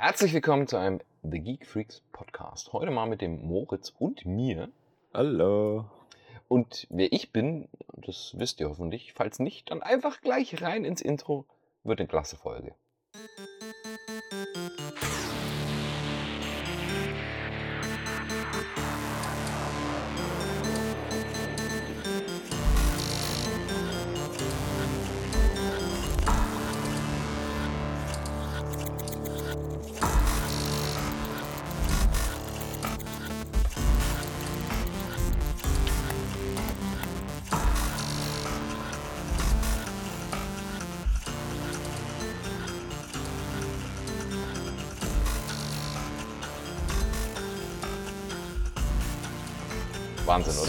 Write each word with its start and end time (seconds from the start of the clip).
Herzlich 0.00 0.32
willkommen 0.32 0.68
zu 0.68 0.76
einem 0.76 1.00
The 1.24 1.40
Geek 1.40 1.66
Freaks 1.66 2.02
Podcast. 2.12 2.72
Heute 2.72 2.92
mal 2.92 3.08
mit 3.08 3.20
dem 3.20 3.44
Moritz 3.44 3.92
und 3.98 4.24
mir. 4.24 4.68
Hallo. 5.12 5.86
Und 6.46 6.86
wer 6.88 7.12
ich 7.12 7.32
bin, 7.32 7.68
das 7.96 8.32
wisst 8.38 8.60
ihr 8.60 8.68
hoffentlich. 8.68 9.12
Falls 9.12 9.40
nicht, 9.40 9.72
dann 9.72 9.82
einfach 9.82 10.20
gleich 10.20 10.62
rein 10.62 10.84
ins 10.84 11.02
Intro. 11.02 11.46
Wird 11.82 11.98
eine 11.98 12.06
klasse 12.06 12.36
Folge. 12.36 12.76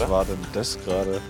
Was 0.00 0.02
oder? 0.02 0.10
war 0.10 0.24
denn 0.24 0.38
das 0.54 0.84
gerade? 0.84 1.20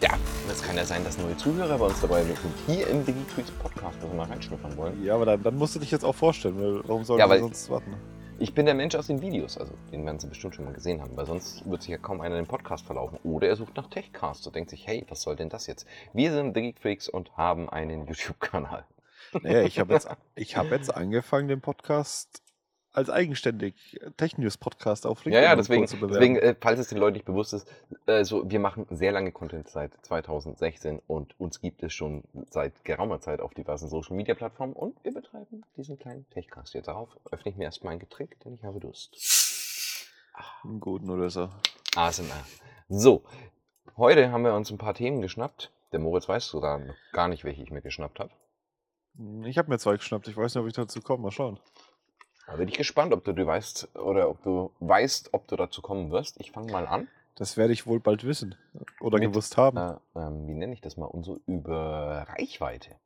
Ja, 0.00 0.10
das 0.48 0.62
kann 0.62 0.76
ja 0.76 0.84
sein, 0.84 1.04
dass 1.04 1.18
neue 1.18 1.36
Zuhörer 1.36 1.78
bei 1.78 1.86
uns 1.86 2.00
dabei 2.00 2.22
sind. 2.24 2.38
Hier 2.66 2.86
im 2.88 3.04
Freaks 3.04 3.50
Podcast, 3.50 3.98
wo 4.00 4.08
wir 4.08 4.14
mal 4.14 4.26
reinschnuppern 4.26 4.76
wollen. 4.76 5.04
Ja, 5.04 5.14
aber 5.14 5.26
dann, 5.26 5.42
dann 5.42 5.56
musst 5.56 5.74
du 5.74 5.80
dich 5.80 5.90
jetzt 5.90 6.04
auch 6.04 6.14
vorstellen, 6.14 6.58
weil 6.60 6.88
warum 6.88 7.04
sollen 7.04 7.18
Ja, 7.20 7.28
wir 7.28 7.38
sonst 7.38 7.68
warten? 7.70 7.94
Ich 8.40 8.54
bin 8.54 8.66
der 8.66 8.74
Mensch 8.76 8.94
aus 8.94 9.08
den 9.08 9.20
Videos, 9.20 9.58
also 9.58 9.72
den 9.90 10.04
werden 10.06 10.20
Sie 10.20 10.28
bestimmt 10.28 10.54
schon 10.54 10.64
mal 10.64 10.72
gesehen 10.74 11.02
haben, 11.02 11.16
weil 11.16 11.26
sonst 11.26 11.68
wird 11.68 11.82
sich 11.82 11.90
ja 11.90 11.98
kaum 11.98 12.20
einer 12.20 12.36
den 12.36 12.46
Podcast 12.46 12.86
verlaufen. 12.86 13.18
Oder 13.24 13.48
er 13.48 13.56
sucht 13.56 13.76
nach 13.76 13.88
Techcast 13.88 14.46
und 14.46 14.54
denkt 14.54 14.70
sich, 14.70 14.86
hey, 14.86 15.04
was 15.08 15.22
soll 15.22 15.34
denn 15.34 15.48
das 15.48 15.66
jetzt? 15.66 15.86
Wir 16.12 16.32
sind 16.32 16.54
The 16.54 16.62
Geek 16.62 16.78
Freaks 16.78 17.08
und 17.08 17.36
haben 17.36 17.68
einen 17.68 18.06
YouTube-Kanal. 18.06 18.84
Naja, 19.42 19.62
ich 19.62 19.80
habe 19.80 19.92
jetzt, 19.94 20.08
ich 20.36 20.56
hab 20.56 20.70
jetzt 20.70 20.94
angefangen, 20.94 21.48
den 21.48 21.60
Podcast 21.60 22.42
als 22.92 23.10
eigenständig 23.10 24.00
Tech-News-Podcast 24.16 25.06
auf 25.06 25.24
Ja, 25.24 25.40
ja, 25.40 25.52
und 25.52 25.58
deswegen, 25.58 25.86
deswegen 25.86 26.36
äh, 26.36 26.54
falls 26.60 26.80
es 26.80 26.88
den 26.88 26.98
Leuten 26.98 27.14
nicht 27.14 27.26
bewusst 27.26 27.52
ist, 27.52 27.70
äh, 28.06 28.24
so, 28.24 28.50
wir 28.50 28.60
machen 28.60 28.86
sehr 28.90 29.12
lange 29.12 29.32
Content 29.32 29.68
seit 29.68 29.92
2016 30.04 31.00
und 31.06 31.38
uns 31.38 31.60
gibt 31.60 31.82
es 31.82 31.92
schon 31.92 32.24
seit 32.50 32.84
geraumer 32.84 33.20
Zeit 33.20 33.40
auf 33.40 33.54
diversen 33.54 33.88
Social 33.88 34.16
Media 34.16 34.34
Plattformen 34.34 34.72
und 34.72 34.96
wir 35.04 35.12
betreiben 35.12 35.62
diesen 35.76 35.98
kleinen 35.98 36.28
Techcast. 36.30 36.74
Jetzt 36.74 36.88
darauf 36.88 37.08
öffne 37.30 37.50
ich 37.50 37.56
mir 37.56 37.64
erstmal 37.64 37.92
ein 37.92 37.98
Getränk, 37.98 38.38
denn 38.44 38.54
ich 38.54 38.64
habe 38.64 38.80
Durst. 38.80 39.16
Einen 40.64 40.80
guten 40.80 41.10
oder 41.10 41.30
so. 41.30 41.50
ASMR. 41.96 42.44
So, 42.88 43.24
heute 43.96 44.30
haben 44.30 44.44
wir 44.44 44.54
uns 44.54 44.70
ein 44.70 44.78
paar 44.78 44.94
Themen 44.94 45.20
geschnappt. 45.20 45.72
Der 45.92 46.00
Moritz 46.00 46.28
weiß 46.28 46.46
sogar 46.48 46.78
noch 46.78 46.94
gar 47.12 47.28
nicht, 47.28 47.44
welche 47.44 47.62
ich 47.62 47.70
mir 47.70 47.82
geschnappt 47.82 48.20
habe. 48.20 48.30
Ich 49.44 49.58
habe 49.58 49.70
mir 49.70 49.78
zwei 49.78 49.96
geschnappt. 49.96 50.28
Ich 50.28 50.36
weiß 50.36 50.54
nicht, 50.54 50.62
ob 50.62 50.68
ich 50.68 50.74
dazu 50.74 51.00
komme. 51.00 51.24
Mal 51.24 51.30
schauen. 51.32 51.58
Da 52.48 52.56
bin 52.56 52.68
ich 52.68 52.78
gespannt, 52.78 53.12
ob 53.12 53.24
du, 53.24 53.34
du 53.34 53.46
weißt 53.46 53.94
oder 53.96 54.30
ob 54.30 54.42
du 54.42 54.72
weißt, 54.80 55.34
ob 55.34 55.46
du 55.48 55.56
dazu 55.56 55.82
kommen 55.82 56.10
wirst. 56.10 56.40
Ich 56.40 56.50
fange 56.50 56.72
mal 56.72 56.86
an. 56.86 57.08
Das 57.34 57.58
werde 57.58 57.74
ich 57.74 57.86
wohl 57.86 58.00
bald 58.00 58.24
wissen. 58.24 58.54
Oder 59.00 59.18
Mit, 59.18 59.28
gewusst 59.28 59.58
haben. 59.58 59.76
Äh, 59.76 59.96
ähm, 60.16 60.48
wie 60.48 60.54
nenne 60.54 60.72
ich 60.72 60.80
das 60.80 60.96
mal? 60.96 61.10
So 61.22 61.38
über 61.46 62.26
Reichweite. 62.30 62.96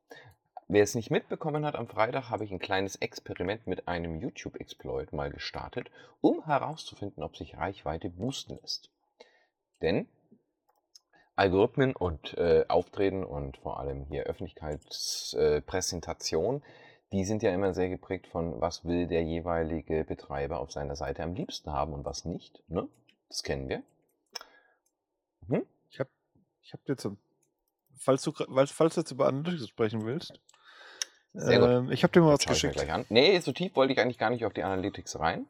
Wer 0.69 0.83
es 0.83 0.95
nicht 0.95 1.11
mitbekommen 1.11 1.65
hat, 1.65 1.75
am 1.75 1.89
Freitag 1.89 2.29
habe 2.29 2.45
ich 2.45 2.51
ein 2.51 2.59
kleines 2.59 2.95
Experiment 2.95 3.67
mit 3.67 3.89
einem 3.89 4.21
YouTube-Exploit 4.21 5.11
mal 5.11 5.29
gestartet, 5.29 5.91
um 6.21 6.45
herauszufinden, 6.45 7.21
ob 7.21 7.35
sich 7.35 7.57
Reichweite 7.57 8.09
boosten 8.09 8.57
lässt. 8.61 8.89
Denn 9.81 10.07
Algorithmen 11.35 11.93
und 11.95 12.37
äh, 12.37 12.63
Auftreten 12.69 13.25
und 13.25 13.57
vor 13.57 13.79
allem 13.79 14.05
hier 14.05 14.23
Öffentlichkeitspräsentation, 14.23 16.61
die 17.13 17.25
sind 17.25 17.43
ja 17.43 17.53
immer 17.53 17.73
sehr 17.73 17.89
geprägt 17.89 18.27
von, 18.27 18.59
was 18.59 18.85
will 18.85 19.07
der 19.07 19.23
jeweilige 19.23 20.03
Betreiber 20.03 20.59
auf 20.59 20.71
seiner 20.71 20.95
Seite 20.95 21.21
am 21.23 21.35
liebsten 21.35 21.71
haben 21.71 21.93
und 21.93 22.03
was 22.05 22.25
nicht. 22.25 22.63
Ne? 22.67 22.87
Das 23.29 23.43
kennen 23.43 23.69
wir. 23.69 23.83
Mhm. 25.47 25.65
Ich 25.91 25.99
habe 25.99 26.09
ich 26.63 26.73
hab 26.73 26.83
dir 26.85 26.97
zum. 26.97 27.17
Falls 27.97 28.23
du, 28.23 28.31
falls 28.31 28.95
du 28.95 29.01
jetzt 29.01 29.11
über 29.11 29.27
Analytics 29.27 29.69
sprechen 29.69 30.05
willst. 30.05 30.33
Ähm, 31.35 31.91
ich 31.91 32.03
habe 32.03 32.11
dir 32.11 32.21
mal 32.21 32.33
was 32.33 32.45
geschickt. 32.45 32.73
gleich 32.73 32.91
an. 32.91 33.05
Nee, 33.09 33.39
so 33.39 33.51
tief 33.51 33.75
wollte 33.75 33.93
ich 33.93 33.99
eigentlich 33.99 34.17
gar 34.17 34.31
nicht 34.31 34.45
auf 34.45 34.53
die 34.53 34.63
Analytics 34.63 35.19
rein. 35.19 35.45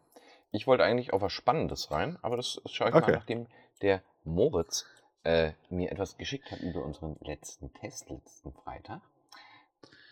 Ich 0.51 0.68
wollte 0.68 0.84
eigentlich 0.84 1.13
auf 1.13 1.22
was 1.22 1.31
Spannendes 1.31 1.91
rein, 1.91 2.19
aber 2.22 2.38
das 2.38 2.62
schaue 2.66 2.90
ich 2.90 2.95
Okay. 2.95 3.06
mal, 3.12 3.18
nachdem 3.18 3.47
der 3.81 4.03
Moritz 4.24 4.85
äh, 5.24 5.53
mir 5.69 5.91
etwas 5.91 6.18
geschickt 6.18 6.51
hat 6.51 6.59
über 6.59 6.84
unseren 6.84 7.16
letzten 7.22 7.74
Test, 7.74 8.09
letzten 8.09 8.51
Freitag. 8.51 9.01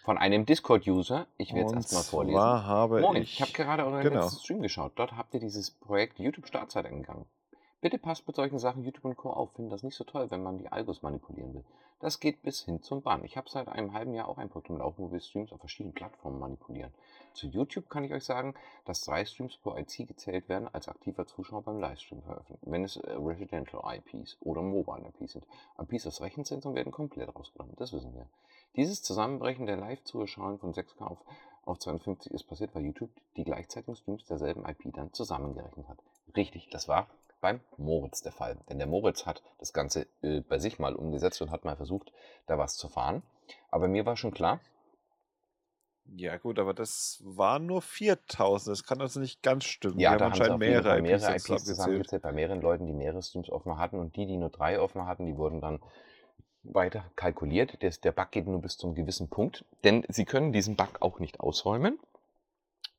Von 0.03 0.17
einem 0.17 0.47
Discord-User. 0.47 1.27
Ich 1.37 1.53
werde 1.53 1.69
es 1.69 1.73
erstmal 1.73 2.03
vorlesen. 2.03 2.39
habe 2.39 3.01
Moin, 3.01 3.21
ich. 3.21 3.33
ich 3.33 3.41
habe 3.41 3.51
gerade 3.51 3.85
euren 3.85 4.01
genau. 4.01 4.23
letzten 4.23 4.39
Stream 4.39 4.61
geschaut. 4.61 4.93
Dort 4.95 5.15
habt 5.15 5.33
ihr 5.35 5.39
dieses 5.39 5.69
Projekt 5.69 6.17
YouTube 6.17 6.47
Startzeit 6.47 6.87
angegangen. 6.87 7.25
Bitte 7.81 7.99
passt 7.99 8.25
mit 8.25 8.35
solchen 8.35 8.57
Sachen 8.57 8.83
YouTube 8.83 9.05
und 9.05 9.15
Co. 9.15 9.29
auf. 9.29 9.51
Finde 9.53 9.69
das 9.69 9.83
nicht 9.83 9.95
so 9.95 10.03
toll, 10.03 10.31
wenn 10.31 10.41
man 10.41 10.57
die 10.57 10.71
Algos 10.71 11.03
manipulieren 11.03 11.53
will. 11.53 11.63
Das 11.99 12.19
geht 12.19 12.41
bis 12.41 12.61
hin 12.61 12.81
zum 12.81 13.03
Bann. 13.03 13.23
Ich 13.25 13.37
habe 13.37 13.47
seit 13.47 13.67
einem 13.67 13.93
halben 13.93 14.15
Jahr 14.15 14.27
auch 14.27 14.39
ein 14.39 14.49
am 14.51 14.77
Laufen, 14.77 15.03
wo 15.03 15.11
wir 15.11 15.19
Streams 15.19 15.51
auf 15.51 15.59
verschiedenen 15.59 15.93
Plattformen 15.93 16.39
manipulieren. 16.39 16.91
Zu 17.33 17.45
YouTube 17.47 17.89
kann 17.89 18.03
ich 18.03 18.11
euch 18.11 18.25
sagen, 18.25 18.55
dass 18.85 19.01
drei 19.01 19.23
Streams 19.23 19.57
pro 19.57 19.77
IC 19.77 20.07
gezählt 20.07 20.49
werden 20.49 20.67
als 20.73 20.87
aktiver 20.87 21.27
Zuschauer 21.27 21.61
beim 21.61 21.79
Livestream 21.79 22.23
veröffentlichen, 22.23 22.71
wenn 22.71 22.83
es 22.83 22.95
äh, 22.97 23.11
Residential 23.13 23.83
IPs 23.95 24.37
oder 24.41 24.63
Mobile 24.63 25.07
IPs 25.09 25.33
sind. 25.33 25.45
IPs 25.79 26.07
aus 26.07 26.21
Rechenzentrum 26.21 26.73
werden 26.73 26.91
komplett 26.91 27.35
rausgenommen, 27.35 27.75
das 27.77 27.93
wissen 27.93 28.15
wir. 28.15 28.25
Dieses 28.75 29.03
Zusammenbrechen 29.03 29.65
der 29.65 29.77
Live-Zuschauer 29.77 30.57
von 30.59 30.73
6K 30.73 31.01
auf, 31.05 31.19
auf 31.65 31.79
52 31.79 32.31
ist 32.31 32.43
passiert, 32.45 32.73
weil 32.73 32.85
YouTube 32.85 33.11
die 33.35 33.43
gleichzeitigen 33.43 33.95
Streams 33.95 34.25
derselben 34.25 34.65
IP 34.65 34.93
dann 34.93 35.13
zusammengerechnet 35.13 35.87
hat. 35.87 35.99
Richtig, 36.35 36.69
das 36.71 36.87
war 36.87 37.07
beim 37.41 37.59
Moritz 37.77 38.21
der 38.21 38.31
Fall. 38.31 38.57
Denn 38.69 38.77
der 38.77 38.87
Moritz 38.87 39.25
hat 39.25 39.41
das 39.59 39.73
Ganze 39.73 40.07
äh, 40.21 40.41
bei 40.41 40.59
sich 40.59 40.79
mal 40.79 40.95
umgesetzt 40.95 41.41
und 41.41 41.51
hat 41.51 41.65
mal 41.65 41.75
versucht, 41.75 42.13
da 42.45 42.57
was 42.57 42.77
zu 42.77 42.87
fahren. 42.87 43.23
Aber 43.69 43.87
mir 43.87 44.05
war 44.05 44.15
schon 44.15 44.31
klar, 44.31 44.61
Ja, 46.05 46.37
gut, 46.37 46.59
aber 46.59 46.73
das 46.73 47.21
waren 47.25 47.65
nur 47.65 47.81
4000. 47.81 48.71
Das 48.73 48.83
kann 48.85 49.01
also 49.01 49.19
nicht 49.19 49.41
ganz 49.43 49.63
stimmen. 49.65 49.99
ja, 49.99 50.11
die 50.13 50.17
da 50.17 50.25
haben 50.25 50.31
anscheinend 50.33 50.59
mehrere 50.59 51.01
mehrere 51.01 51.35
IPs, 51.35 51.49
IPs 51.49 51.65
zusammengezählt. 51.65 51.65
zusammengezählt, 51.65 52.21
bei 52.23 52.31
mehreren 52.31 52.61
Leuten, 52.61 52.85
die 52.85 52.93
mehrere 52.93 53.21
Streams 53.21 53.49
offen 53.49 53.77
hatten 53.77 53.99
und 53.99 54.15
die, 54.15 54.25
die 54.25 54.37
nur 54.37 54.49
drei 54.49 54.79
offen 54.79 55.05
hatten, 55.05 55.25
die 55.25 55.37
wurden 55.37 55.61
dann 55.61 55.79
weiter 56.63 57.05
kalkuliert. 57.15 57.81
Der, 57.81 57.91
der 57.91 58.11
Bug 58.11 58.31
geht 58.31 58.47
nur 58.47 58.61
bis 58.61 58.77
zum 58.77 58.95
gewissen 58.95 59.29
Punkt, 59.29 59.65
denn 59.83 60.05
sie 60.09 60.25
können 60.25 60.51
diesen 60.51 60.75
Bug 60.75 61.01
auch 61.01 61.19
nicht 61.19 61.39
ausräumen. 61.39 61.99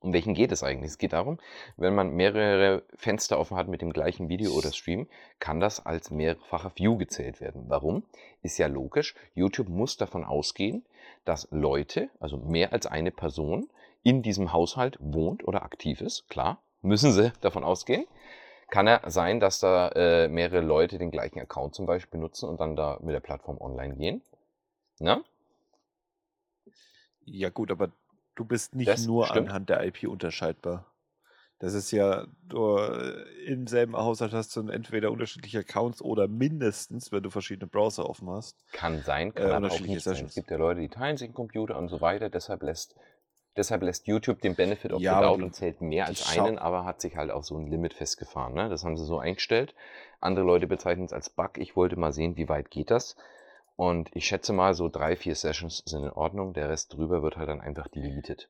Um 0.00 0.12
welchen 0.12 0.34
geht 0.34 0.50
es 0.50 0.64
eigentlich? 0.64 0.90
Es 0.90 0.98
geht 0.98 1.12
darum, 1.12 1.38
wenn 1.76 1.94
man 1.94 2.10
mehrere 2.10 2.82
Fenster 2.96 3.38
offen 3.38 3.56
hat 3.56 3.68
mit 3.68 3.82
dem 3.82 3.92
gleichen 3.92 4.28
Video 4.28 4.50
oder 4.52 4.72
Stream, 4.72 5.06
kann 5.38 5.60
das 5.60 5.86
als 5.86 6.10
mehrfacher 6.10 6.72
View 6.74 6.96
gezählt 6.96 7.40
werden. 7.40 7.66
Warum? 7.68 8.02
Ist 8.42 8.58
ja 8.58 8.66
logisch. 8.66 9.14
YouTube 9.34 9.68
muss 9.68 9.96
davon 9.96 10.24
ausgehen, 10.24 10.84
dass 11.24 11.46
Leute, 11.52 12.10
also 12.18 12.36
mehr 12.36 12.72
als 12.72 12.86
eine 12.86 13.12
Person, 13.12 13.68
in 14.02 14.22
diesem 14.22 14.52
Haushalt 14.52 14.96
wohnt 14.98 15.46
oder 15.46 15.62
aktiv 15.62 16.00
ist. 16.00 16.28
Klar, 16.28 16.60
müssen 16.80 17.12
sie 17.12 17.32
davon 17.40 17.62
ausgehen. 17.62 18.06
Kann 18.72 18.86
ja 18.86 19.02
sein, 19.10 19.38
dass 19.38 19.60
da 19.60 19.90
äh, 19.90 20.28
mehrere 20.28 20.62
Leute 20.62 20.96
den 20.96 21.10
gleichen 21.10 21.38
Account 21.38 21.74
zum 21.74 21.84
Beispiel 21.84 22.18
benutzen 22.18 22.48
und 22.48 22.58
dann 22.58 22.74
da 22.74 22.98
mit 23.02 23.14
der 23.14 23.20
Plattform 23.20 23.60
online 23.60 23.96
gehen. 23.96 24.22
Na? 24.98 25.22
Ja, 27.26 27.50
gut, 27.50 27.70
aber 27.70 27.90
du 28.34 28.46
bist 28.46 28.74
nicht 28.74 28.88
Das 28.88 29.06
nur 29.06 29.26
stimmt. 29.26 29.48
anhand 29.48 29.68
der 29.68 29.84
IP 29.84 30.08
unterscheidbar. 30.08 30.86
Das 31.58 31.74
ist 31.74 31.90
ja, 31.90 32.26
du 32.48 32.78
äh, 32.78 33.24
im 33.44 33.66
selben 33.66 33.94
Haushalt 33.94 34.32
hast 34.32 34.56
du 34.56 34.66
entweder 34.68 35.12
unterschiedliche 35.12 35.58
Accounts 35.58 36.00
oder 36.00 36.26
mindestens, 36.26 37.12
wenn 37.12 37.22
du 37.22 37.28
verschiedene 37.28 37.68
Browser 37.68 38.08
offen 38.08 38.30
hast. 38.30 38.56
Kann 38.72 39.02
sein, 39.02 39.34
kann 39.34 39.50
Äh, 39.50 39.66
aber 39.66 39.70
auch 39.74 39.80
nicht 39.80 40.02
sein. 40.02 40.24
Es 40.24 40.34
gibt 40.34 40.50
ja 40.50 40.56
Leute, 40.56 40.80
die 40.80 40.88
teilen 40.88 41.18
sich 41.18 41.26
einen 41.28 41.34
Computer 41.34 41.76
und 41.76 41.88
so 41.88 42.00
weiter. 42.00 42.30
Deshalb 42.30 42.62
lässt, 42.62 42.96
deshalb 43.56 43.82
lässt 43.82 44.06
YouTube 44.06 44.40
den 44.40 44.54
Benefit 44.54 44.92
of 44.92 45.00
Ja, 45.00 45.18
the 45.18 45.24
Doubt 45.24 45.42
und 45.42 45.54
zählt 45.54 45.80
mehr 45.80 46.06
als 46.06 46.36
einen, 46.36 46.58
aber 46.58 46.84
hat 46.84 47.00
sich 47.00 47.16
halt 47.16 47.30
auf 47.30 47.44
so 47.44 47.56
ein 47.56 47.66
Limit 47.66 47.94
festgefahren. 47.94 48.54
Ne? 48.54 48.68
Das 48.68 48.84
haben 48.84 48.96
sie 48.96 49.04
so 49.04 49.18
eingestellt. 49.18 49.74
Andere 50.20 50.44
Leute 50.44 50.66
bezeichnen 50.66 51.04
es 51.04 51.12
als 51.12 51.30
Bug. 51.30 51.58
Ich 51.58 51.76
wollte 51.76 51.96
mal 51.96 52.12
sehen, 52.12 52.36
wie 52.36 52.48
weit 52.48 52.70
geht 52.70 52.90
das. 52.90 53.16
Und 53.76 54.10
ich 54.14 54.26
schätze 54.26 54.52
mal, 54.52 54.74
so 54.74 54.88
drei, 54.88 55.16
vier 55.16 55.34
Sessions 55.34 55.82
sind 55.86 56.04
in 56.04 56.10
Ordnung. 56.10 56.52
Der 56.52 56.68
Rest 56.68 56.94
drüber 56.94 57.22
wird 57.22 57.36
halt 57.36 57.48
dann 57.48 57.60
einfach 57.60 57.88
deleted. 57.88 58.48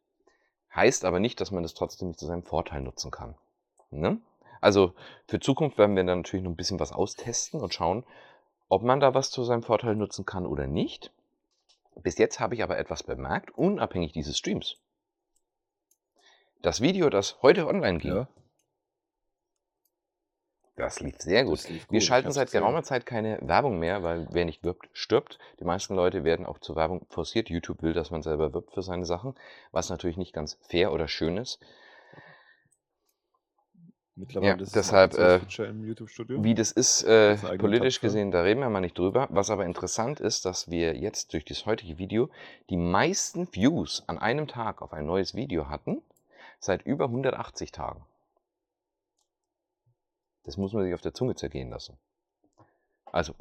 Heißt 0.75 1.05
aber 1.05 1.21
nicht, 1.21 1.41
dass 1.41 1.51
man 1.51 1.63
das 1.63 1.75
trotzdem 1.75 2.09
nicht 2.09 2.21
zu 2.21 2.27
seinem 2.27 2.43
Vorteil 2.43 2.81
nutzen 2.81 3.11
kann. 3.11 3.35
Ne? 3.91 4.21
Also 4.61 4.95
für 5.27 5.41
Zukunft 5.41 5.79
werden 5.79 5.97
wir 5.97 6.05
dann 6.05 6.21
natürlich 6.21 6.45
noch 6.45 6.53
ein 6.53 6.57
bisschen 6.57 6.81
was 6.81 6.93
austesten 6.93 7.61
und 7.61 7.75
schauen, 7.75 8.05
ob 8.69 8.83
man 8.83 9.01
da 9.01 9.13
was 9.13 9.31
zu 9.31 9.45
seinem 9.45 9.63
Vorteil 9.63 9.97
nutzen 9.97 10.25
kann 10.25 10.47
oder 10.47 10.67
nicht. 10.67 11.11
Bis 11.97 12.17
jetzt 12.17 12.41
habe 12.41 12.55
ich 12.55 12.63
aber 12.63 12.79
etwas 12.79 13.03
bemerkt, 13.03 13.51
unabhängig 13.57 14.13
dieses 14.13 14.39
Streams. 14.39 14.79
Das 16.63 16.81
Video, 16.81 17.11
das 17.11 17.43
heute 17.43 17.67
online 17.67 17.99
ging, 17.99 18.13
Ja, 18.13 18.29
das 20.77 21.01
lief 21.01 21.17
sehr 21.19 21.45
gut. 21.45 21.55
das 21.59 21.69
lief 21.69 21.83
Wir 21.83 21.87
gut. 21.89 21.97
Ich 21.99 22.07
schalten 22.07 22.31
seit 22.31 22.47
gesehen. 22.47 22.61
geraumer 22.61 22.85
Zeit 22.85 23.05
keine 23.05 23.39
Werbung 23.43 23.79
mehr, 23.81 24.03
weil 24.05 24.29
wer 24.31 24.45
nicht 24.45 24.63
wirbt, 24.63 24.89
stirbt. 24.93 25.39
Die 25.59 25.65
meisten 25.65 25.95
Leute 25.95 26.23
werden 26.23 26.47
auch 26.47 26.59
zur 26.61 26.77
Werbung 26.77 27.05
forciert. 27.11 27.51
YouTube 27.51 27.83
will, 27.83 27.93
dass 27.93 28.11
man 28.13 28.23
selber 28.23 28.55
wirbt 28.55 28.73
für 28.73 28.83
seine 28.83 29.05
Sachen, 29.05 29.35
was 29.73 29.91
natürlich 29.91 30.17
nicht 30.17 30.33
ganz 30.33 30.57
fair 30.69 30.93
oder 30.93 31.09
schön 31.09 31.37
ist. 31.37 31.59
Mittlerweile 34.15 34.63
ist 34.63 34.69
es 34.69 34.75
ein 34.75 34.81
deshalb, 34.81 35.15
äh, 35.15 35.39
Feature 35.41 35.69
im 35.69 35.85
YouTube-Studio. 35.85 36.45
Wie 36.45 36.55
das 36.55 36.71
ist, 36.71 37.03
äh, 37.03 37.39
eigene 37.43 37.59
politisch 37.59 37.99
Plattform. 37.99 38.07
gesehen, 38.07 38.31
da 38.31 38.43
reden 38.43 38.61
wir 38.61 38.69
mal 38.71 38.81
nicht 38.81 38.97
drüber. 38.97 39.27
Was 39.31 39.51
aber 39.51 39.65
interessant 39.65 40.21
ist, 40.21 40.45
dass 40.45 40.71
wir 40.71 40.95
jetzt 40.97 41.33
durch 41.33 41.45
das 41.45 41.67
heutige 41.67 41.99
Video 41.99 42.31
die 42.71 42.77
meisten 42.77 43.53
Views 43.53 44.05
an 44.07 44.19
einem 44.19 44.47
Tag 44.47 44.81
auf 44.81 44.93
ein 44.93 45.07
neues 45.07 45.35
Video 45.35 45.69
hatten, 45.69 46.03
seit 46.63 46.83
über 46.83 47.07
180 47.07 47.73
Tagen. 47.73 48.07
Das 50.45 50.57
muss 50.57 50.73
man 50.73 50.85
sich 50.85 50.95
auf 50.95 51.01
der 51.01 51.13
Zunge 51.13 51.35
zergehen 51.35 51.71
lassen. 51.71 51.99
Also 53.07 53.35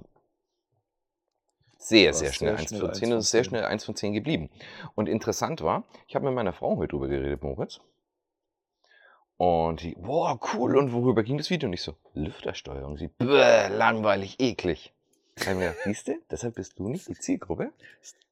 sehr, 1.77 2.13
sehr 2.13 2.33
schnell 2.33 2.57
sehr 2.57 2.59
1 2.59 2.69
schnell 2.69 2.79
von 2.81 2.89
1 2.89 2.99
10 2.99 3.05
und 3.05 3.11
von 3.11 3.19
es 3.19 3.25
ist 3.25 3.31
sehr 3.31 3.43
10. 3.43 3.49
schnell 3.49 3.65
1 3.65 3.85
von 3.85 3.95
10 3.95 4.13
geblieben. 4.13 4.49
Und 4.95 5.07
interessant 5.07 5.61
war, 5.61 5.83
ich 6.07 6.15
habe 6.15 6.25
mit 6.25 6.33
meiner 6.33 6.53
Frau 6.53 6.77
heute 6.77 6.89
drüber 6.89 7.07
geredet, 7.07 7.41
Moritz. 7.41 7.79
Und 9.37 9.81
die, 9.81 9.95
boah, 9.95 10.39
cool, 10.53 10.77
und 10.77 10.93
worüber 10.93 11.23
ging 11.23 11.37
das 11.37 11.49
Video? 11.49 11.67
Und 11.67 11.73
ich 11.73 11.81
so, 11.81 11.95
Lüftersteuerung. 12.13 12.97
Sie, 12.97 13.07
bäh, 13.07 13.67
langweilig, 13.69 14.39
eklig. 14.39 14.93
Siehst 15.83 16.07
du, 16.07 16.19
deshalb 16.29 16.55
bist 16.55 16.77
du 16.77 16.89
nicht 16.89 17.07
die 17.07 17.15
Zielgruppe. 17.15 17.71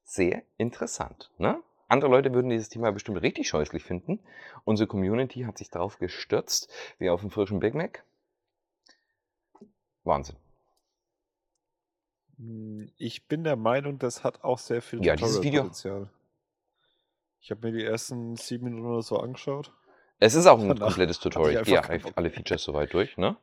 Sehr 0.04 0.42
interessant, 0.56 1.30
ne? 1.38 1.60
Andere 1.90 2.08
Leute 2.08 2.32
würden 2.32 2.50
dieses 2.50 2.68
Thema 2.68 2.92
bestimmt 2.92 3.20
richtig 3.20 3.48
scheußlich 3.48 3.82
finden. 3.82 4.20
Unsere 4.64 4.86
Community 4.86 5.42
hat 5.42 5.58
sich 5.58 5.70
darauf 5.70 5.98
gestürzt, 5.98 6.72
wie 6.98 7.10
auf 7.10 7.20
dem 7.20 7.30
frischen 7.30 7.58
Big 7.58 7.74
Mac. 7.74 8.04
Wahnsinn. 10.04 10.36
Hm, 12.38 12.92
Ich 12.96 13.26
bin 13.26 13.42
der 13.42 13.56
Meinung, 13.56 13.98
das 13.98 14.22
hat 14.22 14.44
auch 14.44 14.58
sehr 14.58 14.82
viel 14.82 15.04
Ja, 15.04 15.16
dieses 15.16 15.42
Video-. 15.42 15.68
Ich 17.40 17.50
habe 17.50 17.66
mir 17.66 17.76
die 17.76 17.84
ersten 17.84 18.36
sieben 18.36 18.66
Minuten 18.66 18.86
oder 18.86 19.02
so 19.02 19.18
angeschaut. 19.18 19.72
Es 20.22 20.34
ist 20.34 20.46
auch 20.46 20.60
ein 20.60 20.68
Danach 20.68 20.88
komplettes 20.88 21.18
Tutorial. 21.18 21.62
Ich 21.62 21.68
gehe 21.68 21.82
alle. 22.14 22.30
Features 22.30 22.62
soweit 22.62 22.92
durch, 22.92 23.16
ne? 23.16 23.36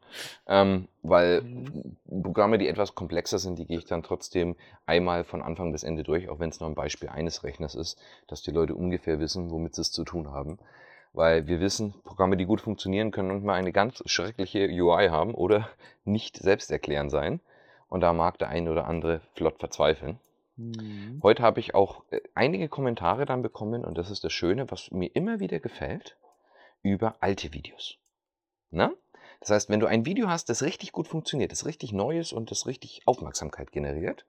Ähm, 0.47 0.88
weil 1.01 1.41
Mhm. 1.41 1.97
Programme, 2.21 2.59
die 2.59 2.68
etwas 2.68 2.94
komplexer 2.94 3.39
sind, 3.39 3.57
die 3.57 3.65
gehe 3.65 3.79
ich 3.79 3.85
dann 3.85 4.03
trotzdem 4.03 4.56
einmal 4.85 5.24
von 5.24 5.41
Anfang 5.41 5.71
bis 5.71 5.81
Ende 5.83 6.03
durch, 6.03 6.29
auch 6.29 6.39
wenn 6.39 6.50
es 6.50 6.59
nur 6.59 6.69
ein 6.69 6.75
Beispiel 6.75 7.09
eines 7.09 7.44
Rechners 7.44 7.74
ist, 7.74 8.00
dass 8.27 8.44
die 8.44 8.51
Leute 8.51 8.75
ungefähr 8.75 9.19
wissen, 9.19 9.50
womit 9.50 9.74
sie 9.74 9.81
es 9.81 9.91
zu 9.91 10.03
tun 10.03 10.31
haben. 10.31 10.59
Weil 11.13 11.47
wir 11.47 11.59
wissen, 11.59 11.95
Programme, 12.03 12.38
die 12.38 12.45
gut 12.45 12.62
funktionieren, 12.62 13.09
können 13.09 13.29
manchmal 13.29 13.56
eine 13.56 13.71
ganz 13.71 14.03
schreckliche 14.06 14.68
UI 14.69 15.07
haben 15.09 15.33
oder 15.33 15.68
nicht 16.06 16.38
selbsterklärend 16.38 17.09
sein. 17.09 17.39
Und 17.89 18.01
da 18.01 18.13
mag 18.13 18.38
der 18.38 18.50
eine 18.50 18.71
oder 18.71 18.85
andere 18.85 19.21
flott 19.33 19.57
verzweifeln. 19.59 20.19
Mhm. 20.57 21.21
Heute 21.24 21.41
habe 21.41 21.59
ich 21.59 21.74
auch 21.74 22.03
äh, 22.12 22.19
einige 22.35 22.68
Kommentare 22.69 23.25
dann 23.25 23.41
bekommen 23.41 23.83
und 23.83 23.97
das 23.97 24.12
ist 24.12 24.24
das 24.24 24.33
Schöne, 24.33 24.69
was 24.69 24.91
mir 24.91 25.09
immer 25.15 25.39
wieder 25.39 25.59
gefällt, 25.59 26.15
über 26.92 27.16
alte 27.19 27.54
Videos. 27.54 27.98
Na? 28.69 28.92
Das 29.39 29.51
heißt, 29.51 29.69
wenn 29.69 29.80
du 29.80 29.88
ein 29.88 30.06
Video 30.06 30.30
hast, 30.30 30.50
das 30.50 30.63
richtig 30.63 30.92
gut 30.92 31.07
funktioniert, 31.07 31.51
das 31.51 31.66
richtig 31.66 31.94
neu 31.94 32.19
ist 32.19 32.34
und 32.34 32.50
das 32.51 32.66
richtig 32.66 33.01
Aufmerksamkeit 33.06 33.72
generiert, 33.72 34.25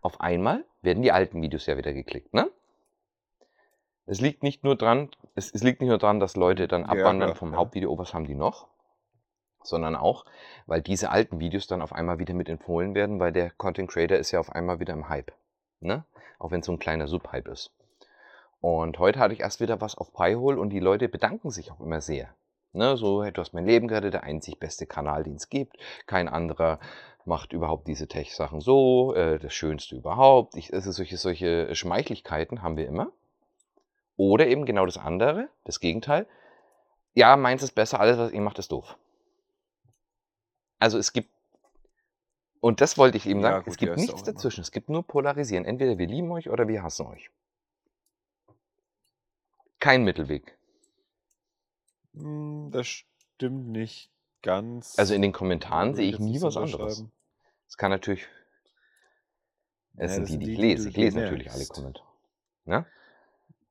auf 0.00 0.20
einmal 0.20 0.64
werden 0.82 1.02
die 1.02 1.12
alten 1.12 1.42
Videos 1.42 1.66
ja 1.66 1.76
wieder 1.76 1.92
geklickt. 1.92 2.32
Ne? 2.34 2.50
Es 4.06 4.20
liegt 4.20 4.42
nicht 4.42 4.64
nur 4.64 4.74
dran, 4.76 5.10
es, 5.34 5.50
es 5.52 5.62
liegt 5.62 5.80
nicht 5.80 5.90
nur 5.90 5.98
dran, 5.98 6.18
dass 6.18 6.34
Leute 6.34 6.66
dann 6.66 6.82
Ja, 6.82 6.88
abwandern 6.88 7.30
klar, 7.30 7.36
vom 7.36 7.52
ja. 7.52 7.58
Hauptvideo, 7.58 7.92
oh, 7.92 7.98
was 7.98 8.14
haben 8.14 8.26
die 8.26 8.34
noch? 8.34 8.68
Sondern 9.62 9.96
auch, 9.96 10.24
weil 10.66 10.80
diese 10.80 11.10
alten 11.10 11.40
Videos 11.40 11.66
dann 11.66 11.82
auf 11.82 11.92
einmal 11.92 12.18
wieder 12.18 12.32
mit 12.32 12.48
empfohlen 12.48 12.94
werden, 12.94 13.20
weil 13.20 13.32
der 13.32 13.50
Content 13.50 13.90
Creator 13.90 14.16
ist 14.16 14.30
ja 14.30 14.40
auf 14.40 14.50
einmal 14.50 14.80
wieder 14.80 14.94
im 14.94 15.08
Hype. 15.08 15.32
Ne? 15.80 16.04
Auch 16.38 16.50
wenn 16.52 16.60
es 16.60 16.66
so 16.66 16.72
ein 16.72 16.78
kleiner 16.78 17.06
Subhype 17.06 17.50
ist. 17.50 17.70
Und 18.60 18.98
heute 18.98 19.18
hatte 19.20 19.34
ich 19.34 19.40
erst 19.40 19.60
wieder 19.60 19.80
was 19.80 19.96
auf 19.96 20.12
Pi-Hole 20.12 20.58
und 20.58 20.70
die 20.70 20.80
Leute 20.80 21.08
bedanken 21.08 21.50
sich 21.50 21.70
auch 21.70 21.80
immer 21.80 22.00
sehr. 22.00 22.34
Ne? 22.72 22.96
So, 22.96 23.22
hey, 23.22 23.32
du 23.32 23.40
hast 23.40 23.54
mein 23.54 23.66
Leben 23.66 23.88
gerettet, 23.88 24.14
der 24.14 24.24
einzig 24.24 24.58
beste 24.58 24.86
Kanal, 24.86 25.24
den 25.24 25.36
es 25.36 25.48
gibt. 25.48 25.76
Kein 26.06 26.28
anderer 26.28 26.80
macht 27.24 27.52
überhaupt 27.52 27.86
diese 27.86 28.08
Tech-Sachen 28.08 28.60
so, 28.60 29.14
äh, 29.14 29.38
das 29.38 29.52
Schönste 29.52 29.96
überhaupt. 29.96 30.56
Ich, 30.56 30.72
also 30.72 30.90
solche, 30.90 31.16
solche 31.16 31.74
Schmeichlichkeiten 31.74 32.62
haben 32.62 32.76
wir 32.76 32.86
immer. 32.86 33.12
Oder 34.16 34.48
eben 34.48 34.66
genau 34.66 34.86
das 34.86 34.98
andere, 34.98 35.48
das 35.64 35.78
Gegenteil. 35.78 36.26
Ja, 37.14 37.36
meins 37.36 37.62
ist 37.62 37.72
besser, 37.72 38.00
alles, 38.00 38.18
was 38.18 38.32
ihr 38.32 38.40
macht, 38.40 38.58
ist 38.58 38.72
doof. 38.72 38.96
Also 40.80 40.98
es 40.98 41.12
gibt, 41.12 41.30
und 42.60 42.80
das 42.80 42.98
wollte 42.98 43.16
ich 43.16 43.26
eben 43.26 43.40
Ja, 43.40 43.50
sagen, 43.50 43.64
gut, 43.64 43.72
es 43.72 43.78
gibt 43.78 43.96
ja, 43.96 44.02
nichts 44.02 44.22
dazwischen. 44.24 44.62
Es 44.62 44.72
gibt 44.72 44.88
nur 44.88 45.06
Polarisieren. 45.06 45.64
Entweder 45.64 45.98
wir 45.98 46.06
lieben 46.06 46.30
euch 46.32 46.50
oder 46.50 46.66
wir 46.66 46.82
hassen 46.82 47.06
euch. 47.06 47.30
Kein 49.80 50.04
Mittelweg. 50.04 50.56
Hm, 52.14 52.70
Das 52.72 52.86
stimmt 52.86 53.68
nicht 53.68 54.10
ganz. 54.42 54.98
Also 54.98 55.14
in 55.14 55.22
den 55.22 55.32
Kommentaren 55.32 55.94
sehe 55.94 56.10
ich 56.10 56.18
nie 56.18 56.40
was 56.40 56.54
so 56.54 56.60
anderes. 56.60 57.04
Es 57.68 57.76
kann 57.76 57.90
natürlich, 57.90 58.26
es 59.96 60.16
Ja, 60.16 60.24
sind 60.24 60.28
die, 60.28 60.38
die 60.38 60.44
die, 60.46 60.52
ich 60.52 60.58
lese. 60.58 60.88
Ich 60.88 60.96
lese 60.96 61.18
natürlich 61.18 61.50
alle. 61.50 61.66
Kommentare. 61.66 62.06
Ne? 62.64 62.86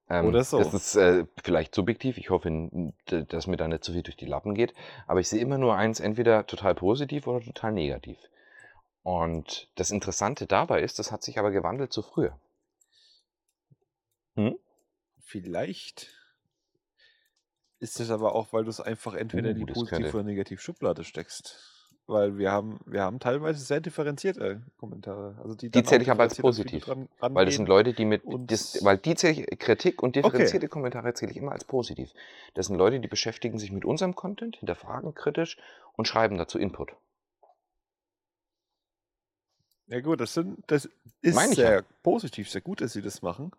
Ähm, 0.10 0.28
Oder 0.28 0.44
so. 0.44 0.60
Das 0.60 0.74
ist 0.74 0.96
äh, 0.96 1.26
vielleicht 1.44 1.76
subjektiv. 1.76 2.18
Ich 2.18 2.30
hoffe, 2.30 2.94
dass 3.06 3.48
mir 3.48 3.58
da 3.58 3.68
nicht 3.68 3.84
zu 3.84 3.92
viel 3.92 4.04
durch 4.04 4.16
die 4.16 4.26
Lappen 4.26 4.56
geht. 4.56 4.74
Aber 5.06 5.20
ich 5.20 5.28
sehe 5.28 5.42
immer 5.42 5.58
nur 5.58 5.76
eins, 5.76 6.00
entweder 6.00 6.48
total 6.48 6.76
positiv 6.76 7.28
oder 7.28 7.44
total 7.44 7.74
negativ. 7.74 8.18
Und 9.04 9.70
das 9.76 9.92
Interessante 9.92 10.48
dabei 10.48 10.82
ist, 10.82 11.00
das 11.00 11.12
hat 11.12 11.24
sich 11.24 11.40
aber 11.40 11.52
gewandelt 11.52 11.92
zu 11.92 12.02
früher. 12.02 12.38
Hm? 14.36 14.58
Vielleicht 15.28 16.08
ist 17.80 18.00
es 18.00 18.12
aber 18.12 18.34
auch, 18.34 18.54
weil 18.54 18.64
du 18.64 18.70
es 18.70 18.80
einfach 18.80 19.14
entweder 19.14 19.50
in 19.50 19.58
Uh, 19.58 19.60
die 19.60 19.66
das 19.66 19.74
Positiv- 19.74 19.98
könnte- 19.98 20.14
oder 20.14 20.24
Negativ-Schublade 20.24 21.04
steckst. 21.04 21.74
Weil 22.06 22.38
wir 22.38 22.50
haben, 22.54 22.80
wir 22.86 23.02
haben 23.02 23.20
teilweise 23.20 23.60
sehr 23.60 23.82
differenzierte 23.82 24.62
Kommentare. 24.78 25.38
Also 25.44 25.54
die, 25.56 25.70
Die 25.70 25.84
zähle 25.84 26.04
ich 26.04 26.10
aber 26.10 26.24
als 26.24 26.38
positiv. 26.38 26.86
Dran, 26.86 27.10
Weil 27.20 27.46
das 27.46 27.56
sind. 27.56 27.68
Leute, 27.68 27.92
die 27.92 28.06
mit, 28.06 28.22
das, 28.26 28.82
weil 28.86 28.98
die 28.98 29.16
zähle 29.16 29.34
ich, 29.34 29.60
Kritik 29.60 30.02
und 30.02 30.16
differenzierte 30.16 30.70
Kommentare 30.70 31.14
zähle 31.14 31.32
ich 31.32 31.38
immer 31.38 31.52
als 31.52 31.66
positiv. 31.66 32.14
Das 32.54 32.68
sind 32.68 32.78
Leute, 32.78 33.02
die 33.02 33.10
beschäftigen 33.10 33.60
sich 33.60 33.74
mit 33.74 33.84
unserem 33.84 34.16
Content, 34.16 34.56
hinterfragen 34.56 35.14
kritisch 35.14 35.58
und 35.98 36.08
schreiben 36.08 36.38
dazu 36.38 36.58
Input. 36.58 36.94
Ja 39.88 40.00
gut, 40.00 40.22
das, 40.22 40.34
sind, 40.34 40.64
das 40.68 40.86
ist 41.22 41.36
ich 41.36 41.58
ja. 41.58 41.68
sehr 41.68 41.82
positiv, 42.04 42.50
sehr 42.50 42.62
gut, 42.62 42.80
dass 42.80 42.94
sie 42.94 43.02
das 43.02 43.22
machen. 43.22 43.52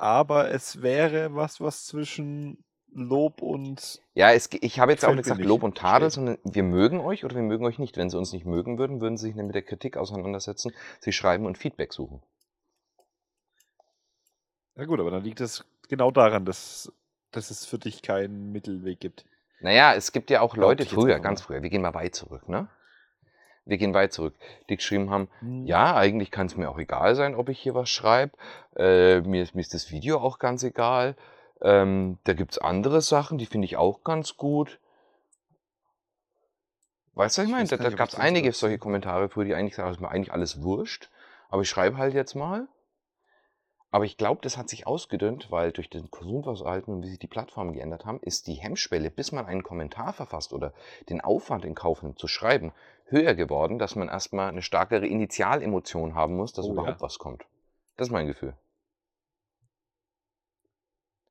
Aber 0.00 0.50
es 0.50 0.80
wäre 0.80 1.34
was, 1.34 1.60
was 1.60 1.84
zwischen 1.84 2.64
Lob 2.90 3.42
und 3.42 4.00
Ja, 4.14 4.32
es, 4.32 4.48
ich 4.50 4.80
habe 4.80 4.92
jetzt 4.92 5.04
auch 5.04 5.10
nicht 5.10 5.24
gesagt. 5.24 5.44
Lob 5.44 5.62
und 5.62 5.76
Tadel, 5.76 6.10
sondern 6.10 6.38
wir 6.42 6.62
mögen 6.62 7.00
euch 7.00 7.22
oder 7.22 7.34
wir 7.34 7.42
mögen 7.42 7.66
euch 7.66 7.78
nicht. 7.78 7.98
Wenn 7.98 8.08
sie 8.08 8.16
uns 8.16 8.32
nicht 8.32 8.46
mögen 8.46 8.78
würden, 8.78 9.02
würden 9.02 9.18
sie 9.18 9.26
sich 9.26 9.34
nicht 9.34 9.44
mit 9.44 9.54
der 9.54 9.60
Kritik 9.62 9.98
auseinandersetzen, 9.98 10.72
sie 11.00 11.12
schreiben 11.12 11.44
und 11.44 11.58
Feedback 11.58 11.92
suchen. 11.92 12.22
Na 14.74 14.86
gut, 14.86 15.00
aber 15.00 15.10
dann 15.10 15.22
liegt 15.22 15.42
es 15.42 15.66
genau 15.90 16.10
daran, 16.10 16.46
dass, 16.46 16.90
dass 17.30 17.50
es 17.50 17.66
für 17.66 17.78
dich 17.78 18.00
keinen 18.00 18.52
Mittelweg 18.52 19.00
gibt. 19.00 19.26
Naja, 19.60 19.92
es 19.92 20.12
gibt 20.12 20.30
ja 20.30 20.40
auch 20.40 20.56
Leute 20.56 20.86
früher, 20.86 21.20
ganz 21.20 21.42
früher, 21.42 21.62
wir 21.62 21.68
gehen 21.68 21.82
mal 21.82 21.92
weit 21.92 22.14
zurück, 22.14 22.48
ne? 22.48 22.70
Wir 23.66 23.76
gehen 23.78 23.94
weit 23.94 24.12
zurück, 24.12 24.34
die 24.68 24.76
geschrieben 24.76 25.10
haben, 25.10 25.28
Hm. 25.40 25.66
ja, 25.66 25.94
eigentlich 25.94 26.30
kann 26.30 26.46
es 26.46 26.56
mir 26.56 26.70
auch 26.70 26.78
egal 26.78 27.14
sein, 27.14 27.34
ob 27.34 27.48
ich 27.48 27.58
hier 27.60 27.74
was 27.74 27.88
schreibe. 27.90 28.32
Äh, 28.76 29.20
mir, 29.20 29.42
ist- 29.42 29.54
mir 29.54 29.60
ist 29.60 29.74
das 29.74 29.90
Video 29.90 30.18
auch 30.18 30.38
ganz 30.38 30.62
egal. 30.62 31.14
Ähm, 31.62 32.18
da 32.24 32.32
gibt 32.32 32.52
es 32.52 32.58
andere 32.58 33.00
Sachen, 33.02 33.36
die 33.38 33.46
finde 33.46 33.66
ich 33.66 33.76
auch 33.76 34.02
ganz 34.02 34.36
gut. 34.36 34.78
Weißt 37.14 37.36
du, 37.36 37.42
was 37.42 37.46
ich 37.48 37.52
meine? 37.52 37.68
Da, 37.68 37.76
da 37.76 37.90
gab 37.90 38.08
es 38.08 38.14
einige 38.14 38.52
solche 38.52 38.78
Kommentare 38.78 39.28
früher, 39.28 39.44
die 39.44 39.54
eigentlich 39.54 39.74
sagen, 39.76 39.90
ist 39.90 40.00
mir 40.00 40.08
eigentlich 40.10 40.32
alles 40.32 40.62
wurscht. 40.62 41.10
Aber 41.50 41.62
ich 41.62 41.68
schreibe 41.68 41.98
halt 41.98 42.14
jetzt 42.14 42.34
mal. 42.34 42.66
Aber 43.92 44.04
ich 44.04 44.16
glaube, 44.16 44.40
das 44.42 44.56
hat 44.56 44.68
sich 44.68 44.86
ausgedünnt, 44.86 45.50
weil 45.50 45.72
durch 45.72 45.90
den 45.90 46.12
Konsumverhalten 46.12 46.94
und 46.94 47.02
wie 47.02 47.08
sich 47.08 47.18
die 47.18 47.26
Plattformen 47.26 47.72
geändert 47.72 48.06
haben, 48.06 48.20
ist 48.22 48.46
die 48.46 48.54
Hemmschwelle, 48.54 49.10
bis 49.10 49.32
man 49.32 49.46
einen 49.46 49.64
Kommentar 49.64 50.12
verfasst 50.12 50.52
oder 50.52 50.72
den 51.08 51.20
Aufwand 51.20 51.64
in 51.64 51.74
Kauf 51.74 52.04
nimmt 52.04 52.16
zu 52.16 52.28
schreiben, 52.28 52.72
höher 53.10 53.34
geworden, 53.34 53.78
dass 53.78 53.96
man 53.96 54.08
erstmal 54.08 54.48
eine 54.48 54.62
stärkere 54.62 55.06
Initialemotion 55.06 56.14
haben 56.14 56.36
muss, 56.36 56.52
dass 56.52 56.66
Oh 56.66 56.68
ja. 56.68 56.72
überhaupt 56.74 57.02
was 57.02 57.18
kommt. 57.18 57.44
Das 57.96 58.08
ist 58.08 58.12
mein 58.12 58.26
Gefühl. 58.26 58.54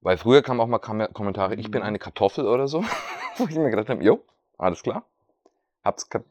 Weil 0.02 0.18
früher 0.18 0.42
kamen 0.42 0.62
auch 0.62 0.68
mal 0.68 0.80
Kommentare, 0.80 1.56
ich 1.56 1.72
bin 1.72 1.82
Mhm. 1.82 1.88
eine 1.88 2.00
Kartoffel 2.00 2.48
oder 2.48 2.68
so, 2.68 2.84
wo 3.38 3.46
ich 3.48 3.56
mir 3.56 3.70
gedacht 3.70 3.90
habe, 3.90 4.04
jo, 4.04 4.24
alles 4.58 4.82
klar. 4.84 5.06
Hab's 5.84 6.10
kap 6.10 6.24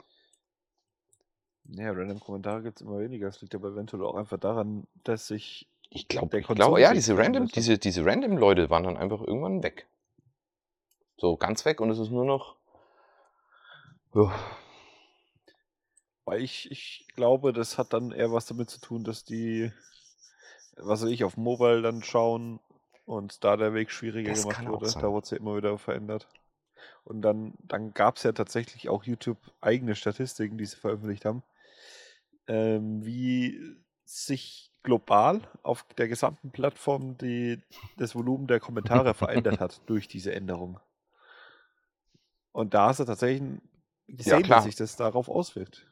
Ja, 1.65 1.93
random 1.93 2.21
Kommentare 2.21 2.63
gibt 2.63 2.81
es 2.81 2.87
immer 2.87 2.99
weniger. 2.99 3.29
Es 3.29 3.41
liegt 3.43 3.55
aber 3.55 3.69
eventuell 3.69 4.03
auch 4.05 4.15
einfach 4.15 4.39
daran, 4.39 4.87
dass 5.05 5.27
sich 5.27 5.69
ich 5.91 6.09
glaube, 6.09 6.29
Der 6.29 6.41
ich 6.41 6.47
glaube, 6.47 6.81
ja, 6.81 6.93
diese 6.93 7.17
random, 7.17 7.49
diese, 7.49 7.79
diese 7.79 8.05
random 8.05 8.37
Leute 8.37 8.69
waren 8.71 8.85
dann 8.85 8.97
einfach 8.99 9.21
irgendwann 9.23 9.63
weg. 9.63 9.87
so 11.17 11.37
ganz 11.37 11.65
weg 11.65 11.81
und 11.81 11.91
es 11.91 11.99
ist 11.99 12.11
nur 12.11 12.25
noch. 12.25 12.57
Ja. 14.15 14.33
Weil 16.29 16.43
ich, 16.43 16.71
ich 16.71 17.07
glaube, 17.15 17.55
das 17.55 17.79
hat 17.79 17.95
dann 17.95 18.13
eher 18.13 18.31
was 18.31 18.45
damit 18.45 18.69
zu 18.69 18.83
tun, 18.83 19.03
dass 19.03 19.25
die, 19.25 19.73
was 20.77 21.01
weiß 21.01 21.09
ich, 21.09 21.25
auf 21.25 21.39
Mobile 21.39 21.81
dann 21.81 22.03
schauen 22.03 22.61
und 23.07 23.45
da 23.45 23.57
der 23.57 23.73
Weg 23.73 23.91
schwieriger 23.91 24.33
Das 24.33 24.43
gemacht 24.43 24.69
wurde. 24.69 24.93
Da 24.93 25.11
wurde 25.11 25.25
es 25.25 25.31
ja 25.31 25.39
immer 25.39 25.57
wieder 25.57 25.79
verändert. 25.79 26.29
Und 27.05 27.23
dann, 27.23 27.55
dann 27.61 27.95
gab 27.95 28.17
es 28.17 28.25
ja 28.25 28.33
tatsächlich 28.33 28.91
auch 28.91 29.05
YouTube 29.05 29.39
eigene 29.63 29.95
Statistiken, 29.95 30.59
die 30.59 30.67
sie 30.67 30.77
veröffentlicht 30.77 31.25
haben, 31.25 31.43
ähm, 32.47 33.07
wie 33.07 33.59
sich 34.05 34.71
global 34.83 35.41
auf 35.63 35.87
der 35.97 36.09
gesamten 36.09 36.51
Plattform 36.51 37.17
die, 37.17 37.63
das 37.97 38.15
Volumen 38.15 38.49
der 38.49 38.61
Kommentare 38.61 39.15
verändert 39.15 39.61
hat 39.61 39.81
durch 39.87 40.09
diese 40.09 40.35
Änderung. 40.35 40.79
Und 42.53 42.75
da 42.75 42.89
hast 42.89 43.01
du 43.01 43.05
tatsächlich 43.05 43.63
gesehen, 44.09 44.43
klar. 44.43 44.59
dass 44.59 44.67
sich 44.67 44.77
das 44.77 44.95
darauf 44.97 45.31
auswirkt. 45.31 45.87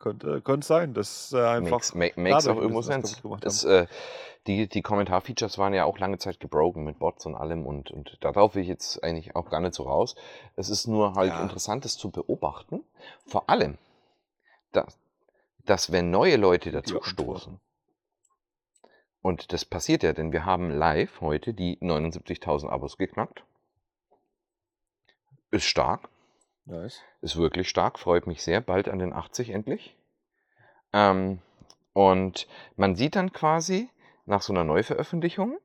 Könnte, 0.00 0.40
könnte 0.40 0.66
sein, 0.66 0.94
dass 0.94 1.32
äh, 1.32 1.40
einfach 1.40 1.70
Makes, 1.72 1.94
ma- 1.94 2.06
makes 2.16 2.46
auch 2.48 2.56
irgendwo 2.56 2.80
gemacht 3.22 3.44
Das, 3.44 3.64
äh, 3.64 3.86
die, 4.46 4.66
die 4.66 4.82
Kommentarfeatures 4.82 5.58
waren 5.58 5.74
ja 5.74 5.84
auch 5.84 5.98
lange 5.98 6.18
Zeit 6.18 6.40
gebroken 6.40 6.84
mit 6.84 6.98
Bots 6.98 7.26
und 7.26 7.34
allem 7.34 7.66
und, 7.66 7.90
und 7.90 8.16
darauf 8.22 8.54
will 8.54 8.62
ich 8.62 8.68
jetzt 8.68 9.04
eigentlich 9.04 9.36
auch 9.36 9.50
gar 9.50 9.60
nicht 9.60 9.74
so 9.74 9.84
raus. 9.84 10.16
Es 10.56 10.70
ist 10.70 10.86
nur 10.86 11.14
halt 11.14 11.32
Ja. 11.32 11.42
interessant, 11.42 11.84
das 11.84 11.96
zu 11.98 12.10
beobachten. 12.10 12.82
Vor 13.26 13.48
allem, 13.50 13.78
dass, 14.72 14.98
dass 15.66 15.92
wenn 15.92 16.10
neue 16.10 16.36
Leute 16.36 16.72
dazu 16.72 16.96
Antworten. 16.96 17.08
stoßen, 17.08 17.60
und 19.22 19.52
das 19.52 19.66
passiert 19.66 20.02
ja, 20.02 20.14
denn 20.14 20.32
wir 20.32 20.46
haben 20.46 20.70
live 20.70 21.20
heute 21.20 21.52
die 21.52 21.76
79.000 21.82 22.70
Abos 22.70 22.96
geknackt. 22.96 23.44
Ist 25.50 25.64
stark. 25.64 26.08
Nice. 26.70 27.02
Ist 27.20 27.36
wirklich 27.36 27.68
stark, 27.68 27.98
freut 27.98 28.28
mich 28.28 28.42
sehr. 28.44 28.60
Bald 28.60 28.88
an 28.88 29.00
den 29.00 29.12
80 29.12 29.50
endlich. 29.50 29.96
Ähm, 30.92 31.40
und 31.92 32.46
man 32.76 32.94
sieht 32.94 33.16
dann 33.16 33.32
quasi 33.32 33.88
nach 34.24 34.40
so 34.40 34.52
einer 34.52 34.62
Neuveröffentlichung, 34.62 35.58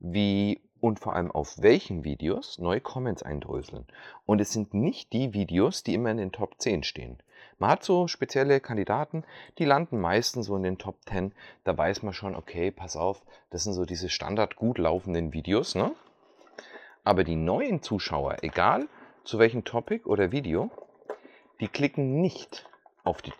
wie 0.00 0.60
und 0.80 1.00
vor 1.00 1.14
allem 1.14 1.30
auf 1.30 1.62
welchen 1.62 2.04
Videos 2.04 2.58
neue 2.58 2.82
Comments 2.82 3.22
eindröseln. 3.22 3.86
Und 4.26 4.40
es 4.40 4.52
sind 4.52 4.74
nicht 4.74 5.12
die 5.14 5.32
Videos, 5.32 5.82
die 5.82 5.94
immer 5.94 6.10
in 6.10 6.18
den 6.18 6.32
Top 6.32 6.60
10 6.60 6.82
stehen. 6.82 7.22
Man 7.58 7.70
hat 7.70 7.84
so 7.84 8.06
spezielle 8.06 8.60
Kandidaten, 8.60 9.24
die 9.58 9.64
landen 9.64 9.98
meistens 9.98 10.46
so 10.46 10.56
in 10.56 10.62
den 10.64 10.76
Top 10.76 10.96
10. 11.08 11.32
Da 11.64 11.78
weiß 11.78 12.02
man 12.02 12.12
schon, 12.12 12.34
okay, 12.34 12.70
pass 12.70 12.96
auf, 12.96 13.22
das 13.48 13.64
sind 13.64 13.72
so 13.72 13.86
diese 13.86 14.10
standard 14.10 14.56
gut 14.56 14.76
laufenden 14.76 15.32
Videos. 15.32 15.74
Ne? 15.74 15.94
Aber 17.04 17.24
die 17.24 17.36
neuen 17.36 17.80
Zuschauer, 17.80 18.38
egal 18.42 18.88
zu 19.24 19.38
welchem 19.38 19.64
Topic 19.64 20.04
oder 20.06 20.32
Video, 20.32 20.70
die 21.60 21.68
klicken 21.68 22.20
nicht 22.20 22.68
auf 23.04 23.22
die 23.22 23.32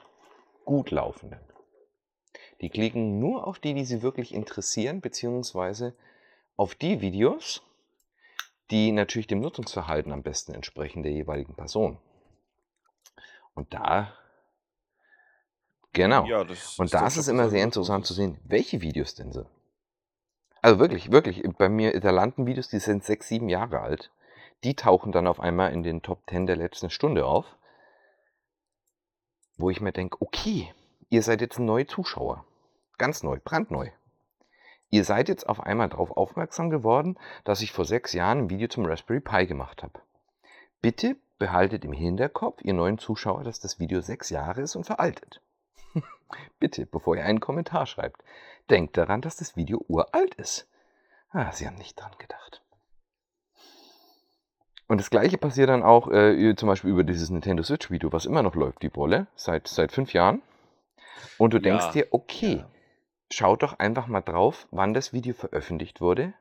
gut 0.65 0.91
laufenden. 0.91 1.41
Die 2.61 2.71
klicken 2.71 3.19
nur 3.19 3.47
auf 3.47 3.59
die, 3.59 3.75
die 3.75 3.85
sie 3.85 4.03
wirklich 4.03 4.33
interessieren, 4.33 5.01
beziehungsweise 5.01 5.95
auf 6.57 6.75
die 6.75 7.01
Videos, 7.01 7.63
die 8.71 8.93
natürlich 8.93 9.27
dem 9.27 9.41
Nutzungsverhalten 9.41 10.13
am 10.13 10.23
besten 10.23 10.55
entsprechen 10.55 11.03
der 11.03 11.13
jeweiligen 11.13 11.55
Person. 11.55 11.99
Und 13.55 13.75
da, 13.75 14.15
genau. 15.93 16.25
Ja, 16.27 16.45
das 16.45 16.79
Und 16.79 16.95
da 16.95 17.07
ist 17.07 17.17
es 17.17 17.29
immer 17.29 17.51
sehr 17.51 17.65
interessant 17.65 18.07
zu 18.07 18.15
sehen, 18.15 18.39
welche 18.45 18.81
Videos 18.81 19.15
denn 19.15 19.33
so. 19.33 19.47
Also 20.63 20.79
wirklich, 20.79 21.11
wirklich, 21.11 21.43
bei 21.59 21.69
mir, 21.69 21.99
da 21.99 22.11
landen 22.13 22.47
Videos, 22.47 22.69
die 22.69 22.79
sind 22.79 23.05
sechs, 23.05 23.29
sieben 23.29 23.49
Jahre 23.49 23.81
alt. 23.81 24.13
Die 24.65 24.77
tauchen 24.77 25.13
dann 25.13 25.27
auf 25.27 25.41
einmal 25.41 25.73
in 25.73 25.83
den 25.83 26.03
Top 26.03 26.23
10 26.29 26.47
der 26.47 26.57
letzten 26.57 26.91
Stunde 26.91 27.27
auf. 27.27 27.47
Wo 29.57 29.71
ich 29.71 29.81
mir 29.81 29.93
denke, 29.93 30.19
okay, 30.21 30.73
ihr 31.11 31.23
seid 31.23 31.41
jetzt 31.41 31.59
ein 31.59 31.67
neuer 31.67 31.87
Zuschauer. 31.87 32.45
Ganz 32.97 33.23
neu, 33.23 33.39
brandneu. 33.43 33.91
Ihr 34.91 35.05
seid 35.05 35.29
jetzt 35.29 35.49
auf 35.49 35.61
einmal 35.61 35.89
darauf 35.89 36.11
aufmerksam 36.11 36.71
geworden, 36.71 37.19
dass 37.45 37.63
ich 37.63 37.73
vor 37.73 37.85
sechs 37.85 38.13
Jahren 38.13 38.39
ein 38.39 38.51
Video 38.51 38.69
zum 38.69 38.85
Raspberry 38.85 39.21
Pi 39.21 39.47
gemacht 39.47 39.83
habe. 39.83 40.01
Bitte 40.81 41.17
behaltet 41.39 41.85
im 41.85 41.93
Hinterkopf, 41.93 42.61
ihr 42.63 42.75
neuen 42.75 42.99
Zuschauer, 42.99 43.43
dass 43.43 43.59
das 43.59 43.81
Video 43.81 44.01
sechs 44.01 44.31
Jahre 44.31 44.61
ist 44.61 44.77
und 44.77 44.85
veraltet. 44.85 45.41
Bitte, 46.61 46.87
bevor 46.87 47.17
ihr 47.17 47.25
einen 47.25 47.41
Kommentar 47.41 47.87
schreibt, 47.87 48.23
denkt 48.71 48.97
daran, 48.97 49.23
dass 49.23 49.37
das 49.37 49.57
Video 49.57 49.85
uralt 49.89 50.35
ist. 50.35 50.69
Ah, 51.31 51.51
Sie 51.53 51.67
haben 51.67 51.77
nicht 51.77 52.01
dran 52.01 52.13
gedacht. 52.19 52.62
Und 54.93 54.99
das 54.99 55.09
gleiche 55.09 55.39
passiert 55.39 55.71
dann 55.71 55.83
auch 55.83 56.11
äh, 56.13 56.55
zum 56.55 56.67
Beispiel 56.67 56.91
über 56.91 57.03
dieses 57.03 57.31
Nintendo 57.31 57.63
Switch 57.63 57.91
Video, 57.91 58.13
was 58.13 58.27
immer 58.27 58.43
noch 58.43 58.55
läuft, 58.55 58.83
die 58.83 58.91
Bolle, 58.91 59.27
seit, 59.37 59.67
seit 59.67 59.91
fünf 59.91 60.13
Jahren. 60.13 60.43
Und 61.39 61.55
du 61.55 61.61
denkst 61.61 61.87
Ja, 61.87 61.93
dir, 61.93 62.09
okay, 62.11 62.57
ja. 62.57 62.71
schaut 63.33 63.63
doch 63.63 63.79
einfach 63.79 64.07
mal 64.07 64.21
drauf, 64.21 64.69
wann 64.71 64.93
das 64.93 65.15
Video 65.15 65.33
veröffentlicht 65.33 66.03
wurde. 66.03 66.35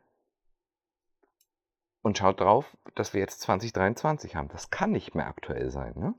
Und 2.01 2.17
schaut 2.17 2.41
drauf, 2.41 2.75
dass 2.93 3.13
wir 3.13 3.22
jetzt 3.22 3.39
2023 3.39 4.36
haben. 4.36 4.50
Das 4.50 4.70
kann 4.70 4.91
nicht 4.91 5.15
mehr 5.15 5.27
aktuell 5.27 5.72
sein, 5.72 5.93
ne? 5.96 6.13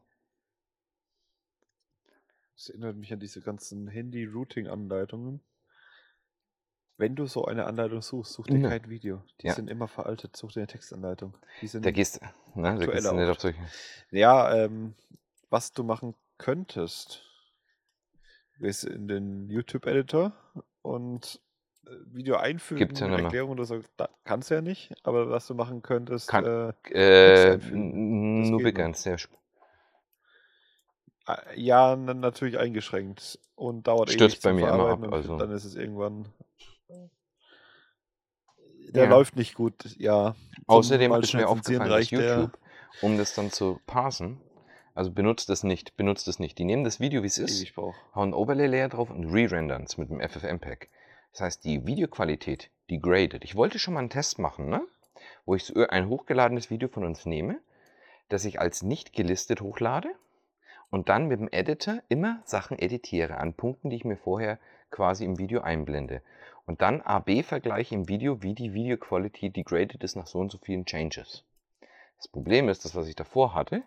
Das 2.56 2.70
erinnert 2.70 2.96
mich 2.96 3.12
an 3.12 3.20
diese 3.20 3.42
ganzen 3.42 3.88
Handy-Routing-Anleitungen. 3.88 5.42
Wenn 7.02 7.16
du 7.16 7.26
so 7.26 7.46
eine 7.46 7.66
Anleitung 7.66 8.00
suchst, 8.00 8.32
such 8.32 8.46
dir 8.46 8.58
Ne. 8.58 8.68
kein 8.68 8.88
Video. 8.88 9.24
Die 9.40 9.48
Ja. 9.48 9.54
sind 9.54 9.68
immer 9.68 9.88
veraltet. 9.88 10.36
Such 10.36 10.52
dir 10.52 10.60
eine 10.60 10.68
Textanleitung. 10.68 11.36
Die 11.60 11.66
sind 11.66 11.84
Da 11.84 11.90
gehst, 11.90 12.20
ne, 12.54 12.78
da 12.78 12.86
gehst 12.86 13.04
du 13.10 13.14
nicht 13.14 13.28
auf 13.28 13.40
solche. 13.40 13.58
Ja, 14.12 14.54
ähm, 14.54 14.94
was 15.50 15.72
du 15.72 15.82
machen 15.82 16.14
könntest, 16.38 17.24
ist 18.60 18.84
in 18.84 19.08
den 19.08 19.50
YouTube-Editor 19.50 20.30
und 20.82 21.40
äh, 21.88 21.90
Video 22.14 22.36
einfügen, 22.36 22.78
Gibt's 22.78 23.00
ja 23.00 23.08
nimmer. 23.08 23.24
Erklärung 23.24 23.50
oder 23.50 23.64
so, 23.64 23.80
da, 23.96 24.08
kannst 24.22 24.52
du 24.52 24.54
ja 24.54 24.60
nicht, 24.62 24.92
aber 25.02 25.28
was 25.28 25.48
du 25.48 25.54
machen 25.54 25.82
könntest, 25.82 26.28
Kann- 26.28 26.44
äh, 26.44 27.54
Äh, 27.54 27.56
nur 27.56 28.62
begrenzt, 28.62 29.08
äh, 29.08 29.16
ja, 31.56 31.96
na- 31.96 32.14
natürlich 32.14 32.58
eingeschränkt 32.58 33.40
und 33.56 33.88
dauert 33.88 34.10
Stürzt 34.10 34.36
ewig 34.36 34.42
bei 34.44 34.52
mir 34.52 34.68
immer 34.72 34.90
ab, 34.90 35.02
und 35.02 35.12
also. 35.12 35.36
dann 35.36 35.50
ist 35.50 35.64
es 35.64 35.74
irgendwann 35.74 36.28
der 38.94 39.04
Ja. 39.04 39.10
läuft 39.10 39.36
nicht 39.36 39.54
gut, 39.54 39.74
ja. 39.98 40.34
Außerdem 40.66 41.12
ist 41.14 41.34
mir 41.34 41.48
aufgefallen, 41.48 41.90
dass 41.90 42.08
der- 42.08 42.36
YouTube, 42.38 42.58
um 43.00 43.16
das 43.18 43.34
dann 43.34 43.50
zu 43.50 43.80
parsen, 43.86 44.40
also 44.94 45.10
benutzt 45.10 45.48
das 45.48 45.62
nicht, 45.64 45.96
benutzt 45.96 46.28
das 46.28 46.38
nicht. 46.38 46.58
Die 46.58 46.64
nehmen 46.64 46.84
das 46.84 47.00
Video, 47.00 47.22
wie 47.22 47.26
es 47.26 47.38
ist, 47.38 47.74
braucht. 47.74 47.96
hauen 48.14 48.30
ein 48.30 48.34
Overlay-Layer 48.34 48.88
drauf 48.90 49.10
und 49.10 49.32
re-rendern 49.32 49.84
es 49.84 49.96
mit 49.96 50.10
dem 50.10 50.20
FFmpeg. 50.20 50.90
Das 51.32 51.40
heißt, 51.40 51.64
die 51.64 51.86
Videoqualität 51.86 52.70
degradet. 52.90 53.42
Ich 53.44 53.54
wollte 53.56 53.78
schon 53.78 53.94
mal 53.94 54.00
einen 54.00 54.10
Test 54.10 54.38
machen, 54.38 54.68
ne? 54.68 54.82
wo 55.46 55.54
ich 55.54 55.64
so 55.64 55.74
ein 55.86 56.08
hochgeladenes 56.08 56.70
Video 56.70 56.88
von 56.88 57.04
uns 57.04 57.24
nehme, 57.26 57.58
das 58.28 58.44
ich 58.44 58.60
als 58.60 58.82
nicht 58.82 59.12
gelistet 59.14 59.60
hochlade 59.60 60.08
und 60.90 61.08
dann 61.08 61.26
mit 61.26 61.40
dem 61.40 61.48
Editor 61.50 62.00
immer 62.08 62.42
Sachen 62.44 62.78
editiere 62.78 63.38
an 63.38 63.54
Punkten, 63.54 63.88
die 63.88 63.96
ich 63.96 64.04
mir 64.04 64.16
vorher 64.18 64.58
quasi 64.90 65.24
im 65.24 65.38
Video 65.38 65.62
einblende. 65.62 66.22
Und 66.66 66.80
dann 66.80 67.00
AB-Vergleiche 67.00 67.94
im 67.94 68.08
Video, 68.08 68.42
wie 68.42 68.54
die 68.54 68.72
Video-Quality 68.72 69.50
degraded 69.50 70.02
ist 70.04 70.16
nach 70.16 70.26
so 70.26 70.38
und 70.38 70.52
so 70.52 70.58
vielen 70.58 70.84
Changes. 70.84 71.44
Das 72.18 72.28
Problem 72.28 72.68
ist, 72.68 72.84
das, 72.84 72.94
was 72.94 73.08
ich 73.08 73.16
davor 73.16 73.54
hatte, 73.54 73.82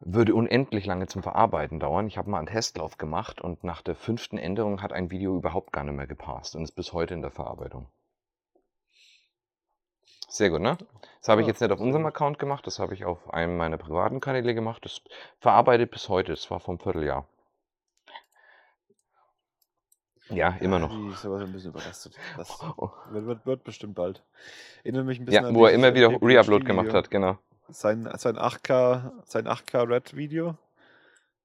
würde 0.00 0.34
unendlich 0.34 0.84
lange 0.84 1.06
zum 1.06 1.22
Verarbeiten 1.22 1.80
dauern. 1.80 2.06
Ich 2.06 2.18
habe 2.18 2.28
mal 2.28 2.38
einen 2.38 2.48
Testlauf 2.48 2.98
gemacht 2.98 3.40
und 3.40 3.64
nach 3.64 3.80
der 3.80 3.94
fünften 3.94 4.36
Änderung 4.36 4.82
hat 4.82 4.92
ein 4.92 5.10
Video 5.10 5.34
überhaupt 5.34 5.72
gar 5.72 5.82
nicht 5.84 5.94
mehr 5.94 6.06
gepasst 6.06 6.54
und 6.54 6.62
ist 6.62 6.72
bis 6.72 6.92
heute 6.92 7.14
in 7.14 7.22
der 7.22 7.30
Verarbeitung. 7.30 7.88
Sehr 10.28 10.50
gut, 10.50 10.60
ne? 10.60 10.76
Das 11.20 11.28
habe 11.28 11.40
ich 11.40 11.46
jetzt 11.46 11.60
nicht 11.60 11.70
auf 11.70 11.80
unserem. 11.80 12.04
Account 12.06 12.38
gemacht, 12.38 12.66
das 12.66 12.78
habe 12.78 12.92
ich 12.92 13.04
auf 13.04 13.32
einem 13.32 13.56
meiner 13.56 13.78
privaten 13.78 14.20
Kanäle 14.20 14.54
gemacht. 14.54 14.84
Das 14.84 15.00
verarbeitet 15.38 15.90
bis 15.90 16.08
heute, 16.08 16.32
das 16.32 16.50
war 16.50 16.60
vom 16.60 16.78
Vierteljahr. 16.78 17.26
Ja, 20.30 20.56
immer 20.60 20.78
noch. 20.78 20.90
Die 20.90 21.08
ist 21.12 21.24
aber 21.26 21.38
so 21.38 21.44
ein 21.44 21.52
bisschen 21.52 21.70
überlastet. 21.70 22.16
Das 22.36 22.58
Oh. 22.78 22.90
wird, 23.10 23.44
wird, 23.46 23.64
bestimmt 23.64 23.94
bald. 23.94 24.22
Erinnert 24.82 25.06
mich 25.06 25.20
ein 25.20 25.26
bisschen 25.26 25.42
Ja, 25.42 25.48
an 25.48 25.54
wo 25.54 25.66
er 25.66 25.72
immer 25.72 25.94
wieder 25.94 26.10
PhD 26.10 26.22
Reupload 26.22 26.64
gemacht 26.64 26.92
hat, 26.94 27.10
genau. 27.10 27.38
Sein, 27.68 28.08
sein 28.16 28.36
8K, 28.38 29.12
sein 29.24 29.46
8K 29.46 29.82
Red 29.88 30.16
Video 30.16 30.56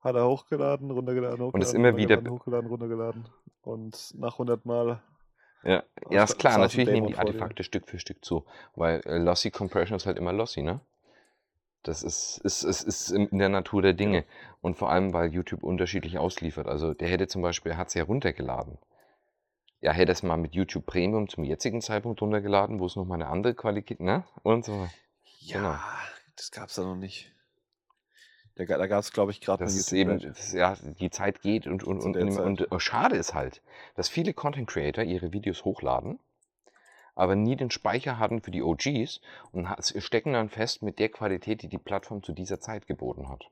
hat 0.02 0.16
er 0.16 0.26
hochgeladen, 0.28 0.92
runtergeladen, 0.92 1.40
hochgeladen, 1.46 1.54
Und 1.54 1.62
ist 1.62 1.74
immer 1.74 1.96
wieder- 1.98 2.22
hochgeladen, 2.30 2.70
runtergeladen. 2.70 3.26
Und 3.64 4.14
nach 4.18 4.38
100 4.38 4.66
Mal 4.66 5.02
Ja, 5.64 5.84
ja 6.10 6.24
ist 6.24 6.40
klar, 6.40 6.58
natürlich 6.58 6.90
nehmen 6.90 7.08
die. 7.08 7.18
Artefakte 7.18 7.64
Stück 7.64 7.86
für 7.88 8.00
Stück 8.00 8.24
zu, 8.24 8.46
weil 8.76 9.02
äh, 9.06 9.18
Lossy 9.18 9.52
Compression 9.52 9.98
ist 9.98 10.06
halt 10.06 10.18
immer 10.18 10.32
lossy, 10.32 10.62
ne? 10.62 10.80
Das 11.84 12.04
ist, 12.04 12.40
ist, 12.44 12.64
ist, 12.64 12.84
ist 12.84 13.10
in 13.12 13.38
der 13.38 13.50
Natur 13.50 13.82
der 13.82 13.94
Dinge. 13.94 14.26
Und 14.62 14.76
vor 14.78 14.92
allem, 14.92 15.14
weil 15.14 15.32
YouTube 15.34 15.64
unterschiedlich 15.64 16.18
ausliefert. 16.18 16.68
Also 16.68 16.94
der 16.94 17.08
hätte 17.08 17.28
zum 17.28 17.42
Beispiel, 17.42 17.72
er 17.72 17.78
hat 17.78 17.88
es 17.88 17.94
ja 17.94 18.04
runtergeladen. 18.04 18.78
Ja, 19.82 19.94
hätte 19.94 20.12
es 20.12 20.24
mal 20.24 20.36
mit 20.36 20.56
YouTube 20.56 20.86
Premium 20.86 21.30
zum 21.30 21.46
jetzigen 21.46 21.82
Zeitpunkt 21.82 22.22
runtergeladen, 22.22 22.80
wo 22.80 22.86
es 22.86 22.98
nochmal 22.98 23.22
eine 23.22 23.30
andere 23.32 23.54
Qualität, 23.56 24.02
ne? 24.02 24.26
Und 24.44 24.66
so. 24.66 24.90
Ja, 25.40 25.58
Genau. 25.58 25.80
das 26.36 26.52
gab 26.52 26.68
es 26.68 26.76
da 26.76 26.84
noch 26.84 26.98
nicht. 26.98 27.32
Da, 28.56 28.66
da 28.66 28.88
gab 28.88 29.00
es, 29.00 29.14
glaube 29.14 29.32
ich, 29.32 29.40
gerade 29.40 29.64
Das 29.64 29.74
mal 29.74 29.80
ist 29.80 29.94
eben, 29.94 30.20
das, 30.20 30.52
ja, 30.52 30.76
die 31.00 31.10
Zeit 31.10 31.42
geht 31.42 31.66
und, 31.66 31.86
und, 31.86 32.02
und, 32.02 32.18
und, 32.18 32.38
und 32.38 32.72
äh, 32.74 32.80
schade 32.82 33.16
ist 33.16 33.34
halt, 33.34 33.62
dass 33.96 34.10
viele 34.10 34.34
Content 34.34 34.68
Creator 34.70 35.06
ihre 35.06 35.32
Videos 35.32 35.64
hochladen, 35.64 36.20
aber 37.16 37.36
nie 37.36 37.56
den 37.56 37.72
Speicher 37.72 38.20
hatten 38.20 38.42
für 38.42 38.52
die 38.52 38.64
OGs 38.64 39.22
und 39.52 39.68
stecken 39.98 40.34
dann 40.34 40.50
fest 40.50 40.82
mit 40.82 41.00
der 41.00 41.10
Qualität, 41.10 41.62
die 41.62 41.70
die 41.70 41.78
Plattform 41.78 42.24
zu 42.24 42.34
dieser 42.34 42.60
Zeit 42.60 42.88
geboten 42.88 43.30
hat. 43.30 43.50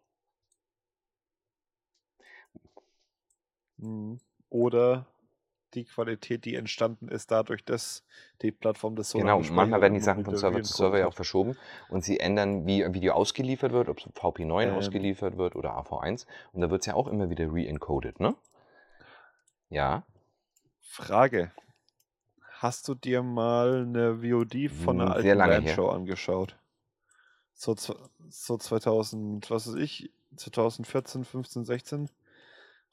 Mhm. 3.78 4.20
Oder 4.50 5.08
die 5.74 5.84
Qualität, 5.84 6.46
die 6.46 6.56
entstanden 6.56 7.10
ist, 7.10 7.30
dadurch, 7.32 7.64
dass 7.64 8.04
die 8.42 8.52
Plattform 8.52 8.96
das 8.96 9.10
so 9.10 9.20
genau, 9.20 9.40
manchmal 9.52 9.82
werden 9.82 9.94
die 9.94 10.00
Sachen 10.00 10.24
von 10.24 10.36
Server 10.36 10.64
zu 10.64 10.74
Server 10.74 11.00
ja 11.00 11.08
auch 11.08 11.14
verschoben 11.14 11.58
und 11.90 12.04
sie 12.04 12.20
ändern, 12.20 12.66
wie 12.66 12.84
ein 12.84 12.94
Video 12.94 13.14
ausgeliefert 13.14 13.74
wird, 13.74 13.90
ob 13.90 14.00
es 14.00 14.06
VP9 14.06 14.64
Ähm, 14.64 14.74
ausgeliefert 14.74 15.38
wird 15.38 15.56
oder 15.56 15.78
AV1 15.78 16.26
und 16.54 16.62
da 16.62 16.70
wird 16.70 16.82
es 16.82 16.86
ja 16.88 16.94
auch 16.94 17.08
immer 17.08 17.30
wieder 17.30 17.54
re-encoded, 17.54 18.20
ne? 18.20 18.36
Ja, 19.70 20.04
Frage. 20.82 21.52
Hast 22.60 22.88
du 22.88 22.96
dir 22.96 23.22
mal 23.22 23.84
eine 23.84 24.22
VOD 24.24 24.70
von 24.72 25.00
einer 25.00 25.16
Hm, 25.16 25.22
sehr 25.22 25.40
alten. 25.40 25.68
Randshow 25.68 25.90
angeschaut? 25.90 26.58
So, 27.54 27.76
so 27.76 28.58
2000, 28.58 29.50
was 29.52 29.68
weiß 29.68 29.76
ich, 29.76 30.12
2014, 30.36 31.24
15, 31.24 31.66
16 31.66 32.10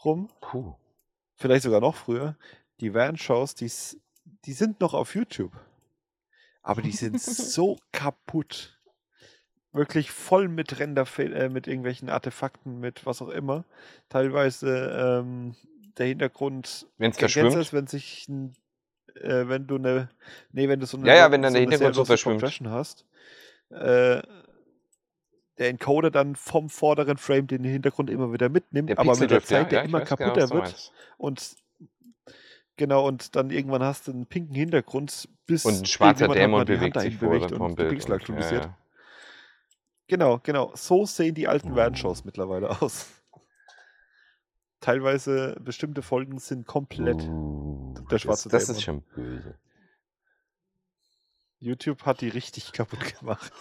rum? 0.05 0.29
puh. 0.41 0.75
Vielleicht 1.37 1.63
sogar 1.63 1.81
noch 1.81 1.95
früher. 1.95 2.37
Die 2.81 2.93
Van-Shows, 2.93 3.55
die, 3.55 3.71
die 4.45 4.53
sind 4.53 4.81
noch 4.81 4.93
auf 4.95 5.15
YouTube. 5.15 5.53
Aber 6.63 6.83
die 6.83 6.93
sind 6.93 7.21
so 7.21 7.79
kaputt. 7.91 8.79
Wirklich 9.73 10.11
voll 10.11 10.49
mit 10.49 10.79
Renderfehl, 10.79 11.33
äh, 11.33 11.49
mit 11.49 11.67
irgendwelchen 11.67 12.11
Artefakten, 12.11 12.81
mit 12.81 13.07
was 13.07 13.23
auch 13.23 13.31
immer. 13.31 13.65
Teilweise 14.09 15.23
ähm, 15.25 15.57
der 15.99 16.07
Hintergrund. 16.07 16.87
Wenn 16.99 17.11
es 17.11 17.73
wenn 17.73 17.87
sich 17.87 18.29
ein, 18.29 18.55
äh, 19.21 19.49
wenn 19.49 19.67
du 19.67 19.77
eine, 19.77 20.11
nee, 20.53 20.69
wenn 20.69 20.81
du 20.81 20.87
so 20.87 20.97
eine, 20.97 21.09
Ja, 21.09 21.15
ja, 21.15 21.31
wenn 21.31 21.43
so 21.43 21.49
eine 21.49 21.59
Hintergrund. 21.59 22.23
Compression 22.23 22.71
hast, 22.71 23.05
äh, 23.71 24.23
der 25.59 25.69
Encoder 25.69 26.11
dann 26.11 26.37
vom 26.37 26.69
vorderen 26.69 27.17
Frame 27.17 27.47
den 27.47 27.65
Hintergrund 27.65 28.11
immer 28.11 28.33
wieder 28.33 28.49
mitnimmt, 28.49 28.91
der 28.91 28.99
aber 28.99 29.17
mit 29.17 29.31
der 29.31 29.39
ja, 29.39 29.45
Zeit 29.45 29.73
der 29.73 29.81
ja, 29.81 29.85
immer 29.85 30.01
genau, 30.01 30.17
kaputter 30.17 30.47
du 30.49 30.55
wird 30.55 30.93
und 31.17 31.57
genau, 32.77 33.07
und 33.07 33.37
dann 33.37 33.51
irgendwann 33.51 33.83
hast 33.83 34.09
du 34.09 34.13
einen 34.13 34.27
pinken 34.27 34.55
Hintergrund, 34.55 35.29
bis 35.47 35.65
Und 35.65 35.81
ein 35.81 35.87
schwarzer 35.87 36.29
Dämon 36.29 36.65
bewegt 36.65 36.99
sich 37.01 37.17
vor 37.17 37.31
bewegt 37.31 37.53
vom 37.53 37.75
Bild. 37.75 37.91
Pixel 37.91 38.13
aktualisiert. 38.13 38.65
ja. 38.65 38.79
Genau, 40.07 40.39
genau. 40.43 40.73
So 40.75 41.07
sehen 41.07 41.35
die 41.35 41.49
alten 41.49 41.73
Uh. 41.73 41.77
Van-Shows 41.77 42.25
mittlerweile 42.25 42.71
aus. 42.83 43.09
Teilweise 44.81 45.57
bestimmte 45.61 46.03
Folgen 46.03 46.39
sind 46.39 46.67
komplett. 46.67 47.23
Uh, 47.23 47.74
der 48.05 48.17
das, 48.17 48.23
schwarze 48.23 48.49
das 48.49 48.67
Dämon. 48.67 48.77
ist 48.77 48.83
schon 48.83 49.01
böse. 49.15 49.59
YouTube 51.59 52.03
hat 52.05 52.21
die 52.21 52.29
richtig 52.29 52.73
kaputt 52.73 53.01
gemacht. 53.21 53.53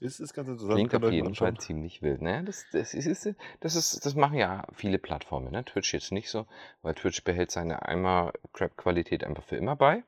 Ist, 0.00 0.20
ist 0.20 0.32
ganz 0.32 0.48
interessant. 0.48 0.74
Klingt 0.76 0.94
auf 1.04 1.10
jeden 1.10 1.34
Fall 1.34 1.56
ziemlich 1.56 2.02
wild. 2.02 2.22
Ne? 2.22 2.44
Das, 2.44 2.64
das, 2.72 2.94
ist, 2.94 3.34
das, 3.60 3.74
ist, 3.74 4.06
das 4.06 4.14
machen 4.14 4.38
ja 4.38 4.64
viele 4.72 4.98
Plattformen. 4.98 5.50
Ne? 5.50 5.64
Twitch 5.64 5.92
jetzt 5.92 6.12
nicht 6.12 6.30
so, 6.30 6.46
weil 6.82 6.94
Twitch 6.94 7.24
behält 7.24 7.50
seine 7.50 7.82
Eimer-Crap-Qualität 7.82 9.24
einfach 9.24 9.42
für 9.42 9.56
immer 9.56 9.74
bei. 9.74 10.04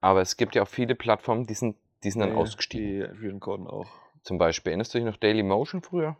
Aber 0.00 0.22
es 0.22 0.36
gibt 0.36 0.54
ja 0.54 0.62
auch 0.62 0.68
viele 0.68 0.94
Plattformen, 0.94 1.46
die 1.46 1.54
sind, 1.54 1.76
die 2.02 2.10
sind 2.10 2.20
dann 2.20 2.30
Nee, 2.30 2.36
ausgestiegen. 2.36 2.86
Die 3.20 3.26
Reencoden 3.26 3.66
auch. 3.68 3.86
Zum 4.22 4.38
Beispiel, 4.38 4.70
erinnerst 4.70 4.92
du 4.94 4.98
dich 4.98 5.04
noch 5.06 5.16
Dailymotion 5.18 5.82
früher? 5.82 6.16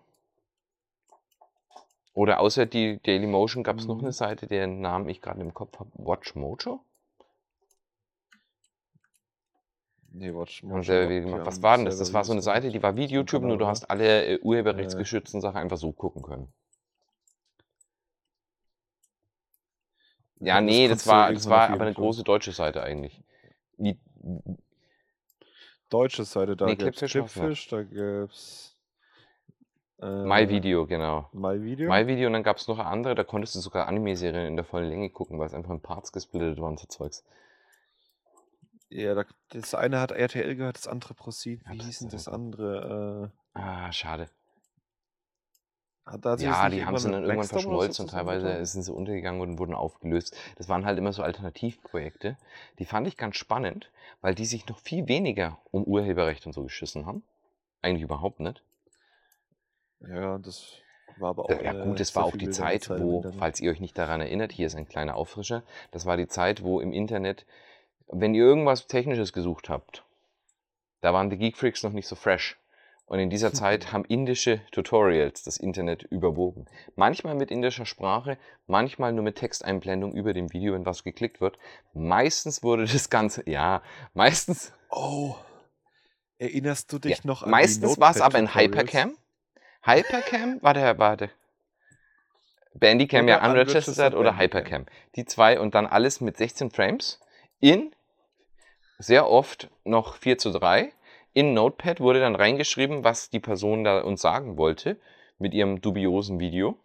Oder 2.14 2.40
außer 2.40 2.66
die 2.66 3.00
Dailymotion 3.02 3.62
gab 3.64 3.78
es 3.78 3.88
noch 3.88 3.98
Mhm. 3.98 4.04
eine 4.04 4.12
Seite, 4.12 4.46
deren 4.46 4.80
Namen 4.80 5.08
ich 5.08 5.20
gerade 5.20 5.40
im 5.40 5.54
Kopf 5.54 5.78
habe. 5.80 5.90
Watch 5.94 6.34
Mojo? 6.36 6.84
Nee, 10.12 10.32
Watch 10.34 10.62
Haben 10.68 10.82
Mojo 10.82 10.82
selber 10.82 11.10
wieder 11.10 11.20
die 11.24 11.26
gemacht. 11.26 11.40
haben 11.40 11.46
Was 11.46 11.62
war 11.62 11.76
denn 11.76 11.84
das? 11.86 11.96
selber 11.96 11.98
Das 11.98 12.12
war 12.12 12.24
so 12.24 12.32
eine 12.32 12.42
Seite, 12.42 12.70
die 12.70 12.82
war 12.82 12.96
wie 12.96 13.06
YouTube, 13.06 13.42
nur 13.44 13.58
du 13.58 13.66
hast 13.66 13.90
alle 13.90 14.24
äh, 14.26 14.38
urheberrechtsgeschützten 14.40 15.40
Sachen 15.40 15.56
einfach 15.58 15.78
so 15.78 15.92
gucken 15.92 16.22
können. 16.22 16.52
Ja, 20.40 20.60
nee, 20.60 20.88
das 20.88 21.06
war, 21.06 21.32
das 21.32 21.48
war 21.48 21.68
aber 21.70 21.82
eine 21.82 21.94
Fall. 21.94 22.02
große 22.04 22.24
deutsche 22.24 22.52
Seite 22.52 22.82
eigentlich. 22.82 23.22
Wie, 23.78 23.98
Deutsche 25.90 26.24
Seite, 26.24 26.56
da 26.56 26.66
Nee, 26.66 26.76
gibt's 26.76 27.00
Clipfish. 27.04 27.32
Clipfish, 27.32 27.68
da 27.68 27.82
gibt's 27.82 28.69
äh, 30.00 30.24
MyVideo, 30.24 30.86
genau. 30.86 31.28
MyVideo. 31.32 31.90
MyVideo 31.90 32.26
und 32.26 32.32
dann 32.32 32.42
gab 32.42 32.56
es 32.56 32.68
noch 32.68 32.78
andere, 32.78 33.14
da 33.14 33.24
konntest 33.24 33.54
du 33.54 33.60
sogar 33.60 33.86
Anime-Serien 33.86 34.46
in 34.46 34.56
der 34.56 34.64
vollen 34.64 34.88
Länge 34.88 35.10
gucken, 35.10 35.38
weil 35.38 35.46
es 35.46 35.54
einfach 35.54 35.70
in 35.70 35.80
Parts 35.80 36.12
gesplittet 36.12 36.60
war 36.60 36.68
und 36.68 36.80
so 36.80 36.86
Zeugs. 36.86 37.24
Ja, 38.88 39.14
da, 39.14 39.24
das 39.50 39.74
eine 39.74 40.00
hat 40.00 40.10
RTL 40.10 40.56
gehört, 40.56 40.76
das 40.76 40.88
andere 40.88 41.14
ProSieben. 41.14 41.64
Ja, 41.66 41.74
Wie 41.74 41.78
das 41.78 41.86
hieß 41.86 41.98
denn 42.00 42.08
das 42.08 42.28
andere? 42.28 43.30
Ah, 43.54 43.92
schade. 43.92 44.24
Äh, 44.24 44.26
hat, 46.10 46.24
hat 46.24 46.40
Ja, 46.40 46.68
die 46.68 46.84
haben 46.84 46.98
sie 46.98 47.10
dann 47.10 47.22
irgendwann 47.22 47.46
verschmolzen 47.46 48.04
und 48.04 48.10
teilweise 48.10 48.64
sind 48.64 48.82
sie 48.82 48.92
untergegangen 48.92 49.40
und 49.40 49.58
wurden 49.58 49.74
aufgelöst. 49.74 50.36
Das 50.56 50.68
waren 50.68 50.84
halt 50.84 50.98
immer 50.98 51.12
so 51.12 51.22
Alternativprojekte. 51.22 52.36
Die 52.78 52.84
fand 52.84 53.06
ich 53.06 53.16
ganz 53.16 53.36
spannend, 53.36 53.90
weil 54.20 54.34
die 54.34 54.44
sich 54.44 54.66
noch 54.66 54.78
viel 54.78 55.06
weniger 55.08 55.58
um 55.70 55.84
Urheberrecht 55.84 56.46
und 56.46 56.52
so 56.52 56.62
geschissen 56.64 57.06
haben. 57.06 57.22
Eigentlich 57.82 58.02
überhaupt 58.02 58.40
nicht. 58.40 58.62
Ja, 60.08 60.38
das 60.38 60.74
war 61.18 61.30
aber 61.30 61.44
auch. 61.44 61.62
Ja 61.62 61.84
gut, 61.84 62.00
das 62.00 62.14
war 62.16 62.24
auch 62.24 62.36
die 62.36 62.50
Zeit, 62.50 62.84
Zeit 62.84 63.00
wo, 63.00 63.24
falls 63.38 63.60
ihr 63.60 63.70
euch 63.70 63.80
nicht 63.80 63.96
daran 63.98 64.20
erinnert, 64.20 64.52
hier 64.52 64.66
ist 64.66 64.76
ein 64.76 64.88
kleiner 64.88 65.16
Auffrischer, 65.16 65.62
das 65.90 66.06
war 66.06 66.16
die 66.16 66.28
Zeit, 66.28 66.62
wo 66.62 66.80
im 66.80 66.92
Internet, 66.92 67.46
wenn 68.08 68.34
ihr 68.34 68.44
irgendwas 68.44 68.86
Technisches 68.86 69.32
gesucht 69.32 69.68
habt, 69.68 70.04
da 71.00 71.12
waren 71.12 71.30
die 71.30 71.38
Geekfreaks 71.38 71.82
noch 71.82 71.92
nicht 71.92 72.06
so 72.06 72.16
fresh. 72.16 72.56
Und 73.06 73.18
in 73.18 73.28
dieser 73.28 73.52
Zeit 73.52 73.92
haben 73.92 74.04
indische 74.04 74.60
Tutorials 74.70 75.42
das 75.42 75.56
Internet 75.56 76.04
überwogen. 76.04 76.66
Manchmal 76.94 77.34
mit 77.34 77.50
indischer 77.50 77.84
Sprache, 77.84 78.38
manchmal 78.68 79.12
nur 79.12 79.24
mit 79.24 79.36
Texteinblendung 79.36 80.12
über 80.12 80.32
dem 80.32 80.52
Video, 80.52 80.74
wenn 80.74 80.86
was 80.86 81.02
geklickt 81.02 81.40
wird. 81.40 81.58
Meistens 81.92 82.62
wurde 82.62 82.86
das 82.86 83.10
Ganze, 83.10 83.42
ja, 83.50 83.82
meistens, 84.14 84.72
Oh, 84.90 85.34
erinnerst 86.38 86.92
du 86.92 86.96
ja, 86.96 87.00
dich 87.00 87.24
noch 87.24 87.42
an 87.42 87.50
meistens 87.50 87.98
war 88.00 88.10
es 88.10 88.20
aber 88.20 88.38
in? 88.38 88.54
Hypercam. 88.54 89.16
Hypercam 89.82 90.62
war 90.62 90.74
der, 90.74 90.98
war 90.98 91.16
der, 91.16 91.30
Bandicam 92.74 93.28
ja 93.28 93.38
Oder 93.38 93.50
unregistered 93.50 94.14
oder. 94.14 94.38
Hypercam. 94.38 94.86
Die 95.16 95.24
zwei 95.24 95.58
und 95.58 95.74
dann 95.74 95.86
alles 95.86 96.20
mit 96.20 96.36
16 96.36 96.70
Frames 96.70 97.20
in 97.60 97.92
sehr 98.98 99.28
oft 99.28 99.70
noch 99.84 100.16
4 100.16 100.38
zu 100.38 100.50
3. 100.50 100.92
In 101.32 101.54
Notepad 101.54 102.00
wurde 102.00 102.20
dann 102.20 102.34
reingeschrieben, 102.34 103.04
was 103.04 103.30
die 103.30 103.40
Person 103.40 103.84
da 103.84 104.00
uns 104.00 104.20
sagen 104.20 104.56
wollte 104.56 104.98
mit 105.38 105.54
ihrem 105.54 105.80
dubiosen 105.80 106.38
Video. 106.38 106.76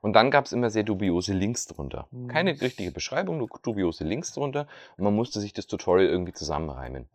Und 0.00 0.12
dann 0.12 0.30
gab 0.30 0.44
es 0.44 0.52
immer 0.52 0.70
sehr 0.70 0.82
dubiose 0.82 1.32
Links 1.32 1.66
drunter. 1.66 2.08
Hm. 2.10 2.28
Keine 2.28 2.60
richtige 2.60 2.90
Beschreibung, 2.90 3.38
nur 3.38 3.48
dubiose 3.62 4.04
Links 4.04 4.32
drunter. 4.32 4.66
Und 4.96 5.04
man 5.04 5.14
musste 5.14 5.40
sich 5.40 5.52
das 5.52 5.66
Tutorial 5.66 6.08
irgendwie 6.08 6.32
zusammenreimen. 6.32 7.08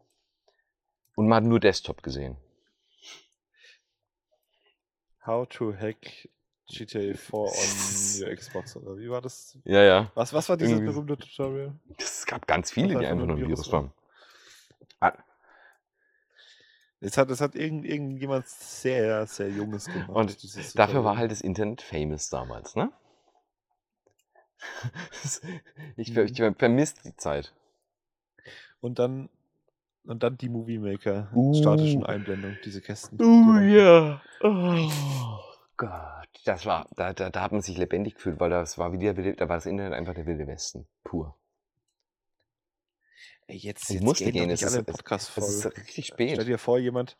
Und 1.15 1.27
man 1.27 1.43
hat 1.43 1.49
nur 1.49 1.60
Desktop 1.60 2.01
gesehen. 2.01 2.38
How 5.29 5.47
to 5.47 5.71
hack 5.77 6.27
GTA 6.71 7.13
4 7.15 7.39
on 7.39 7.49
your 8.19 8.35
Xbox 8.35 8.75
oder 8.75 8.97
wie 8.97 9.09
war 9.11 9.21
das? 9.21 9.55
Ja, 9.63 9.83
ja. 9.83 10.11
Was, 10.15 10.33
was 10.33 10.49
war 10.49 10.57
dieses 10.57 10.73
Irgendwie- 10.79 10.91
berühmte 10.91 11.17
Tutorial? 11.17 11.75
Es 11.99 12.25
gab 12.25 12.47
ganz 12.47 12.71
viele, 12.71 12.97
die 12.97 13.05
einfach 13.05 13.27
nur 13.27 13.35
ein 13.35 13.37
Virus 13.37 13.67
Virus 13.67 13.71
war. 13.71 13.83
waren. 13.83 13.93
Ah, 15.01 15.13
Es 16.99 17.15
hat, 17.17 17.29
es 17.29 17.41
hat 17.41 17.53
irgend, 17.55 17.85
irgendjemand 17.85 18.47
sehr, 18.47 19.25
sehr 19.27 19.49
Junges 19.49 19.85
gemacht. 19.85 20.09
Und 20.09 20.77
Dafür 20.79 21.03
war 21.03 21.15
halt 21.17 21.31
das 21.31 21.41
Internet 21.41 21.81
famous 21.83 22.29
damals, 22.29 22.75
ne? 22.75 22.91
ich 25.95 26.11
Mhm. 26.13 26.25
ich 26.25 26.37
ver 26.37 26.53
vermisst 26.55 27.05
die 27.05 27.15
Zeit. 27.15 27.53
Und 28.81 28.97
dann, 28.99 29.29
und 30.05 30.23
dann 30.23 30.38
die 30.38 30.49
Movie 30.49 30.79
Maker, 30.79 31.29
Uh. 31.33 31.53
statischen 31.53 32.05
Einblendung, 32.05 32.55
diese 32.65 32.81
Kästen. 32.81 33.17
die 33.17 33.23
Oh 33.23 33.27
waren- 33.27 33.69
ja. 33.69 34.21
Oh 34.41 35.39
Gott. 35.77 36.15
Das 36.45 36.65
war, 36.65 36.88
da, 36.95 37.13
da, 37.13 37.29
da 37.29 37.41
hat 37.41 37.51
man 37.51 37.62
sich 37.62 37.77
lebendig 37.77 38.15
gefühlt, 38.15 38.39
weil 38.39 38.49
das 38.49 38.77
war 38.77 38.91
wie 38.93 38.97
der 38.99 39.17
wilde, 39.17 39.35
da 39.35 39.49
war 39.49 39.57
das 39.57 39.65
Internet 39.65 39.93
einfach 39.93 40.13
der 40.13 40.25
wilde 40.25 40.47
Westen. 40.47 40.88
Pur. 41.03 41.35
Ey, 43.47 43.57
jetzt, 43.57 43.89
Ich 43.89 43.95
jetzt 43.95 44.03
musste 44.03 44.23
gehen 44.25 44.33
doch 44.33 44.39
gehen, 44.41 44.49
nicht 44.49 44.62
es 44.62 44.73
alle 44.73 44.83
ist-. 44.85 45.38
Es 45.38 45.49
ist 45.65 45.77
richtig 45.77 46.05
Stell 46.13 46.29
spät. 46.35 46.47
dir 46.47 46.57
vor, 46.57 46.77
jemand, 46.79 47.17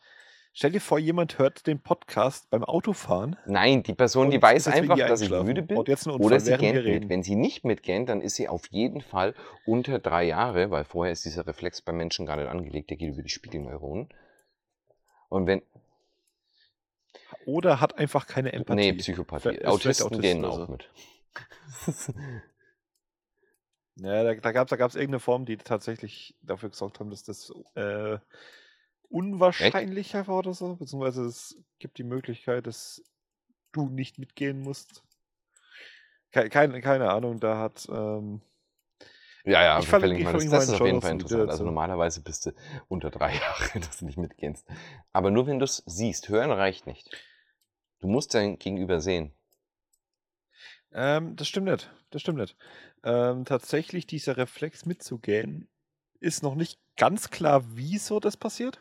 Stell 0.52 0.72
dir 0.72 0.80
vor, 0.80 0.98
jemand 0.98 1.38
hört 1.38 1.66
den 1.68 1.80
Podcast 1.80 2.50
beim 2.50 2.64
Autofahren. 2.64 3.36
Nein, 3.46 3.84
die 3.84 3.94
Person, 3.94 4.30
die 4.30 4.42
weiß 4.42 4.66
einfach, 4.68 4.98
dass 4.98 5.20
ich 5.20 5.30
müde 5.30 5.62
bin 5.62 5.78
oder 5.78 6.40
sie 6.40 6.56
gähnt 6.56 6.84
mit. 6.84 7.08
Wenn 7.08 7.22
sie 7.22 7.36
nicht 7.36 7.64
mitgähnt, 7.64 8.08
dann 8.08 8.20
ist 8.20 8.34
sie 8.34 8.48
auf 8.48 8.66
jeden 8.70 9.00
Fall 9.00 9.34
unter 9.64 10.00
drei 10.00 10.24
Jahre, 10.24 10.70
weil 10.70 10.84
vorher 10.84 11.12
ist 11.12 11.24
dieser 11.24 11.46
Reflex 11.46 11.82
beim 11.82 11.96
Menschen 11.96 12.26
gar 12.26 12.36
nicht 12.36 12.48
angelegt, 12.48 12.90
der 12.90 12.96
geht 12.96 13.12
über 13.12 13.22
die 13.22 13.28
Spiegelneuronen. 13.28 14.08
Und 15.28 15.46
wenn, 15.46 15.62
Oder 17.46 17.80
hat 17.80 17.96
einfach 17.98 18.26
keine 18.26 18.52
Empathie. 18.52 18.80
nee, 18.80 18.92
Psychopathie. 18.94 19.50
Vielleicht- 19.50 19.62
ist 19.62 19.82
vielleicht 19.82 20.02
Autisten 20.02 20.06
Autist 20.18 20.22
gehen 20.22 20.44
auch 20.44 20.68
mit. 20.68 20.90
Ja, 23.96 24.24
da, 24.24 24.34
da 24.34 24.52
gab 24.52 24.66
es 24.66 24.70
da 24.70 24.76
gab's 24.76 24.94
irgendeine 24.94 25.20
Form, 25.20 25.44
die 25.44 25.56
tatsächlich 25.58 26.34
dafür 26.42 26.70
gesorgt 26.70 27.00
haben, 27.00 27.10
dass 27.10 27.22
das 27.22 27.52
äh, 27.74 28.18
unwahrscheinlicher 29.10 30.26
war 30.26 30.38
oder 30.38 30.54
so. 30.54 30.76
Beziehungsweise 30.76 31.24
es 31.24 31.58
gibt 31.78 31.98
die 31.98 32.04
Möglichkeit, 32.04 32.66
dass 32.66 33.02
du 33.72 33.88
nicht 33.88 34.18
mitgehen 34.18 34.60
musst. 34.60 35.02
Ke 36.32 36.48
keine, 36.48 36.80
keine 36.80 37.10
Ahnung, 37.10 37.40
da 37.40 37.58
hat. 37.58 37.88
Ähm, 37.90 38.40
Ja, 39.44 39.62
ja, 39.62 39.78
Ich 39.80 39.88
verlinken 39.88 40.26
ich 40.26 40.32
das. 40.32 40.50
Das 40.50 40.68
ist 40.68 40.80
auf 40.80 40.86
jeden 40.86 41.00
Fall 41.02 41.12
interessant. 41.12 41.50
Also 41.50 41.64
normalerweise 41.64 42.22
bist 42.22 42.46
du 42.46 42.52
unter 42.88 43.10
drei 43.10 43.34
Jahre, 43.40 43.80
dass 43.80 43.98
du 43.98 44.04
nicht 44.06 44.18
mitgehst. 44.18 44.66
Aber 45.12 45.30
nur 45.30 45.46
wenn 45.46 45.58
du 45.58 45.64
es 45.64 45.82
siehst. 45.86 46.28
Hören 46.28 46.52
reicht 46.52 46.86
nicht. 46.86 47.10
Du 47.98 48.06
musst 48.08 48.34
dein 48.34 48.58
Gegenüber 48.58 49.00
sehen. 49.00 49.32
ähm, 50.92 51.36
das 51.36 51.48
stimmt 51.48 51.66
nicht. 51.68 51.90
Das 52.10 52.22
stimmt 52.22 52.38
nicht. 52.38 52.56
Ähm, 53.04 53.44
tatsächlich, 53.44 54.06
dieser 54.06 54.36
Reflex 54.36 54.86
mitzugehen, 54.86 55.68
ist 56.20 56.42
noch 56.42 56.54
nicht 56.54 56.78
ganz 56.96 57.30
klar, 57.30 57.64
wieso 57.74 58.20
das 58.20 58.36
passiert. 58.36 58.80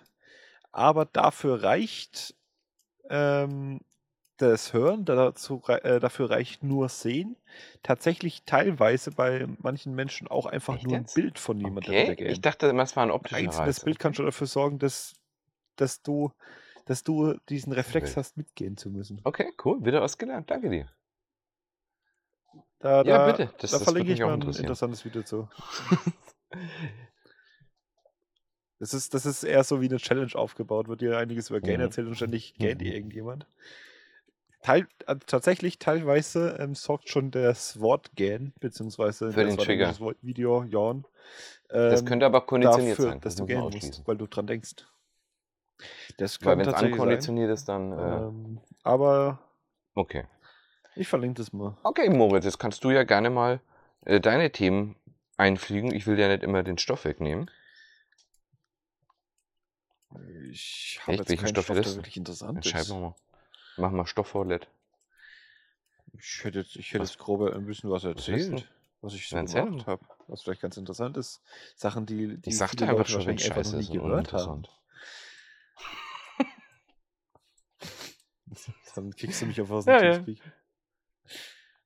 Aber 0.72 1.06
dafür 1.06 1.64
reicht 1.64 2.36
ähm, 3.10 3.82
das 4.38 4.74
Hören, 4.74 5.06
dazu, 5.06 5.62
äh, 5.68 6.00
dafür 6.00 6.30
reicht 6.30 6.64
nur 6.64 6.90
Sehen. 6.90 7.36
Tatsächlich 7.84 8.44
teilweise 8.46 9.12
bei 9.12 9.48
manchen 9.60 9.96
Menschen 9.96 10.28
auch 10.28 10.46
einfach 10.46 10.76
Echt 10.76 10.86
nur 10.86 10.96
ein 10.96 11.02
jetzt? 11.02 11.16
Bild 11.16 11.40
von 11.40 11.60
jemandem 11.60 11.94
Okay, 11.94 12.16
ich 12.32 12.42
dachte 12.42 12.68
es 12.68 12.96
war 12.96 13.04
ein 13.04 13.12
optischer 13.12 13.50
Reiz. 13.50 13.80
Bild 13.82 14.00
kann 14.00 14.14
schon 14.14 14.26
dafür 14.26 14.48
sorgen, 14.48 14.80
dass, 14.80 15.14
dass, 15.76 16.02
du, 16.02 16.32
dass 16.86 17.04
du 17.04 17.36
diesen 17.50 17.74
Reflex 17.74 18.16
hast, 18.16 18.38
mitgehen 18.38 18.78
zu 18.78 18.90
müssen. 18.90 19.22
Okay, 19.24 19.52
cool. 19.66 19.84
Wieder 19.84 20.02
was 20.02 20.18
gelernt. 20.18 20.50
Danke 20.50 20.70
dir. 20.70 20.90
Da, 22.80 23.04
Ja, 23.04 23.18
da, 23.18 23.32
bitte. 23.32 23.52
Das- 23.60 23.72
da 23.72 23.78
das 23.78 23.84
verlinke 23.84 24.14
ich 24.14 24.22
mal 24.22 24.34
ein 24.34 24.42
interessantes 24.42 25.04
Video 25.04 25.24
zu. 25.24 25.50
Das 28.80 28.94
ist, 28.94 29.14
das 29.14 29.26
ist 29.26 29.44
eher 29.44 29.64
so 29.64 29.82
wie 29.82 29.90
eine 29.90 29.98
Challenge 29.98 30.34
aufgebaut. 30.36 30.88
Wird 30.88 31.02
dir 31.02 31.18
einiges 31.18 31.50
über 31.50 31.60
Gain 31.60 31.76
Mhm. 31.76 31.86
erzählt 31.86 32.08
und 32.08 32.16
ständig 32.16 32.54
gähnt 32.60 32.82
Mhm. 32.82 32.88
irgendjemand. 32.88 33.46
Teil, 34.62 34.88
äh, 35.08 35.16
tatsächlich, 35.26 35.80
teilweise 35.80 36.58
ähm, 36.60 36.76
sorgt 36.76 37.10
schon 37.10 37.32
das 37.32 37.80
Wort 37.80 38.12
Gain, 38.16 38.54
beziehungsweise 38.60 39.32
Für 39.32 39.44
das 39.44 39.56
den 39.56 39.66
Trigger. 39.66 40.00
Wort 40.00 40.18
Video 40.22 40.64
Yawn, 40.64 41.06
Das 41.72 42.00
ähm, 42.02 42.06
könnte 42.06 42.26
aber 42.26 42.42
konditioniert 42.42 42.98
dafür, 42.98 43.12
sein. 43.12 43.22
dass 43.22 43.36
Das 43.36 43.36
du 43.36 43.46
gähnen 43.46 43.64
musst, 43.64 44.06
weil 44.06 44.18
du 44.18 44.28
dran 44.28 44.48
denkst. 44.48 44.76
Das 46.18 46.40
Weil 46.42 46.58
kann 46.58 46.60
wenn 46.60 46.68
es 46.68 46.74
ankonditioniert 46.74 47.50
ist, 47.52 47.70
dann. 47.70 47.94
Äh, 47.94 47.96
Ähm, 47.98 48.60
aber 48.84 49.40
okay. 49.96 50.26
ich 50.96 51.08
verlinke 51.08 51.38
das 51.42 51.54
mal. 51.54 51.78
Okay, 51.84 52.10
Moritz, 52.10 52.44
jetzt 52.46 52.60
kannst 52.60 52.84
du 52.84 52.92
ja 52.92 53.04
gerne 53.04 53.30
mal 53.30 53.62
äh, 54.06 54.20
deine 54.20 54.52
Themen 54.52 54.96
einfliegen. 55.38 55.94
Ich 55.94 56.06
will 56.06 56.20
ja 56.20 56.28
nicht 56.28 56.44
immer 56.44 56.64
den 56.64 56.78
Stoff 56.78 57.06
wegnehmen. 57.06 57.50
Ich 60.52 61.00
habe 61.04 61.18
jetzt 61.18 61.30
Welchen 61.30 61.44
keinen 61.44 61.50
Stoff 61.54 61.66
Stoff, 61.66 61.82
der 61.82 61.96
wirklich 61.96 62.18
interessant 62.18 62.58
Entscheiden 62.58 62.82
ist. 62.82 62.90
wir 62.90 63.00
mal. 63.00 63.16
Mach 63.78 63.92
mal 63.92 64.08
Stoffvorlet. 64.08 64.68
Ich 66.18 66.44
hätte 66.44 66.60
jetzt, 66.60 66.76
ich 66.76 66.90
hätte 66.92 67.04
Was- 67.04 67.12
jetzt 67.12 67.20
grob 67.20 67.42
ein 67.54 67.66
bisschen 67.66 67.90
was 67.92 68.04
erzählt, 68.04 68.68
was 69.02 69.14
ich 69.14 69.30
so 69.30 69.38
gemacht 69.38 69.88
habe. 69.88 70.04
Was 70.28 70.42
vielleicht 70.42 70.62
ganz 70.62 70.78
interessant 70.78 71.18
ist. 71.18 71.42
Sachen, 71.76 72.06
die, 72.06 72.38
die 72.38 72.50
Ich 72.50 72.58
sagte 72.58 72.84
einfach 72.86 72.98
Leute 72.98 73.10
schon, 73.12 73.20
wahrscheinlich 73.20 73.46
einfach 73.46 73.58
scheiße 73.64 73.76
noch 73.76 73.80
ist 73.82 73.90
nie 73.90 73.98
gehört 73.98 74.34
haben. 74.34 74.64
Dann 78.96 79.16
kriegst 79.16 79.42
du 79.42 79.46
mich 79.46 79.62
auf 79.62 79.72
aus 79.72 79.86
Ja, 79.86 80.04
ja. 80.04 80.26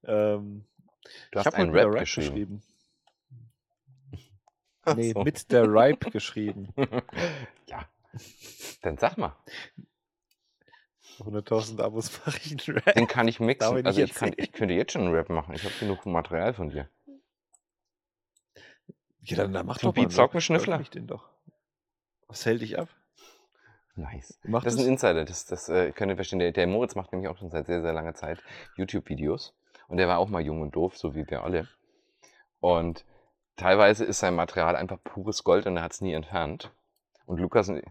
Ähm, 0.05 0.65
Du 1.31 1.39
hast 1.39 1.53
einen 1.53 1.71
mit 1.71 1.79
der 1.79 1.85
Rap 1.87 1.93
Rap 1.95 1.99
geschrieben. 2.01 2.63
geschrieben. 4.11 4.29
Nee, 4.97 5.13
so. 5.13 5.23
mit 5.23 5.49
der 5.51 5.63
Ripe 5.63 6.11
geschrieben. 6.11 6.73
ja. 7.67 7.87
Dann 8.81 8.97
sag 8.97 9.17
mal. 9.17 9.35
100.000 11.19 11.81
Abos 11.81 12.11
mache 12.25 12.39
ich 12.43 12.51
einen 12.51 12.77
Rap. 12.77 12.95
Den 12.95 13.07
kann 13.07 13.27
ich 13.27 13.39
mixen. 13.39 13.77
ich 13.77 13.85
Also 13.85 14.01
ich, 14.01 14.13
kann, 14.13 14.33
ich 14.35 14.51
könnte 14.51 14.73
jetzt 14.73 14.93
schon 14.93 15.03
einen 15.03 15.13
Rap 15.13 15.29
machen. 15.29 15.53
Ich 15.53 15.63
habe 15.63 15.73
genug 15.79 16.05
Material 16.05 16.53
von 16.53 16.69
dir. 16.69 16.89
Ja, 19.21 19.37
dann, 19.37 19.53
dann 19.53 19.65
mach 19.65 19.77
Zum 19.77 19.89
doch 19.89 19.95
mal 19.95 20.01
Beat 20.03 20.11
Socken 20.11 20.35
einen 20.35 20.41
Schnüffler. 20.41 20.75
Veröffentlich 20.75 20.89
den 20.89 21.07
doch. 21.07 21.29
Was 22.27 22.45
hält 22.45 22.61
dich 22.61 22.77
ab? 22.77 22.89
Nice. 23.95 24.39
Mach 24.43 24.63
Das 24.63 24.73
das. 24.73 24.81
ist 24.81 24.87
ein 24.87 24.93
Insider, 24.93 25.23
das, 25.23 25.45
das 25.45 25.69
äh, 25.69 25.91
könnt 25.91 26.11
ihr 26.11 26.15
verstehen. 26.15 26.39
Der, 26.39 26.51
der 26.51 26.67
Moritz 26.67 26.95
macht 26.95 27.11
nämlich 27.11 27.29
auch 27.29 27.37
schon 27.37 27.51
seit 27.51 27.67
sehr, 27.67 27.81
sehr 27.81 27.93
langer 27.93 28.15
Zeit 28.15 28.41
YouTube-Videos. 28.75 29.53
Und 29.87 29.97
der 29.97 30.07
war 30.07 30.17
auch 30.17 30.29
mal 30.29 30.41
jung 30.41 30.61
und 30.61 30.75
doof, 30.75 30.97
so 30.97 31.15
wie 31.15 31.29
wir 31.29 31.43
alle. 31.43 31.67
Und 32.59 33.05
teilweise 33.55 34.03
ist 34.03 34.19
sein 34.19 34.35
Material 34.35 34.75
einfach 34.75 34.97
pures 35.03 35.43
Gold 35.43 35.67
und 35.67 35.77
er 35.77 35.83
hat 35.83 35.93
es 35.93 36.01
nie 36.01 36.13
entfernt. 36.13 36.73
Und 37.25 37.39
Lukas 37.39 37.69
und, 37.69 37.83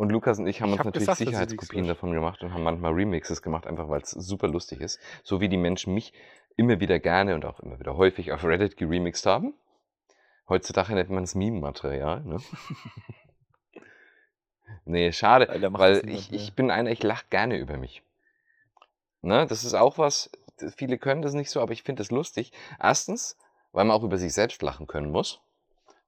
und 0.00 0.08
Lukas 0.08 0.38
und 0.38 0.46
ich 0.46 0.62
haben 0.62 0.70
Ich 0.70 0.72
uns 0.72 0.78
hab 0.78 0.86
natürlich 0.86 1.08
gesagt, 1.08 1.18
Sicherheitskopien 1.18 1.86
davon 1.86 2.12
gemacht 2.12 2.42
und 2.42 2.54
haben 2.54 2.62
manchmal 2.62 2.94
Remixes 2.94 3.42
gemacht, 3.42 3.66
einfach 3.66 3.90
weil 3.90 4.00
es 4.00 4.12
super 4.12 4.48
lustig 4.48 4.80
ist. 4.80 4.98
So 5.22 5.42
wie 5.42 5.50
die 5.50 5.58
Menschen 5.58 5.92
mich 5.92 6.14
immer 6.56 6.80
wieder 6.80 6.98
gerne 6.98 7.34
und 7.34 7.44
auch 7.44 7.60
immer 7.60 7.78
wieder 7.78 7.98
häufig 7.98 8.32
auf 8.32 8.42
Reddit 8.42 8.78
geremixed 8.78 9.26
haben. 9.26 9.52
Heutzutage 10.48 10.94
nennt 10.94 11.10
man 11.10 11.24
es 11.24 11.34
Meme-Material. 11.34 12.22
Ne? 12.22 12.38
nee, 14.86 15.12
schade. 15.12 15.46
Weil 15.70 15.96
niemand 15.96 16.08
ich, 16.08 16.32
ich 16.32 16.54
bin 16.54 16.70
einer, 16.70 16.90
ich 16.90 17.02
lache 17.02 17.26
gerne 17.28 17.58
über 17.58 17.76
mich. 17.76 18.02
Ne, 19.20 19.46
das 19.46 19.64
ist 19.64 19.74
auch 19.74 19.98
was, 19.98 20.30
viele 20.76 20.96
können 20.96 21.20
das 21.20 21.34
nicht 21.34 21.50
so, 21.50 21.60
aber 21.60 21.74
ich 21.74 21.82
finde 21.82 22.00
das 22.00 22.10
lustig. 22.10 22.52
Erstens, 22.82 23.36
weil 23.72 23.84
man 23.84 23.94
auch 23.94 24.02
über 24.02 24.16
sich 24.16 24.32
selbst 24.32 24.62
lachen 24.62 24.86
können 24.86 25.10
muss. 25.10 25.42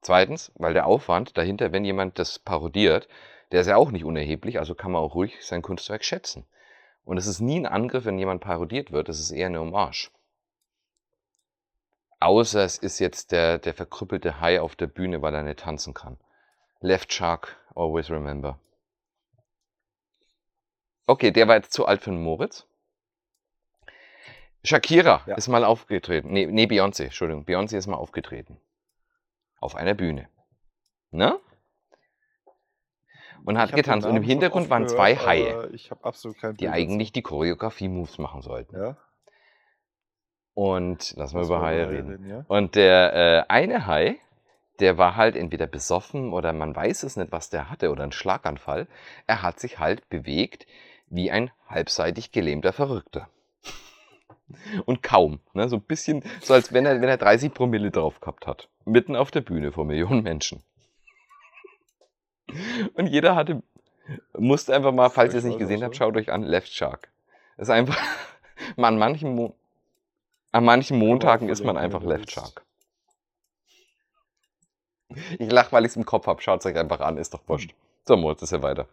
Zweitens, 0.00 0.50
weil 0.54 0.72
der 0.72 0.86
Aufwand 0.86 1.36
dahinter, 1.36 1.72
wenn 1.72 1.84
jemand 1.84 2.18
das 2.18 2.38
parodiert, 2.38 3.06
der 3.52 3.60
ist 3.60 3.66
ja 3.68 3.76
auch 3.76 3.90
nicht 3.90 4.04
unerheblich, 4.04 4.58
also 4.58 4.74
kann 4.74 4.92
man 4.92 5.02
auch 5.02 5.14
ruhig 5.14 5.36
sein 5.44 5.62
Kunstwerk 5.62 6.04
schätzen. 6.04 6.46
Und 7.04 7.18
es 7.18 7.26
ist 7.26 7.40
nie 7.40 7.58
ein 7.60 7.66
Angriff, 7.66 8.04
wenn 8.04 8.18
jemand 8.18 8.42
parodiert 8.42 8.92
wird, 8.92 9.08
es 9.08 9.20
ist 9.20 9.30
eher 9.30 9.46
eine 9.46 9.60
Hommage. 9.60 10.10
Außer 12.20 12.64
es 12.64 12.78
ist 12.78 12.98
jetzt 13.00 13.32
der, 13.32 13.58
der 13.58 13.74
verkrüppelte 13.74 14.40
Hai 14.40 14.60
auf 14.60 14.76
der 14.76 14.86
Bühne, 14.86 15.22
weil 15.22 15.34
er 15.34 15.42
nicht 15.42 15.60
tanzen 15.60 15.92
kann. 15.92 16.18
Left 16.80 17.12
Shark, 17.12 17.56
always 17.74 18.10
remember. 18.10 18.58
Okay, 21.06 21.32
der 21.32 21.48
war 21.48 21.56
jetzt 21.56 21.72
zu 21.72 21.84
alt 21.86 22.00
für 22.00 22.10
den 22.10 22.22
Moritz. 22.22 22.66
Shakira 24.64 25.22
Ja. 25.26 25.34
ist 25.34 25.48
mal 25.48 25.64
aufgetreten. 25.64 26.32
Nee, 26.32 26.46
nee, 26.46 26.66
Beyoncé, 26.66 27.04
Entschuldigung. 27.04 27.44
Beyoncé 27.44 27.76
ist 27.76 27.88
mal 27.88 27.96
aufgetreten. 27.96 28.60
Auf 29.58 29.74
einer 29.74 29.94
Bühne. 29.94 30.28
Ne? 31.10 31.38
Und 33.44 33.58
hat 33.58 33.72
getanzt. 33.72 34.06
Und 34.06 34.16
im 34.16 34.22
Hintergrund 34.22 34.70
waren 34.70 34.86
zwei 34.88 35.14
gehört, 35.14 35.26
Haie, 35.26 35.54
aber 35.54 35.74
Ich 35.74 35.90
habe 35.90 36.04
absolut 36.04 36.38
kein 36.38 36.54
die 36.54 36.64
Bild 36.64 36.74
eigentlich 36.74 37.12
die 37.12 37.22
Choreografie-Moves 37.22 38.18
machen 38.18 38.42
sollten. 38.42 38.74
dazu. 38.76 38.84
Ja. 38.84 38.96
Und 40.54 41.14
lass 41.16 41.32
mal 41.32 41.44
über 41.44 41.62
Haie 41.62 41.84
über 41.84 41.92
reden. 41.92 42.28
ja. 42.28 42.44
Und 42.48 42.74
der 42.74 43.14
äh, 43.14 43.44
eine 43.48 43.86
Hai, 43.86 44.18
der 44.80 44.98
war 44.98 45.16
halt 45.16 45.36
entweder 45.36 45.66
besoffen 45.66 46.32
oder 46.32 46.52
man 46.52 46.74
weiß 46.74 47.04
es 47.04 47.16
nicht, 47.16 47.32
was 47.32 47.50
der 47.50 47.70
hatte 47.70 47.90
oder 47.90 48.04
ein 48.04 48.12
Schlaganfall. 48.12 48.86
Er 49.26 49.42
hat 49.42 49.60
sich 49.60 49.78
halt 49.78 50.08
bewegt 50.08 50.66
wie 51.08 51.30
ein 51.30 51.50
halbseitig 51.68 52.32
gelähmter 52.32 52.72
Verrückter. 52.72 53.28
Und 54.86 55.02
kaum, 55.02 55.40
ne? 55.52 55.68
so 55.68 55.76
ein 55.76 55.82
bisschen, 55.82 56.22
so 56.40 56.54
als 56.54 56.72
wenn 56.72 56.86
er, 56.86 57.00
wenn 57.00 57.08
er 57.08 57.16
30 57.16 57.54
Promille 57.54 57.90
drauf 57.90 58.20
gehabt 58.20 58.46
hat. 58.46 58.68
Mitten 58.84 59.16
auf 59.16 59.30
der 59.30 59.40
Bühne 59.40 59.72
vor 59.72 59.84
Millionen 59.84 60.22
Menschen. 60.22 60.62
Und 62.94 63.06
jeder 63.06 63.34
hatte, 63.34 63.62
musste 64.36 64.74
einfach 64.74 64.92
mal, 64.92 65.10
falls 65.10 65.34
ihr 65.34 65.38
es 65.38 65.44
nicht 65.44 65.58
gesehen 65.58 65.82
habt, 65.82 65.96
schaut 65.96 66.16
euch 66.16 66.30
an, 66.30 66.42
Left 66.42 66.72
Shark. 66.72 67.10
Das 67.56 67.68
ist 67.68 67.72
einfach, 67.72 67.96
an 68.76 68.98
manchen, 68.98 69.34
Mo 69.34 69.54
an 70.52 70.64
manchen 70.64 70.98
Montagen 70.98 71.48
ist 71.48 71.64
man 71.64 71.76
verlinken, 71.76 71.96
einfach 71.96 72.08
Left. 72.08 72.30
Shark. 72.30 72.64
Ich 75.38 75.50
lache, 75.50 75.72
weil 75.72 75.84
ich 75.84 75.90
es 75.90 75.96
im 75.96 76.06
Kopf 76.06 76.26
habe. 76.26 76.40
Schaut 76.42 76.60
es 76.60 76.66
euch 76.66 76.76
einfach 76.76 77.00
an, 77.00 77.16
ist 77.16 77.34
doch 77.34 77.46
wurscht. 77.46 77.74
So, 78.04 78.16
Moritz, 78.16 78.42
ist 78.42 78.52
ja 78.52 78.62
weiter. 78.62 78.88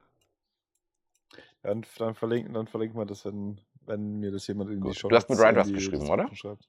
Dann, 1.62 1.86
dann, 1.98 2.16
verlinken, 2.16 2.54
dann 2.54 2.68
verlinkt 2.68 2.96
man 2.96 3.08
das, 3.08 3.26
wenn, 3.26 3.60
wenn 3.86 4.20
mir 4.20 4.32
das 4.32 4.48
jemand 4.48 4.70
in 4.70 4.82
die. 4.82 4.94
Show 4.94 5.10
Du 5.10 5.16
hast 5.16 5.30
mit 5.30 5.40
die 5.40 5.74
geschrieben, 5.74 6.10
oder? 6.10 6.30
schreibt. 6.34 6.68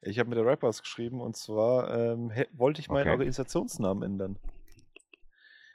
Ich 0.00 0.18
habe 0.18 0.28
mit 0.28 0.38
der 0.38 0.46
Rappers 0.46 0.82
geschrieben 0.82 1.20
und 1.20 1.36
zwar 1.36 1.94
ähm, 1.94 2.32
wollte 2.52 2.80
ich 2.80 2.88
meinen 2.88 3.02
Okay. 3.02 3.10
Organisationsnamen 3.12 4.02
ändern. 4.02 4.38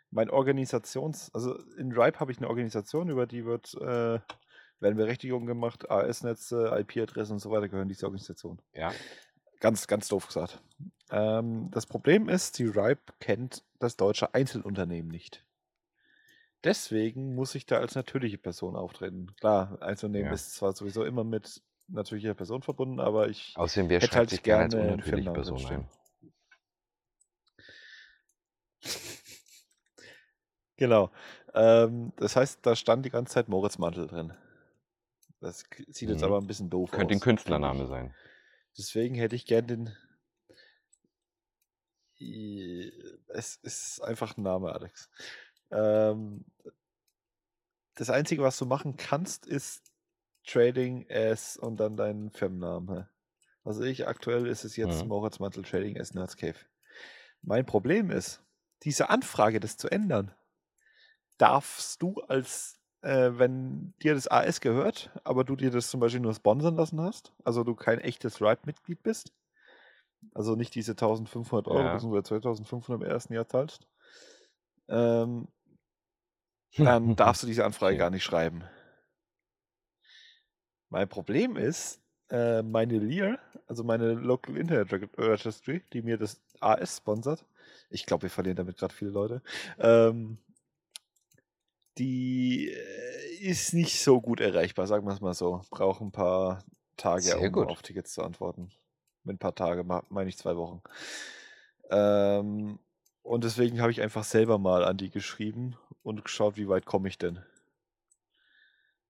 mein 0.09 0.29
Organisations, 0.29 1.29
also 1.33 1.57
in 1.77 1.91
Ripe 1.91 2.19
habe 2.19 2.31
ich 2.31 2.37
eine 2.37 2.47
Organisation, 2.47 3.09
über 3.09 3.27
die 3.27 3.45
wird, 3.45 3.73
äh, 3.75 4.19
werden 4.79 4.95
Berechtigungen 4.97 5.47
gemacht, 5.47 5.89
AS-Netze, 5.89 6.71
IP-Adressen 6.79 7.33
und 7.33 7.39
so 7.39 7.51
weiter 7.51 7.67
gehören 7.67 7.87
diese 7.89 8.05
Organisation. 8.05 8.61
Ja. 8.73 8.93
Ganz, 9.59 9.87
ganz 9.87 10.07
doof 10.07 10.27
gesagt. 10.27 10.61
Ähm, 11.09 11.69
das 11.71 11.85
Problem 11.87 12.29
ist, 12.29 12.59
die 12.59 12.65
Ripe 12.67 13.13
kennt 13.19 13.63
das 13.79 13.97
deutsche 13.97 14.33
Einzelunternehmen 14.33 15.09
nicht. 15.11 15.43
Deswegen 16.63 17.35
muss 17.35 17.55
ich 17.55 17.65
da 17.65 17.77
als 17.77 17.95
natürliche 17.95 18.37
Person 18.37 18.75
auftreten. 18.75 19.33
Klar, 19.39 19.77
Einzelunternehmen 19.81 20.31
Ja. 20.31 20.35
ist 20.35 20.53
zwar 20.55 20.73
sowieso 20.73 21.03
immer 21.05 21.23
mit 21.23 21.61
natürlicher 21.87 22.33
Person 22.33 22.61
verbunden, 22.61 22.99
aber 22.99 23.29
ich 23.29 23.53
Außerdem, 23.55 23.89
wer 23.89 23.97
hätte 23.97 24.07
schreibt 24.07 24.17
halt 24.17 24.29
sich 24.31 24.43
gerne 24.43 24.63
als 24.63 24.75
unnatürliche 24.75 25.31
Person 25.31 25.65
ein? 25.65 25.89
Genau. 30.77 31.09
Ähm, 31.53 32.13
das 32.17 32.35
heißt, 32.35 32.59
da 32.65 32.75
stand 32.75 33.05
die 33.05 33.09
ganze 33.09 33.33
Zeit 33.33 33.49
Moritz 33.49 33.77
Mantel 33.79 34.07
drin. 34.07 34.33
Das 35.39 35.65
sieht 35.89 36.09
jetzt 36.09 36.19
Mhm. 36.19 36.23
aber 36.23 36.37
ein 36.37 36.47
bisschen 36.47 36.69
doof 36.69 36.91
Könnte 36.91 37.13
ein 37.13 37.17
aus, 37.17 37.23
finde 37.23 37.23
Künstlername 37.23 37.83
ich. 37.83 37.89
sein. 37.89 38.13
Deswegen 38.77 39.15
hätte 39.15 39.35
ich 39.35 39.45
gern 39.45 39.67
den. 39.67 39.97
Es 43.27 43.55
ist 43.57 44.01
einfach 44.01 44.37
ein 44.37 44.43
Name, 44.43 44.71
Alex. 44.71 45.09
Ähm, 45.71 46.45
das 47.95 48.09
Einzige, 48.09 48.43
was 48.43 48.57
du 48.57 48.65
machen 48.65 48.97
kannst, 48.97 49.45
ist 49.45 49.86
Trading 50.47 51.07
as 51.11 51.57
und 51.57 51.79
dann 51.79 51.97
deinen 51.97 52.31
Firmennamen. 52.31 53.07
Also 53.63 53.83
ich 53.83 54.07
aktuell 54.07 54.47
ist 54.47 54.65
es 54.65 54.77
jetzt 54.77 55.05
Mhm. 55.05 55.07
Moritz 55.07 55.39
Mantel 55.39 55.63
Trading 55.63 55.99
as 55.99 56.13
Nerds 56.15 56.37
Cave. 56.37 56.57
Mein 57.41 57.65
Problem 57.65 58.11
ist, 58.11 58.43
diese 58.83 59.09
Anfrage, 59.09 59.59
das 59.59 59.77
zu 59.77 59.89
ändern, 59.89 60.33
darfst 61.37 62.01
du 62.01 62.15
als, 62.27 62.79
äh, 63.01 63.31
wenn 63.33 63.93
dir 64.01 64.13
das 64.15 64.27
AS 64.27 64.61
gehört, 64.61 65.11
aber 65.23 65.43
du 65.43 65.55
dir 65.55 65.71
das 65.71 65.89
zum 65.89 65.99
Beispiel 65.99 66.21
nur 66.21 66.33
sponsern 66.33 66.75
lassen 66.75 67.01
hast, 67.01 67.33
also 67.43 67.63
du 67.63 67.75
kein 67.75 67.99
echtes 67.99 68.41
Ripe-Mitglied 68.41 69.03
bist, 69.03 69.33
also 70.33 70.55
nicht 70.55 70.73
diese 70.75 70.95
1500 70.95 71.67
Euro 71.67 71.89
Ja. 71.89 72.07
bzw. 72.23 72.23
2500 72.23 73.05
im 73.05 73.11
ersten 73.13 73.33
Jahr 73.33 73.47
zahlst, 73.47 73.87
ähm, 74.89 75.47
dann 76.81 77.15
darfst 77.15 77.43
du 77.43 77.47
diese 77.47 77.65
Anfrage 77.65 77.97
Okay. 77.97 77.97
gar 77.97 78.09
nicht 78.09 78.23
schreiben. 78.23 78.63
Mein 80.89 81.07
Problem 81.09 81.57
ist, 81.57 81.99
äh, 82.29 82.61
meine 82.61 82.99
Lear, 82.99 83.39
also 83.67 83.83
meine 83.83 84.13
Local 84.13 84.57
Internet 84.57 84.91
Reg- 84.91 85.17
Registry, 85.17 85.81
die 85.93 86.01
mir 86.01 86.17
das 86.17 86.41
AS 86.59 86.97
sponsert, 86.97 87.45
ich 87.89 88.05
glaube, 88.05 88.23
wir 88.23 88.29
verlieren 88.29 88.57
damit 88.57 88.77
gerade 88.77 88.93
viele 88.93 89.11
Leute, 89.11 89.41
ähm, 89.79 90.37
die 91.97 92.69
äh, 92.69 93.35
ist 93.39 93.73
nicht 93.73 94.01
so 94.01 94.21
gut 94.21 94.39
erreichbar, 94.39 94.87
sagen 94.87 95.05
wir 95.05 95.13
es 95.13 95.21
mal 95.21 95.33
so. 95.33 95.61
Braucht 95.69 96.01
ein 96.01 96.11
paar 96.11 96.63
Tage, 96.95 97.21
Sehr 97.21 97.49
um 97.49 97.53
gut. 97.53 97.67
auf 97.67 97.81
Tickets 97.81 98.13
zu 98.13 98.23
antworten. 98.23 98.71
Mit 99.23 99.35
ein 99.35 99.39
paar 99.39 99.55
Tage 99.55 99.83
meine 99.83 100.29
ich 100.29 100.37
zwei 100.37 100.55
Wochen. 100.55 100.81
Ähm, 101.89 102.79
und 103.23 103.43
deswegen 103.43 103.81
habe 103.81 103.91
ich 103.91 104.01
einfach 104.01 104.23
selber 104.23 104.57
mal 104.57 104.83
an 104.85 104.97
die 104.97 105.09
geschrieben 105.09 105.75
und 106.03 106.23
geschaut, 106.23 106.57
wie 106.57 106.67
weit 106.69 106.85
komme 106.85 107.09
ich 107.09 107.17
denn. 107.17 107.39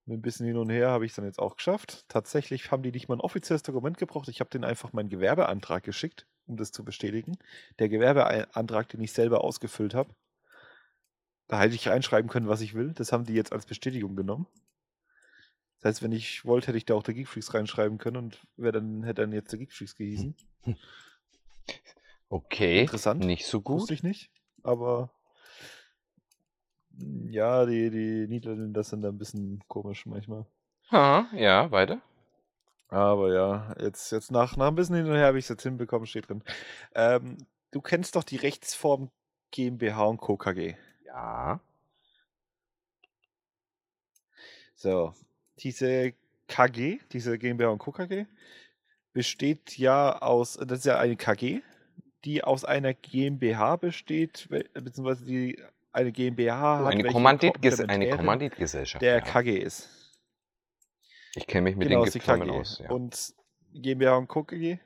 Mit 0.08 0.20
ein 0.20 0.22
bisschen 0.22 0.46
hin 0.46 0.56
und 0.56 0.70
her 0.70 0.88
habe 0.88 1.04
ich 1.04 1.12
es 1.12 1.16
dann 1.16 1.26
jetzt 1.26 1.38
auch 1.38 1.56
geschafft. 1.56 2.06
Tatsächlich 2.08 2.70
haben 2.70 2.82
die 2.82 2.92
nicht 2.92 3.08
mal 3.08 3.16
ein 3.16 3.20
offizielles 3.20 3.62
Dokument 3.62 3.98
gebraucht. 3.98 4.28
Ich 4.28 4.40
habe 4.40 4.48
denen 4.48 4.64
einfach 4.64 4.94
meinen 4.94 5.10
Gewerbeantrag 5.10 5.82
geschickt, 5.82 6.26
um 6.46 6.56
das 6.56 6.72
zu 6.72 6.82
bestätigen. 6.82 7.36
Der 7.78 7.90
Gewerbeantrag, 7.90 8.88
den 8.88 9.02
ich 9.02 9.12
selber 9.12 9.44
ausgefüllt 9.44 9.94
habe. 9.94 10.14
Da 11.46 11.60
hätte 11.60 11.74
ich 11.74 11.88
reinschreiben 11.88 12.30
können, 12.30 12.48
was 12.48 12.62
ich 12.62 12.72
will. 12.72 12.94
Das 12.94 13.12
haben 13.12 13.26
die 13.26 13.34
jetzt 13.34 13.52
als 13.52 13.66
Bestätigung 13.66 14.16
genommen. 14.16 14.46
Das 15.80 15.90
heißt, 15.90 16.02
wenn 16.02 16.12
ich 16.12 16.44
wollte, 16.46 16.68
hätte 16.68 16.78
ich 16.78 16.86
da 16.86 16.94
auch 16.94 17.02
der 17.02 17.12
Geekfreaks 17.14 17.52
reinschreiben 17.52 17.98
können 17.98 18.16
und 18.16 18.40
wer 18.56 18.72
dann 18.72 19.02
hätte 19.02 19.20
dann 19.20 19.32
jetzt 19.32 19.52
der 19.52 19.58
Geekfreaks 19.58 19.94
gehießen. 19.94 20.34
Okay. 22.30 22.82
Interessant. 22.82 23.24
Nicht 23.24 23.46
so 23.46 23.64
Wusste 23.64 23.88
gut. 23.88 23.90
ich 23.90 24.02
nicht, 24.02 24.30
aber 24.62 25.10
ja, 27.30 27.66
die, 27.66 27.90
die 27.90 28.26
Niederländer 28.28 28.82
sind 28.82 29.02
da 29.02 29.08
ein 29.08 29.18
bisschen 29.18 29.62
komisch 29.68 30.06
manchmal. 30.06 30.46
Ha, 30.90 31.26
ja, 31.34 31.70
weiter. 31.70 32.00
Aber 32.88 33.32
ja, 33.32 33.74
jetzt, 33.78 34.10
jetzt 34.12 34.30
nach, 34.30 34.56
nach 34.56 34.68
ein 34.68 34.74
bisschen 34.74 34.96
hin 34.96 35.06
und 35.06 35.14
her 35.14 35.26
habe 35.26 35.38
ich 35.38 35.44
es 35.44 35.50
jetzt 35.50 35.62
hinbekommen, 35.62 36.06
steht 36.06 36.28
drin. 36.28 36.42
Ähm, 36.94 37.36
du 37.70 37.80
kennst 37.80 38.16
doch 38.16 38.24
die 38.24 38.36
Rechtsform 38.36 39.10
GmbH 39.50 40.04
und 40.04 40.18
Co. 40.18 40.36
KG. 40.36 40.74
Ja. 41.04 41.60
So, 44.74 45.12
diese 45.58 46.14
KG, 46.46 46.98
diese 47.12 47.38
GmbH 47.38 47.68
und 47.68 47.78
Co. 47.78 47.92
KG, 47.92 48.26
besteht 49.12 49.76
ja 49.76 50.22
aus, 50.22 50.54
das 50.54 50.80
ist 50.80 50.86
ja 50.86 50.98
eine 50.98 51.16
KG, 51.16 51.60
die 52.24 52.42
aus 52.42 52.64
einer 52.64 52.94
GmbH 52.94 53.76
besteht, 53.76 54.48
beziehungsweise 54.72 55.24
die 55.24 55.62
eine 55.92 56.12
GmbH 56.12 56.78
hat, 56.78 56.86
Eine, 56.86 57.04
Kommanditges 57.04 57.80
eine 57.80 58.10
Kommanditgesellschaft. 58.10 59.02
der 59.02 59.16
ja. 59.16 59.20
KG 59.20 59.58
ist. 59.58 59.88
Ich 61.34 61.46
kenne 61.46 61.62
mich 61.62 61.76
mit 61.76 61.88
Genau, 61.88 62.04
den 62.04 62.20
Firmen 62.20 62.50
aus. 62.50 62.78
Ja. 62.78 62.90
Und 62.90 63.34
GmbH 63.72 64.16
und. 64.16 64.28
KG. 64.28 64.78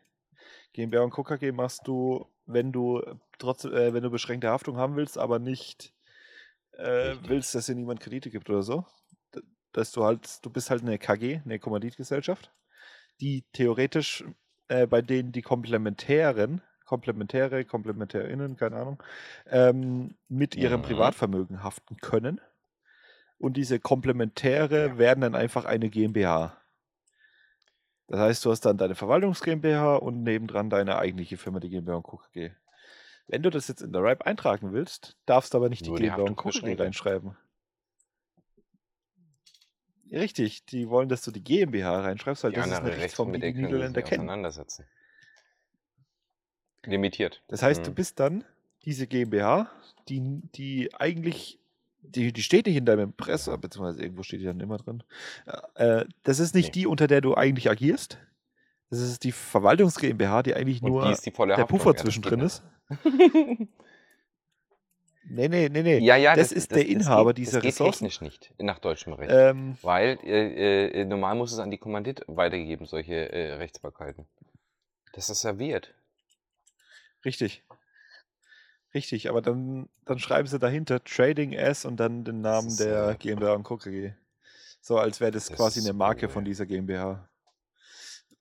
GmbH 0.72 1.02
und. 1.02 1.12
KG 1.12 1.52
machst 1.52 1.86
du, 1.86 2.26
wenn 2.46 2.72
du 2.72 3.02
trotz, 3.38 3.64
äh, 3.64 3.92
wenn 3.94 4.02
du 4.02 4.10
beschränkte 4.10 4.48
Haftung 4.48 4.76
haben 4.76 4.96
willst, 4.96 5.18
aber 5.18 5.38
nicht 5.38 5.92
äh, 6.72 7.14
willst, 7.22 7.54
dass 7.54 7.66
dir 7.66 7.74
niemand 7.74 8.00
Kredite 8.00 8.30
gibt 8.30 8.48
oder 8.50 8.62
so. 8.62 8.84
Dass 9.72 9.92
du 9.92 10.04
halt, 10.04 10.44
du 10.44 10.50
bist 10.50 10.70
halt 10.70 10.82
eine 10.82 10.98
KG, 10.98 11.40
eine 11.44 11.58
Kommanditgesellschaft, 11.58 12.52
die 13.20 13.44
theoretisch 13.52 14.24
äh, 14.68 14.86
bei 14.86 15.00
denen 15.00 15.32
die 15.32 15.42
Komplementären, 15.42 16.62
Komplementäre, 16.92 17.64
KomplementärInnen, 17.64 18.58
keine 18.58 18.76
Ahnung, 18.76 19.02
ähm, 19.46 20.14
mit 20.28 20.54
ihrem 20.56 20.82
Mhm. 20.82 20.84
Privatvermögen 20.84 21.62
haften 21.62 21.96
können. 21.96 22.38
Und 23.38 23.56
diese 23.56 23.80
Komplementäre 23.80 24.88
Ja. 24.88 24.98
werden 24.98 25.22
dann 25.22 25.34
einfach 25.34 25.64
eine 25.64 25.88
GmbH. 25.88 26.54
Das 28.08 28.20
heißt, 28.20 28.44
du 28.44 28.50
hast 28.50 28.66
dann 28.66 28.76
deine 28.76 28.94
Verwaltungs 28.94 29.40
GmbH 29.40 29.96
und 29.96 30.22
nebendran 30.22 30.68
deine 30.68 30.98
eigentliche 30.98 31.38
Firma, 31.38 31.60
die 31.60 31.70
GmbH 31.70 31.94
und 31.96 32.02
Co. 32.02 32.18
KG. 32.18 32.50
Wenn 33.26 33.42
du 33.42 33.48
das 33.48 33.68
jetzt 33.68 33.80
in 33.80 33.90
der 33.94 34.02
RIPE 34.02 34.26
eintragen 34.26 34.74
willst, 34.74 35.16
darfst 35.24 35.54
du 35.54 35.56
aber 35.56 35.70
nicht 35.70 35.86
Nur 35.86 35.96
die 35.96 36.02
die 36.02 36.08
GmbH 36.10 36.24
und 36.24 36.36
Co. 36.36 36.50
KG 36.50 36.74
reinschreiben. 36.74 37.38
Richtig, 40.10 40.66
die 40.66 40.90
wollen, 40.90 41.08
dass 41.08 41.22
du 41.22 41.30
die 41.30 41.42
GmbH 41.42 42.02
reinschreibst, 42.02 42.44
weil 42.44 42.50
Die 42.50 42.56
das 42.56 42.66
ist 42.66 42.72
eine 42.74 42.90
Rechtsform, 42.98 43.32
die 43.32 43.38
die 43.40 43.54
Niederländer 43.54 44.02
kennen. 44.02 44.24
auseinandersetzen. 44.24 44.84
Limitiert. 46.84 47.42
Das 47.48 47.62
heißt, 47.62 47.86
du 47.86 47.90
Mhm. 47.90 47.94
bist 47.94 48.18
dann 48.20 48.44
diese 48.84 49.06
GmbH, 49.06 49.70
die, 50.08 50.20
die 50.54 50.90
eigentlich, 50.94 51.58
die, 52.00 52.32
die 52.32 52.42
steht 52.42 52.66
nicht 52.66 52.76
in 52.76 52.84
deinem 52.84 53.04
Impressum, 53.10 53.60
beziehungsweise 53.60 54.02
irgendwo 54.02 54.22
steht 54.24 54.40
die 54.40 54.44
dann 54.46 54.58
immer 54.60 54.78
drin. 54.78 55.02
Äh, 55.76 56.04
das 56.24 56.40
ist 56.40 56.54
nicht 56.54 56.66
Nee. 56.74 56.82
die, 56.82 56.86
unter 56.86 57.06
der 57.06 57.20
du 57.20 57.34
eigentlich 57.36 57.70
agierst. 57.70 58.18
Das 58.90 59.00
ist 59.00 59.22
die 59.24 59.32
Verwaltungs 59.32 59.96
GmbH, 59.98 60.42
die 60.42 60.54
eigentlich 60.54 60.82
Und 60.82 60.90
nur 60.90 61.04
die 61.14 61.14
die 61.24 61.30
der 61.30 61.56
Haftung. 61.56 61.66
Puffer 61.78 61.92
das 61.92 62.02
zwischendrin 62.02 62.40
ist. 62.40 62.62
Nee, 65.24 65.46
nee, 65.48 65.68
nee, 65.68 65.82
nee. 65.82 65.98
ja, 65.98 66.16
ja, 66.16 66.34
das, 66.34 66.50
ist 66.50 66.72
der 66.72 66.84
Inhaber 66.86 67.32
geht, 67.32 67.38
dieser 67.46 67.58
das 67.58 67.62
geht 67.62 67.72
Ressourcen. 67.74 68.04
technisch 68.08 68.20
nicht 68.20 68.52
nach 68.58 68.80
deutschem 68.80 69.12
Recht. 69.12 69.30
Ähm, 69.32 69.76
Weil 69.80 70.18
äh, 70.24 70.88
äh, 70.88 71.04
normal 71.04 71.36
muss 71.36 71.52
es 71.52 71.60
an 71.60 71.70
die 71.70 71.78
Kommandit 71.78 72.24
weitergegeben, 72.26 72.86
solche 72.86 73.30
äh, 73.32 73.52
Rechtsbarkeiten. 73.54 74.26
Das 75.12 75.30
ist 75.30 75.40
serviert. 75.42 75.94
Richtig. 77.24 77.62
Richtig, 78.94 79.28
aber 79.30 79.40
dann, 79.40 79.88
dann 80.04 80.18
schreiben 80.18 80.46
sie 80.46 80.58
dahinter 80.58 81.02
Trading 81.02 81.52
S 81.54 81.84
und 81.86 81.96
dann 81.96 82.24
den 82.24 82.42
Namen 82.42 82.76
der 82.76 83.14
GmbH 83.14 83.54
und 83.54 83.62
Co. 83.62 83.78
KG. 83.78 84.12
So 84.82 84.98
als 84.98 85.20
wäre 85.20 85.30
das, 85.30 85.46
Das 85.46 85.56
quasi 85.56 85.80
eine 85.80 85.92
Marke 85.94 86.28
von 86.28 86.44
dieser 86.44 86.66
GmbH. 86.66 87.28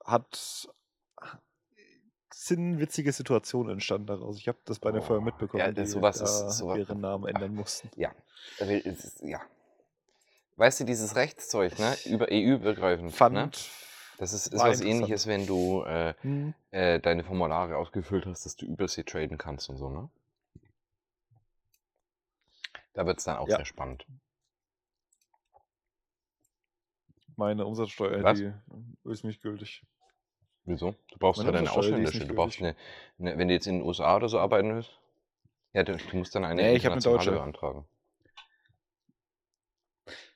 Hat 0.04 0.68
sind 2.34 2.80
witzige 2.80 3.12
Situationen 3.14 3.74
entstanden 3.74 4.08
daraus. 4.08 4.38
Ich 4.38 4.48
habe 4.48 4.58
das 4.66 4.80
bei 4.80 4.90
einer 4.90 5.00
Oh, 5.00 5.06
Firma 5.06 5.26
mitbekommen, 5.26 5.60
ja, 5.62 5.68
die 5.72 5.82
das- 5.82 5.92
sowas 5.92 6.20
ist- 6.20 6.58
sowas- 6.58 6.80
ihren 6.80 7.00
Namen 7.00 7.28
ändern 7.28 7.54
mussten. 7.54 7.90
Ja. 7.96 8.12
Ja. 9.22 9.42
Weißt 10.56 10.80
du, 10.80 10.84
dieses 10.86 11.16
Rechtszeug, 11.16 11.78
ne? 11.80 11.96
Über 12.06 12.28
EU-übergreifend. 12.32 13.14
Fand, 13.14 13.36
Ne? 13.36 13.52
Das 14.22 14.34
ist, 14.34 14.54
ist 14.54 14.64
was 14.64 14.82
ähnliches, 14.82 15.26
wenn 15.26 15.48
du 15.48 15.82
äh, 15.82 16.14
Hm, 16.22 16.54
äh, 16.70 17.00
deine 17.00 17.24
Formulare 17.24 17.76
ausgefüllt 17.76 18.28
hast, 18.28 18.46
dass 18.46 18.56
du 18.56 18.68
Übersee 18.68 19.02
traden 19.02 19.40
kannst 19.40 19.68
und 19.68 19.78
so, 19.78 19.90
ne? 19.90 20.10
Da 22.94 23.08
wird 23.08 23.18
es 23.18 23.24
dann 23.24 23.38
auch 23.38 23.50
Ja. 23.50 23.56
sehr 23.56 23.66
spannend. 23.66 24.06
meine 27.36 27.66
Umsatzsteuer, 27.66 28.22
Was? 28.22 28.38
die 28.38 28.54
ist 29.06 29.24
nicht 29.24 29.42
gültig. 29.42 29.82
Wieso? 30.66 30.94
Du 31.12 31.18
brauchst 31.18 31.40
Meine 31.40 31.50
ja 31.50 31.64
deine 31.64 31.72
ausländische. 31.72 32.28
Du 32.28 32.36
brauchst 32.36 32.60
eine, 32.60 32.76
eine, 33.18 33.40
wenn 33.40 33.48
du 33.48 33.56
jetzt 33.56 33.66
in 33.66 33.80
den 33.80 33.88
USA 33.88 34.18
oder 34.18 34.30
so 34.30 34.38
arbeiten 34.38 34.76
willst. 34.76 34.92
Ja, 35.74 35.82
du, 35.82 35.98
du 35.98 36.18
musst 36.18 36.36
dann 36.36 36.46
eine 36.46 36.62
Nee, 36.62 36.76
ich 36.76 36.86
hab 36.86 36.92
eine 36.92 36.98
internationale 37.00 37.40
beantragen. 37.40 37.88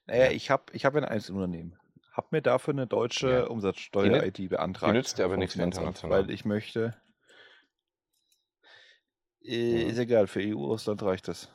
Naja, 0.08 0.26
Ja. 0.26 0.32
ich 0.32 0.50
habe 0.50 0.64
ich 0.74 0.86
hab 0.86 0.96
ein 0.96 1.06
Einzelunternehmen. 1.06 1.78
Hab 2.16 2.32
mir 2.32 2.42
dafür 2.42 2.74
eine 2.74 2.88
deutsche 2.88 3.30
Ja. 3.30 3.48
Umsatzsteuer-ID 3.48 4.50
beantragt. 4.50 4.94
nützt 4.94 5.20
dir 5.20 5.26
aber 5.26 5.36
nichts 5.36 5.58
international. 5.58 6.18
Weil 6.18 6.32
ich 6.32 6.46
möchte. 6.46 6.96
Äh. 9.44 9.84
Ist 9.90 9.98
egal, 10.00 10.28
für 10.28 10.40
EU-Ausland 10.40 11.04
reicht 11.04 11.28
das. 11.28 11.50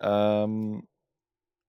Ähm, 0.00 0.88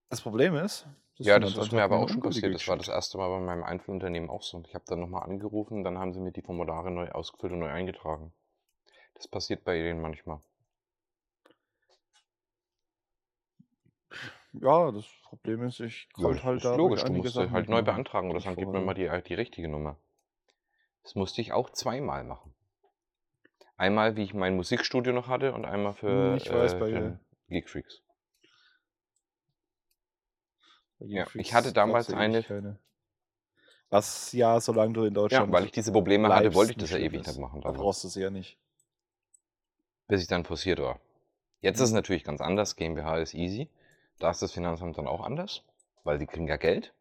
das 0.10 0.22
Problem 0.22 0.56
ist. 0.56 0.88
Ja, 1.18 1.38
das 1.38 1.56
ist 1.56 1.72
mir 1.72 1.84
aber 1.84 2.00
auch 2.00 2.10
schon 2.10 2.22
passiert. 2.22 2.56
Das 2.56 2.68
war 2.68 2.78
das 2.78 2.88
erste 2.88 3.20
Mal 3.20 3.30
bei 3.30 3.40
meinem 3.40 3.64
Einzelunternehmen 3.64 4.32
auch 4.32 4.42
so. 4.42 4.64
Ich 4.66 4.74
habe 4.74 4.86
dann 4.88 5.00
nochmal 5.00 5.22
angerufen, 5.22 5.84
dann 5.84 6.00
haben 6.00 6.14
sie 6.14 6.20
mir 6.20 6.32
die 6.32 6.42
Formulare 6.42 6.90
neu 6.90 7.12
ausgefüllt 7.12 7.54
und 7.54 7.60
neu 7.60 7.70
eingetragen. 7.70 8.34
Das 9.14 9.28
passiert 9.28 9.64
bei 9.64 9.78
denen 9.78 10.02
manchmal. 10.02 10.40
Ja, 14.54 14.92
das 14.92 15.06
Problem 15.24 15.64
ist, 15.64 15.80
ich 15.80 16.08
Ja, 16.18 16.24
konnte 16.24 16.36
das 16.36 16.44
halt 16.44 16.66
da 16.66 16.76
logisch, 16.76 17.04
du 17.04 17.14
musst 17.14 17.34
Sachen 17.34 17.52
halt 17.52 17.70
neu 17.70 17.82
beantragen 17.82 18.30
oder 18.30 18.42
sagen, 18.42 18.58
gib 18.58 18.68
mir 18.68 18.82
mal 18.82 18.94
die, 18.94 19.10
die 19.28 19.34
richtige 19.34 19.70
Nummer. 19.70 19.98
Das 21.04 21.16
musste 21.16 21.42
ich 21.42 21.52
auch 21.54 21.70
zweimal 21.70 22.24
machen. 22.24 22.54
Einmal, 23.78 24.16
wie 24.16 24.24
ich 24.24 24.34
mein 24.34 24.56
Musikstudio 24.56 25.14
noch 25.14 25.28
hatte 25.28 25.54
und 25.54 25.66
einmal 25.66 25.94
für 25.94 26.08
Hm, 26.08 26.38
ich 26.38 26.52
weiß, 26.52 26.74
äh, 26.74 26.80
bei- 26.80 26.92
den 26.92 27.20
Geekfreaks. 27.50 28.02
Bei 31.00 31.06
Ja, 31.08 31.24
Geekfreaks 31.24 31.48
ich 31.48 31.54
hatte 31.54 31.74
damals 31.74 32.10
eine- 32.14 32.44
keine. 32.44 32.78
Was 33.90 34.32
ja, 34.32 34.60
solange 34.62 34.94
du 34.94 35.04
in 35.04 35.14
Deutschland. 35.14 35.48
Ja, 35.48 35.54
weil 35.54 35.66
ich 35.66 35.72
diese 35.72 35.92
Probleme 35.92 36.34
hatte, 36.34 36.54
wollte 36.54 36.72
ich 36.72 36.78
das 36.78 36.92
ja 36.92 36.98
ewig 36.98 37.26
nicht 37.26 37.40
machen. 37.40 37.62
Da 37.62 37.72
brauchst 37.72 38.04
du 38.04 38.08
es 38.10 38.16
ja 38.16 38.30
nicht. 38.30 38.58
bis 40.08 40.22
ich 40.24 40.28
dann 40.28 40.44
forciert 40.44 40.80
war. 40.80 41.00
Jetzt 41.62 41.78
ist 41.78 41.86
es 41.86 41.90
Mhm. 41.92 41.96
natürlich 41.96 42.24
ganz 42.26 42.42
anders. 42.42 42.76
GmbH 42.76 43.18
ist 43.20 43.34
easy. 43.34 43.70
Da 44.22 44.32
ist 44.32 44.42
das 44.42 44.54
Finanzamt 44.54 44.98
dann 44.98 45.06
auch 45.06 45.20
anders, 45.20 45.66
weil 46.06 46.18
die 46.18 46.26
kriegen 46.26 46.48
ja 46.48 46.56
Geld. 46.56 46.94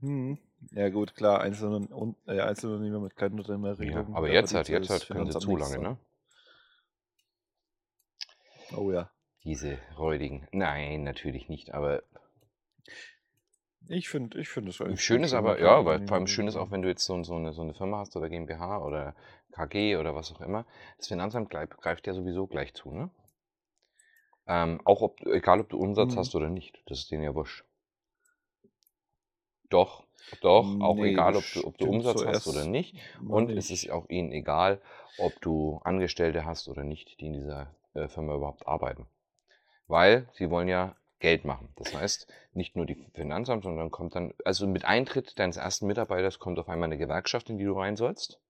Mhm. 0.00 0.38
Ja, 0.72 0.88
gut, 0.90 1.14
klar, 1.14 1.40
einzelne, 1.40 1.88
äh, 2.26 2.40
Einzelunternehmer 2.40 3.00
mit 3.00 3.16
keiner 3.16 3.34
Ja, 3.34 3.38
Unternehmerregelung. 3.38 4.14
aber 4.14 4.28
da 4.28 4.34
jetzt 4.34 4.54
halt, 4.54 4.68
jetzt 4.68 4.90
halt 4.90 5.08
können 5.10 5.26
sie 5.26 5.38
zu 5.38 5.56
lange, 5.56 5.74
dran. 5.76 5.82
ne? 5.92 5.98
Oh 8.76 8.90
ja. 8.92 9.10
Diese 9.44 9.78
räudigen. 9.96 10.48
Nein, 10.52 11.04
natürlich 11.04 11.48
nicht, 11.48 11.74
aber 11.74 12.02
Ich 13.86 14.08
finde, 14.08 14.40
ich 14.40 14.48
finde 14.48 14.70
es 14.70 14.78
Schön 14.96 15.22
ganz 15.22 15.24
ist 15.24 15.34
aber, 15.34 15.60
ja, 15.60 15.84
weil 15.84 16.06
vor 16.06 16.16
allem 16.16 16.26
schön 16.28 16.46
ist 16.46 16.56
auch, 16.56 16.70
wenn 16.70 16.82
du 16.82 16.88
jetzt 16.88 17.04
so, 17.04 17.20
so, 17.24 17.34
eine, 17.34 17.52
so 17.52 17.62
eine 17.62 17.74
Firma 17.74 17.98
hast 17.98 18.16
oder 18.16 18.28
GmbH 18.28 18.78
oder 18.84 19.14
KG 19.52 19.96
oder 19.96 20.14
was 20.14 20.32
auch 20.32 20.40
immer. 20.40 20.66
Das 20.98 21.08
Finanzamt 21.08 21.50
greift, 21.50 21.76
greift 21.78 22.06
ja 22.06 22.14
sowieso 22.14 22.46
gleich 22.46 22.74
zu, 22.74 22.90
ne? 22.92 23.10
Ähm, 24.46 24.80
auch 24.84 25.02
ob, 25.02 25.20
egal 25.26 25.60
ob 25.60 25.68
du 25.68 25.78
Umsatz 25.78 26.12
Mhm. 26.12 26.18
hast 26.18 26.34
oder 26.34 26.48
nicht, 26.48 26.82
das 26.86 26.98
ist 27.00 27.10
denen 27.10 27.22
ja 27.22 27.34
wurscht. 27.34 27.64
Doch, 29.70 30.04
doch, 30.40 30.80
auch 30.80 30.96
Nee, 30.96 31.08
egal, 31.10 31.36
ob 31.36 31.44
du, 31.52 31.64
ob 31.66 31.78
du 31.78 31.86
Umsatz 31.88 32.24
hast 32.26 32.46
oder 32.46 32.64
nicht. 32.64 32.94
Und 33.28 33.50
es 33.56 33.70
nicht. 33.70 33.84
ist 33.84 33.90
auch 33.90 34.08
ihnen 34.08 34.32
egal, 34.32 34.80
ob 35.16 35.40
du 35.40 35.80
Angestellte 35.84 36.44
hast 36.44 36.68
oder 36.68 36.84
nicht, 36.84 37.20
die 37.20 37.26
in 37.26 37.32
dieser 37.34 37.74
äh, 37.94 38.08
Firma 38.08 38.34
überhaupt 38.34 38.66
arbeiten. 38.66 39.06
Weil 39.86 40.28
sie 40.34 40.50
wollen 40.50 40.68
ja 40.68 40.96
Geld 41.20 41.44
machen. 41.44 41.68
Das 41.76 41.94
heißt, 41.94 42.26
nicht 42.52 42.76
nur 42.76 42.86
die 42.86 42.96
Finanzamt, 43.14 43.64
sondern 43.64 43.90
kommt 43.90 44.14
dann, 44.14 44.34
also 44.44 44.66
mit 44.66 44.84
Eintritt 44.84 45.38
deines 45.38 45.56
ersten 45.56 45.86
Mitarbeiters 45.86 46.38
kommt 46.38 46.58
auf 46.58 46.68
einmal 46.68 46.88
eine 46.88 46.98
Gewerkschaft, 46.98 47.48
in 47.50 47.58
die 47.58 47.64
du 47.64 47.72
rein 47.78 47.96
sollst. 47.96 48.40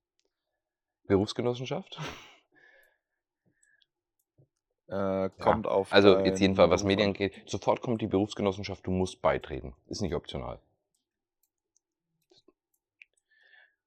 Berufsgenossenschaft. 1.06 2.00
Äh, 4.92 5.30
kommt 5.40 5.66
auf 5.66 5.90
Also 5.90 6.18
jetzt 6.18 6.40
jedenfalls, 6.40 6.70
was 6.70 6.84
Medien 6.84 7.14
geht, 7.14 7.32
sofort 7.46 7.80
kommt 7.80 8.02
die 8.02 8.06
Berufsgenossenschaft, 8.06 8.86
du 8.86 8.90
musst 8.90 9.22
beitreten. 9.22 9.74
Ist 9.88 10.02
nicht 10.02 10.14
optional. 10.14 10.58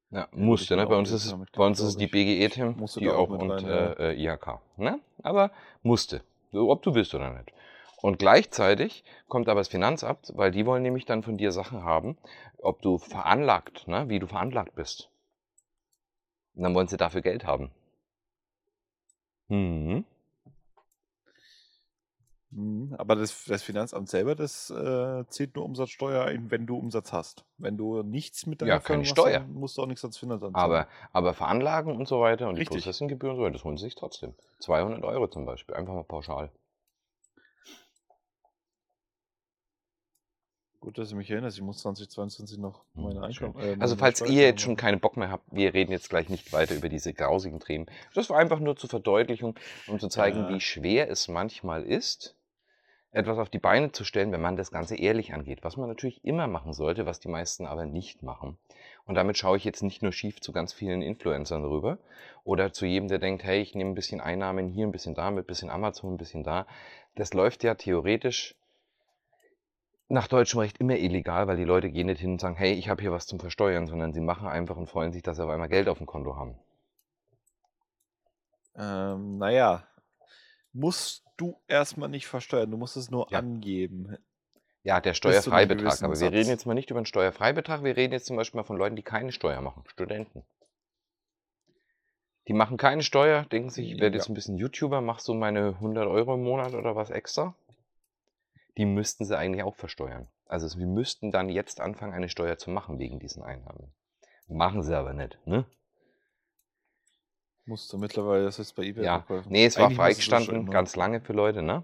Ja, 0.09 0.21
Ja, 0.21 0.27
musste, 0.31 0.75
ne? 0.75 0.87
Bei 0.87 0.95
uns 0.95 1.11
ist, 1.11 1.29
Jahr 1.29 1.45
bei 1.55 1.63
uns 1.63 1.79
ist 1.79 1.85
es 1.89 1.97
die 1.97 2.05
ich. 2.05 2.11
BGE, 2.11 2.45
Ich 2.45 2.53
Tim, 2.53 2.75
musste 2.77 3.01
die 3.01 3.09
auch 3.09 3.29
auch 3.29 3.29
und 3.29 3.51
rein, 3.51 3.65
ja. 3.67 3.91
äh, 3.91 4.13
äh, 4.13 4.23
IHK. 4.23 4.59
Ne? 4.77 4.99
Aber 5.21 5.51
musste. 5.83 6.23
Ob 6.53 6.81
du 6.81 6.95
willst 6.95 7.13
oder 7.13 7.29
nicht. 7.31 7.51
Und 8.01 8.17
gleichzeitig 8.17 9.03
kommt 9.27 9.47
aber 9.47 9.59
das 9.59 9.67
Finanzamt, 9.67 10.31
weil 10.35 10.49
die 10.49 10.65
wollen 10.65 10.81
nämlich 10.81 11.05
dann 11.05 11.21
von 11.21 11.37
dir 11.37 11.51
Sachen 11.51 11.83
haben, 11.83 12.17
ob 12.57 12.81
du 12.81 12.97
veranlagt, 12.97 13.87
ne? 13.87 14.09
wie 14.09 14.17
du 14.17 14.25
veranlagt 14.25 14.73
bist. 14.73 15.11
Und 16.55 16.63
dann 16.63 16.73
wollen 16.73 16.87
sie 16.87 16.97
dafür 16.97 17.21
Geld 17.21 17.45
haben. 17.45 17.69
Mhm. 19.49 20.05
Aber 22.97 23.15
das, 23.15 23.45
das 23.45 23.63
Finanzamt 23.63 24.09
selber, 24.09 24.35
das 24.35 24.69
äh, 24.69 25.23
zählt 25.29 25.55
nur 25.55 25.65
Umsatzsteuer 25.65 26.25
ein, 26.25 26.51
wenn 26.51 26.65
du 26.65 26.77
Umsatz 26.77 27.11
hast. 27.13 27.45
Wenn 27.57 27.77
du 27.77 28.03
nichts 28.03 28.45
mit 28.45 28.61
deiner 28.61 28.73
Ja, 28.73 28.79
keine 28.79 29.05
Steuer. 29.05 29.39
dann 29.39 29.53
musst 29.53 29.77
du 29.77 29.81
auch 29.83 29.87
nichts 29.87 30.03
ans 30.03 30.17
Finanzamt 30.17 30.55
Aber, 30.55 30.75
zahlen. 30.85 30.87
aber 31.13 31.33
Veranlagen 31.33 31.95
und 31.95 32.07
so 32.07 32.21
weiter 32.21 32.47
und 32.49 32.55
die 32.55 32.61
Richtig. 32.61 32.83
Processinggebühren 32.83 33.35
und 33.35 33.39
so 33.41 33.43
weiter, 33.45 33.53
das 33.53 33.63
holen 33.63 33.77
sie 33.77 33.85
sich 33.85 33.95
trotzdem. 33.95 34.33
200 34.59 35.03
Euro 35.03 35.27
zum 35.27 35.45
Beispiel, 35.45 35.75
einfach 35.75 35.93
mal 35.93 36.03
pauschal. 36.03 36.51
Gut, 40.79 40.99
dass 40.99 41.09
ich 41.09 41.15
mich 41.15 41.31
erinnere, 41.31 41.49
ich 41.49 41.61
muss 41.61 41.79
2022 41.79 42.59
noch 42.59 42.83
Hm, 42.93 43.03
meine. 43.03 43.23
Einkommen. 43.23 43.55
Äh, 43.59 43.75
Also 43.79 43.95
falls 43.95 44.21
ihr 44.21 44.43
jetzt 44.43 44.61
schon 44.61 44.75
keinen 44.75 44.99
Bock 44.99 45.17
mehr 45.17 45.31
habt, 45.31 45.45
wir 45.51 45.73
reden 45.73 45.91
jetzt 45.91 46.09
gleich 46.11 46.29
nicht 46.29 46.53
weiter 46.53 46.75
über 46.75 46.89
diese 46.89 47.11
grausigen 47.13 47.59
Themen. 47.59 47.87
Das 48.13 48.29
war 48.29 48.37
einfach 48.37 48.59
nur 48.59 48.75
zur 48.75 48.89
Verdeutlichung, 48.89 49.55
um 49.87 49.99
zu 49.99 50.09
zeigen, 50.09 50.41
Ja. 50.41 50.49
wie 50.49 50.61
schwer 50.61 51.09
es 51.09 51.27
manchmal 51.27 51.81
ist, 51.83 52.35
etwas 53.15 53.37
auf 53.37 53.49
die 53.49 53.59
Beine 53.59 53.91
zu 53.91 54.03
stellen, 54.03 54.31
wenn 54.31 54.41
man 54.41 54.57
das 54.57 54.71
Ganze 54.71 54.97
ehrlich 54.97 55.33
angeht. 55.33 55.63
Was 55.63 55.77
man 55.77 55.87
natürlich 55.87 56.23
immer 56.25 56.47
machen 56.47 56.73
sollte, 56.73 57.05
was 57.05 57.19
die 57.19 57.29
meisten 57.29 57.65
aber 57.65 57.85
nicht 57.85 58.23
machen. 58.23 58.57
Und 59.05 59.15
damit 59.15 59.37
schaue 59.37 59.55
ich 59.55 59.63
jetzt 59.63 59.83
nicht 59.83 60.01
nur 60.01 60.11
schief 60.11 60.41
zu 60.41 60.51
ganz 60.51 60.73
vielen 60.73 61.01
Influencern 61.01 61.63
rüber 61.63 61.97
oder 62.43 62.73
zu 62.73 62.85
jedem, 62.85 63.07
der 63.07 63.19
denkt, 63.19 63.43
hey, 63.43 63.61
ich 63.61 63.73
nehme 63.73 63.91
ein 63.91 63.95
bisschen 63.95 64.19
Einnahmen 64.19 64.69
hier, 64.69 64.85
ein 64.85 64.91
bisschen 64.91 65.15
da, 65.15 65.31
mit 65.31 65.45
ein 65.45 65.47
bisschen 65.47 65.69
Amazon, 65.69 66.15
ein 66.15 66.17
bisschen 66.17 66.43
da. 66.43 66.67
Das 67.15 67.33
läuft 67.33 67.63
ja 67.63 67.75
theoretisch 67.75 68.55
nach 70.09 70.27
deutschem 70.27 70.59
Recht 70.59 70.77
immer 70.79 70.97
illegal, 70.97 71.47
weil 71.47 71.57
die 71.57 71.63
Leute 71.63 71.89
gehen 71.89 72.07
nicht 72.07 72.19
hin 72.19 72.33
und 72.33 72.41
sagen, 72.41 72.57
hey, 72.57 72.73
ich 72.73 72.89
habe 72.89 73.01
hier 73.01 73.11
was 73.11 73.27
zum 73.27 73.39
Versteuern, 73.39 73.87
sondern 73.87 74.11
sie 74.11 74.21
machen 74.21 74.47
einfach 74.47 74.75
und 74.75 74.89
freuen 74.89 75.13
sich, 75.13 75.23
dass 75.23 75.37
sie 75.37 75.43
auf 75.43 75.49
einmal 75.49 75.69
Geld 75.69 75.87
auf 75.87 75.97
dem 75.99 76.05
Konto 76.05 76.35
haben. 76.35 76.55
Ähm, 78.77 79.37
naja, 79.37 79.87
musst 80.73 81.24
du 81.37 81.61
erstmal 81.67 82.09
nicht 82.09 82.27
versteuern, 82.27 82.71
du 82.71 82.77
musst 82.77 82.97
es 82.97 83.09
nur 83.09 83.31
Ja. 83.31 83.39
angeben. 83.39 84.17
Ja, 84.83 85.01
der 85.01 85.15
Steuerfreibetrag. 85.15 86.03
Aber 86.03 86.19
wir 86.19 86.31
reden 86.31 86.49
jetzt 86.49 86.65
mal 86.65 86.75
nicht 86.75 86.91
über 86.91 86.99
einen 86.99 87.07
Steuerfreibetrag, 87.07 87.83
wir 87.83 87.97
reden 87.97 88.13
jetzt 88.13 88.27
zum 88.27 88.35
Beispiel 88.35 88.59
mal 88.59 88.65
von 88.65 88.77
Leuten, 88.77 88.95
die 88.95 89.01
keine 89.03 89.31
Steuer 89.31 89.61
machen. 89.61 89.83
Studenten. 89.87 90.43
Die 92.47 92.53
machen 92.53 92.77
keine 92.77 93.01
Steuer, 93.01 93.45
denken 93.45 93.71
sich, 93.71 93.91
ich 93.91 93.99
werde 93.99 94.17
Ja. 94.17 94.21
jetzt 94.21 94.29
ein 94.29 94.35
bisschen 94.35 94.57
YouTuber, 94.57 95.01
mach 95.01 95.19
so 95.19 95.33
meine 95.33 95.79
100 95.79 96.07
Euro 96.07 96.35
im 96.35 96.43
Monat 96.43 96.75
oder 96.75 96.95
was 96.95 97.09
extra. 97.09 97.55
Die 98.77 98.85
müssten 98.85 99.25
sie 99.25 99.35
eigentlich 99.35 99.63
auch 99.63 99.75
versteuern. 99.75 100.27
Also 100.45 100.77
wir 100.77 100.85
müssten 100.85 101.31
dann 101.31 101.49
jetzt 101.49 101.81
anfangen, 101.81 102.13
eine 102.13 102.29
Steuer 102.29 102.57
zu 102.57 102.69
machen 102.69 102.99
wegen 102.99 103.19
diesen 103.19 103.41
Einnahmen. 103.41 103.91
Machen 104.47 104.83
sie 104.83 104.95
aber 104.95 105.13
nicht, 105.13 105.39
ne? 105.47 105.65
Musst 107.67 107.93
du 107.93 107.99
mittlerweile 107.99 108.45
das 108.45 108.57
jetzt 108.57 108.75
bei 108.75 108.81
eBay 108.85 109.05
Ja, 109.05 109.11
verkaufen. 109.11 109.51
nee, 109.51 109.65
es 109.65 109.77
war 109.77 109.91
freigestanden, 109.91 110.55
immer. 110.55 110.71
ganz 110.71 110.95
lange 110.95 111.21
für 111.21 111.33
Leute, 111.33 111.61
ne? 111.61 111.83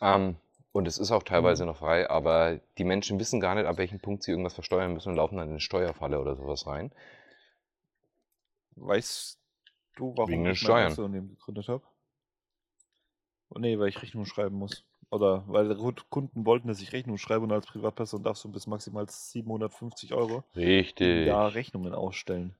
Ähm, 0.00 0.36
und 0.72 0.86
es 0.86 0.98
ist 0.98 1.10
auch 1.10 1.22
teilweise 1.24 1.64
Mhm. 1.64 1.66
noch 1.66 1.78
frei, 1.78 2.08
aber 2.08 2.60
die 2.78 2.84
Menschen 2.84 3.18
wissen 3.18 3.40
gar 3.40 3.54
nicht, 3.56 3.66
ab 3.66 3.76
welchem 3.78 3.98
Punkt 4.00 4.22
sie 4.22 4.30
irgendwas 4.30 4.54
versteuern 4.54 4.92
müssen 4.92 5.08
und 5.10 5.16
laufen 5.16 5.36
dann 5.36 5.46
in 5.48 5.52
eine 5.54 5.60
Steuerfalle 5.60 6.20
oder 6.20 6.36
sowas 6.36 6.66
rein. 6.68 6.92
Weißt 8.76 9.40
du, 9.96 10.16
warum 10.16 10.44
Wegen 10.44 10.46
ich 10.46 10.62
mein. 10.62 10.76
Einzelunternehmen 10.76 11.30
gegründet 11.30 11.68
habe? 11.68 11.84
Oh, 13.48 13.58
nee, 13.58 13.78
weil 13.78 13.88
ich 13.88 14.02
Rechnung 14.02 14.26
schreiben 14.26 14.56
muss. 14.56 14.84
Oder 15.10 15.44
weil 15.46 15.74
Kunden 16.10 16.44
wollten, 16.44 16.68
dass 16.68 16.80
ich 16.82 16.92
Rechnung 16.92 17.16
schreibe 17.16 17.44
und 17.44 17.52
als 17.52 17.66
Privatperson 17.66 18.22
darfst 18.22 18.44
du 18.44 18.50
bis 18.52 18.66
maximal 18.66 19.08
750 19.08 20.12
Euro 20.12 20.44
im 20.98 21.16
Richtig. 21.16 21.22
Jahr 21.22 21.54
Rechnungen 21.54 21.94
ausstellen. 21.94 22.54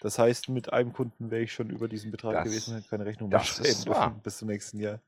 Das 0.00 0.18
heißt, 0.18 0.48
mit 0.48 0.72
einem 0.72 0.92
Kunden 0.92 1.30
wäre 1.30 1.42
ich 1.42 1.52
schon 1.52 1.70
über 1.70 1.88
diesen 1.88 2.10
Betrag 2.10 2.34
Das- 2.34 2.44
gewesen, 2.44 2.74
hätte 2.74 2.88
keine 2.88 3.06
Rechnung 3.06 3.30
mehr 3.30 3.40
schreiben 3.40 3.84
dürfen 3.84 4.20
bis 4.22 4.38
zum 4.38 4.48
nächsten 4.48 4.80
Jahr. 4.80 5.00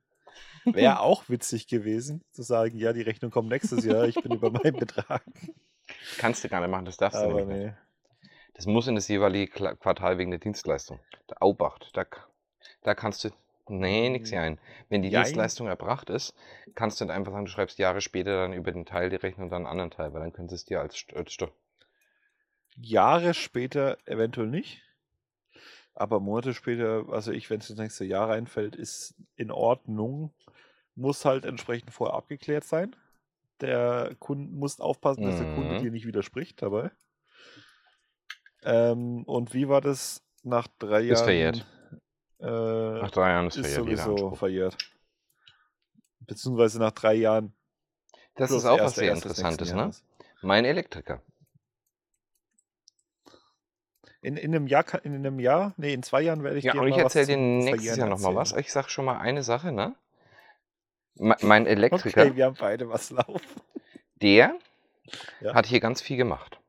Wäre 0.65 1.01
auch 1.01 1.29
witzig 1.29 1.67
gewesen, 1.67 2.23
zu 2.33 2.43
sagen, 2.43 2.79
ja, 2.79 2.93
die 2.93 3.03
Rechnung 3.03 3.31
kommt 3.31 3.49
nächstes 3.49 3.85
Jahr, 3.85 4.07
ich 4.07 4.15
bin 4.23 4.33
über 4.33 4.51
meinen 4.51 4.77
Betrag. 4.77 5.23
Kannst 6.19 6.43
du 6.45 6.49
gar 6.49 6.61
nicht 6.61 6.71
machen, 6.71 6.85
das 6.85 6.97
darfst 6.97 7.21
du 7.21 7.25
Aber 7.25 7.35
nämlich 7.35 7.59
nicht. 7.59 7.67
nee. 7.67 7.75
Das 8.55 8.67
muss 8.67 8.87
in 8.87 8.95
das 8.95 9.07
jeweilige 9.09 9.49
Quartal 9.77 10.17
wegen 10.19 10.31
der 10.31 10.41
Dienstleistung. 10.41 10.99
Der 11.29 11.43
Aubacht, 11.43 11.91
da, 11.95 12.05
da 12.83 12.95
kannst 12.95 13.23
du. 13.25 13.31
Nee, 13.69 14.09
nix 14.11 14.31
Hm. 14.31 14.39
ein. 14.39 14.59
Wenn 14.89 15.03
die 15.03 15.09
Jein. 15.11 15.25
Dienstleistung 15.25 15.67
erbracht 15.67 16.09
ist, 16.09 16.35
kannst 16.77 17.01
du 17.01 17.05
nicht 17.05 17.13
einfach 17.13 17.33
sagen, 17.33 17.45
du 17.45 17.51
schreibst 17.51 17.79
Jahre 17.79 18.01
später 18.01 18.41
dann 18.43 18.53
über 18.53 18.71
den 18.73 18.87
Teil 18.87 19.11
die 19.11 19.17
Rechnung 19.17 19.47
und 19.47 19.51
dann 19.51 19.63
einen 19.63 19.67
anderen 19.67 19.91
Teil, 19.91 20.15
weil 20.15 20.21
dann 20.21 20.33
können 20.33 20.49
sie 20.49 20.55
es 20.55 20.65
dir 20.65 20.81
als, 20.81 21.05
als 21.15 21.33
Jahre 22.77 23.35
später 23.35 23.99
eventuell 24.07 24.49
nicht. 24.49 24.83
Aber 25.95 26.21
Monate 26.21 26.53
später, 26.55 27.07
also 27.11 27.33
ich, 27.33 27.49
wenn 27.49 27.61
es 27.61 27.71
ins 27.71 27.79
nächste 27.79 28.05
Jahr 28.05 28.29
reinfällt, 28.29 28.77
ist 28.77 29.15
in 29.37 29.51
Ordnung. 29.51 30.35
Muss 30.95 31.25
halt 31.25 31.45
entsprechend 31.45 31.93
vorher 31.93 32.17
abgeklärt 32.17 32.65
sein. 32.65 32.95
Der 33.61 34.15
Kunde 34.19 34.53
muss 34.55 34.81
aufpassen, 34.81 35.25
dass 35.25 35.37
der 35.37 35.47
Kunde 35.47 35.75
Mhm. 35.75 35.81
dir 35.81 35.91
nicht 35.91 36.07
widerspricht 36.07 36.61
dabei. 36.63 36.91
Ähm, 38.63 39.23
und 39.25 39.55
wie 39.55 39.69
war 39.69 39.81
das 39.81 40.23
nach 40.43 40.69
drei 40.79 41.01
Ist 41.01 41.09
Jahren? 41.11 41.25
verjährt. 41.25 41.67
Äh, 42.41 42.47
Nach 43.03 43.11
drei 43.11 43.31
Jahren 43.31 43.47
ist, 43.47 43.57
ist 43.57 43.75
verjährt 43.75 43.87
sowieso 43.87 44.31
verjährt. 44.33 44.77
Beziehungsweise 46.27 46.79
nach 46.79 46.93
drei 46.93 47.15
Jahren. 47.15 47.55
Das 48.37 48.51
ist 48.51 48.67
auch 48.67 48.83
was 48.83 48.95
sehr 48.97 49.13
Interessantes, 49.13 49.73
ne? 49.73 49.91
Mein 50.43 50.65
Elektriker. 50.65 51.23
In, 54.27 54.37
in 54.37 54.53
einem 54.57 54.67
Jahr, 54.67 54.85
in 55.05 55.15
einem 55.15 55.39
Jahr, 55.39 55.73
nee, 55.77 55.95
in 55.95 56.03
zwei 56.03 56.21
Jahren 56.21 56.43
werde 56.43 56.59
ich 56.59 56.65
Ja, 56.65 56.73
dir 56.73 56.81
und 56.81 56.89
ich 56.89 56.97
erzähle 56.97 57.27
dir 57.27 57.37
nächstes 57.37 57.97
Jahr 57.97 58.09
nochmal 58.09 58.35
was. 58.35 58.53
Ich 58.55 58.73
sag 58.73 58.91
schon 58.91 59.05
mal 59.05 59.19
eine 59.19 59.45
Sache, 59.45 59.71
ne? 59.71 59.95
Me- 61.15 61.37
Mein 61.43 61.67
Elektriker, 61.69 62.23
Okay, 62.23 62.35
wir 62.35 62.45
haben 62.47 62.57
beide 62.59 62.89
was 62.89 63.11
laufen. 63.11 63.63
der 64.21 64.59
Ja. 65.41 65.55
hat 65.55 65.67
hier 65.67 65.79
ganz 65.79 66.03
viel 66.03 66.17
gemacht. 66.17 66.61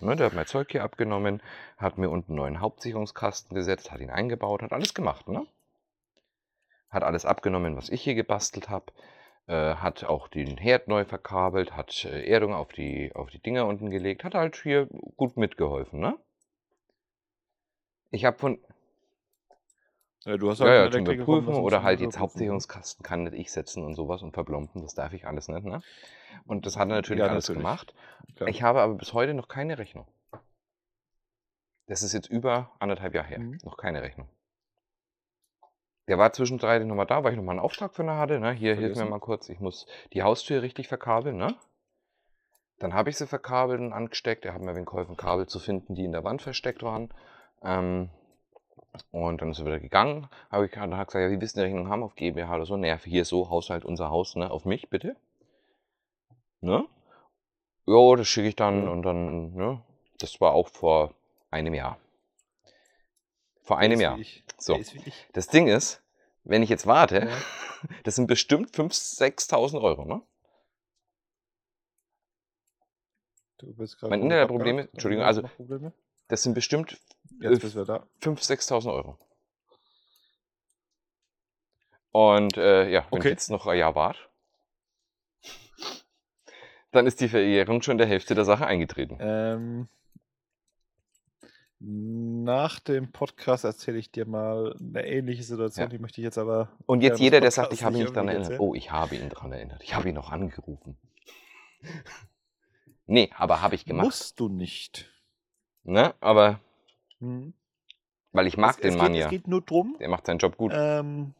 Ne, 0.00 0.16
der 0.16 0.26
hat 0.26 0.34
mein 0.34 0.46
Zeug 0.46 0.72
hier 0.72 0.82
abgenommen, 0.82 1.42
hat 1.78 1.96
mir 1.96 2.10
unten 2.10 2.32
einen 2.32 2.38
neuen 2.38 2.60
Hauptsicherungskasten 2.60 3.54
gesetzt, 3.54 3.92
hat 3.92 4.00
ihn 4.00 4.10
eingebaut, 4.10 4.62
hat 4.62 4.72
alles 4.72 4.92
gemacht, 4.92 5.28
ne? 5.28 5.46
Hat 6.90 7.04
alles 7.04 7.24
abgenommen, 7.24 7.76
was 7.76 7.88
ich 7.88 8.02
hier 8.02 8.16
gebastelt 8.16 8.68
habe. 8.68 8.92
Äh, 9.46 9.76
hat 9.76 10.02
auch 10.02 10.26
den 10.26 10.56
Herd 10.56 10.88
neu 10.88 11.04
verkabelt, 11.04 11.76
hat 11.76 12.04
äh, 12.04 12.28
Erdung 12.28 12.52
auf 12.52 12.72
die, 12.72 13.12
auf 13.14 13.30
die 13.30 13.38
Dinger 13.40 13.66
unten 13.66 13.90
gelegt, 13.90 14.24
hat 14.24 14.34
halt 14.34 14.56
hier 14.56 14.88
gut 15.16 15.36
mitgeholfen, 15.36 16.00
ne? 16.00 16.18
Ich 18.10 18.24
habe 18.24 18.38
von, 18.38 18.58
Ja, 20.24 20.36
du 20.36 20.50
hast 20.50 20.60
ja, 20.60 20.66
halt 20.66 20.76
ja, 20.76 20.90
zum 20.90 21.06
Elektriker 21.06 21.40
lassen, 21.42 21.62
oder 21.62 21.82
halt 21.82 22.00
jetzt? 22.00 22.18
Hauptsicherungskasten 22.18 23.04
kann 23.04 23.24
nicht 23.24 23.34
ich 23.34 23.52
setzen 23.52 23.84
und 23.84 23.94
sowas 23.94 24.22
und 24.22 24.32
verblomben, 24.32 24.82
das 24.82 24.94
darf 24.94 25.12
ich 25.12 25.26
alles 25.26 25.48
nicht, 25.48 25.64
ne? 25.64 25.82
Und 26.46 26.66
das 26.66 26.76
hat 26.76 26.88
er 26.88 26.96
natürlich 26.96 27.20
Ja, 27.20 27.28
alles 27.28 27.48
natürlich. 27.48 27.62
gemacht. 27.62 27.94
Klar. 28.36 28.48
Ich 28.48 28.62
habe 28.62 28.80
aber 28.80 28.94
bis 28.94 29.12
heute 29.12 29.34
noch 29.34 29.48
keine 29.48 29.78
Rechnung. 29.78 30.06
Das 31.86 32.02
ist 32.02 32.12
jetzt 32.12 32.28
über 32.28 32.72
anderthalb 32.80 33.14
Jahre 33.14 33.28
her. 33.28 33.38
Mhm. 33.38 33.58
Noch 33.62 33.76
keine 33.76 34.02
Rechnung. 34.02 34.28
Der 36.08 36.18
war 36.18 36.32
zwischendrin 36.32 36.86
nochmal 36.86 37.06
da, 37.06 37.24
weil 37.24 37.32
ich 37.32 37.36
nochmal 37.36 37.54
einen 37.54 37.64
Auftrag 37.64 37.94
für 37.94 38.02
ihn 38.02 38.10
hatte. 38.10 38.38
Ne? 38.38 38.52
Hier, 38.52 38.74
hilf 38.74 38.96
mir 38.96 39.06
mal 39.06 39.18
kurz. 39.18 39.48
Ich 39.48 39.60
muss 39.60 39.86
die 40.12 40.22
Haustür 40.22 40.62
richtig 40.62 40.88
verkabeln. 40.88 41.36
Ne? 41.36 41.56
Dann 42.78 42.94
habe 42.94 43.10
ich 43.10 43.16
sie 43.16 43.26
verkabelt 43.26 43.80
und 43.80 43.92
angesteckt. 43.92 44.44
Er 44.44 44.54
hat 44.54 44.62
mir 44.62 44.74
wen 44.74 44.84
geholfen, 44.84 45.16
Kabel 45.16 45.46
zu 45.46 45.58
finden, 45.58 45.94
die 45.94 46.04
in 46.04 46.12
der 46.12 46.24
Wand 46.24 46.42
versteckt 46.42 46.82
waren. 46.82 47.12
Ähm, 47.62 48.10
und 49.10 49.40
dann 49.42 49.50
ist 49.50 49.58
er 49.58 49.66
wieder 49.66 49.80
gegangen. 49.80 50.28
Habe 50.50 50.66
ich 50.66 50.72
dann 50.72 50.96
hat 50.96 51.08
gesagt, 51.08 51.22
ja, 51.22 51.30
wie 51.30 51.40
wissen 51.40 51.58
die 51.58 51.64
Rechnung 51.64 51.88
haben 51.88 52.02
auf 52.02 52.14
GmbH 52.14 52.54
oder 52.54 52.66
so? 52.66 52.76
Naja, 52.76 52.98
hier 53.02 53.24
so, 53.24 53.50
Haushalt, 53.50 53.84
unser 53.84 54.10
Haus, 54.10 54.36
ne? 54.36 54.50
Auf 54.50 54.64
mich, 54.64 54.88
bitte. 54.88 55.16
Ne? 56.60 56.86
Jo, 57.86 58.16
das 58.16 58.26
schicke 58.28 58.48
ich 58.48 58.56
dann 58.56 58.84
Ja. 58.84 58.90
und 58.90 59.02
dann, 59.02 59.54
ne? 59.54 59.82
Das 60.18 60.40
war 60.40 60.52
auch 60.52 60.68
vor 60.68 61.14
einem 61.50 61.74
Jahr. 61.74 61.98
Vor 63.62 63.78
einem 63.78 63.94
ist 63.94 64.00
Jahr. 64.00 64.18
So. 64.58 64.76
Ist. 64.76 64.94
Das 65.34 65.48
Ding 65.48 65.66
ist, 65.68 66.02
wenn 66.44 66.62
ich 66.62 66.70
jetzt 66.70 66.86
warte, 66.86 67.28
Ja. 67.28 67.36
das 68.04 68.14
sind 68.16 68.26
bestimmt 68.28 68.70
5.000, 68.70 69.18
6.000 69.18 69.82
Euro, 69.82 70.04
ne? 70.06 70.22
Du 73.58 73.72
bist 73.74 73.98
gerade 73.98 74.10
Mein 74.10 74.20
gut 74.20 74.26
Internet 74.26 74.44
abgehakt. 74.50 74.62
Probleme- 74.64 74.82
Haben 74.82 74.88
Entschuldigung, 74.92 75.24
also-? 75.24 75.92
Das 76.28 76.42
sind 76.42 76.54
bestimmt 76.54 76.98
Jetzt 77.40 77.58
äh, 77.58 77.60
bist 77.60 77.76
du 77.76 77.84
da. 77.84 78.06
5.000, 78.22 78.46
6.000 78.82 78.92
Euro. 78.92 79.18
Und 82.12 82.56
äh, 82.56 82.88
ja, 82.90 83.06
wenn 83.10 83.18
Okay. 83.18 83.28
ich 83.28 83.32
jetzt 83.32 83.50
noch 83.50 83.66
ein 83.66 83.78
Jahr 83.78 83.94
warte, 83.94 84.18
dann 86.92 87.06
ist 87.06 87.20
die 87.20 87.28
Verjährung 87.28 87.82
schon 87.82 87.98
der 87.98 88.06
Hälfte 88.06 88.34
der 88.34 88.44
Sache 88.46 88.66
eingetreten. 88.66 89.18
Ähm, 89.20 89.88
nach 91.78 92.80
dem 92.80 93.12
Podcast 93.12 93.64
erzähle 93.64 93.98
ich 93.98 94.10
dir 94.10 94.24
mal 94.24 94.74
eine 94.80 95.06
ähnliche 95.06 95.42
Situation, 95.42 95.84
Ja. 95.84 95.88
die 95.90 95.98
möchte 95.98 96.22
ich 96.22 96.24
jetzt 96.24 96.38
aber. 96.38 96.70
Und 96.86 97.02
jetzt 97.02 97.20
jeder, 97.20 97.40
der 97.42 97.50
sagt, 97.50 97.74
ich 97.74 97.84
habe 97.84 97.94
ihn 97.96 97.98
nicht 97.98 98.04
nicht 98.06 98.16
daran 98.16 98.28
erinnert. 98.28 98.58
Oh, 98.60 98.74
ich 98.74 98.90
habe 98.90 99.14
ihn 99.14 99.28
daran 99.28 99.52
erinnert. 99.52 99.82
Ich 99.82 99.94
habe 99.94 100.08
ihn 100.08 100.14
noch 100.14 100.32
angerufen. 100.32 100.96
nee, 103.06 103.30
aber 103.36 103.60
habe 103.60 103.74
ich 103.74 103.84
gemacht. 103.84 104.06
Musst 104.06 104.40
du 104.40 104.48
nicht. 104.48 105.12
Ne? 105.82 106.14
Aber, 106.20 106.60
Hm. 107.20 107.54
weil 108.32 108.46
ich 108.46 108.56
mag 108.56 108.76
es, 108.76 108.80
den 108.82 108.92
es 108.92 108.96
Mann 108.96 109.12
geht, 109.12 109.20
ja. 109.20 109.26
Es 109.26 109.30
geht 109.30 109.48
nur 109.48 109.62
drum. 109.62 109.96
Der 110.00 110.08
macht 110.08 110.26
seinen 110.26 110.38
Job 110.38 110.56
gut. 110.56 110.72
Ähm, 110.74 111.34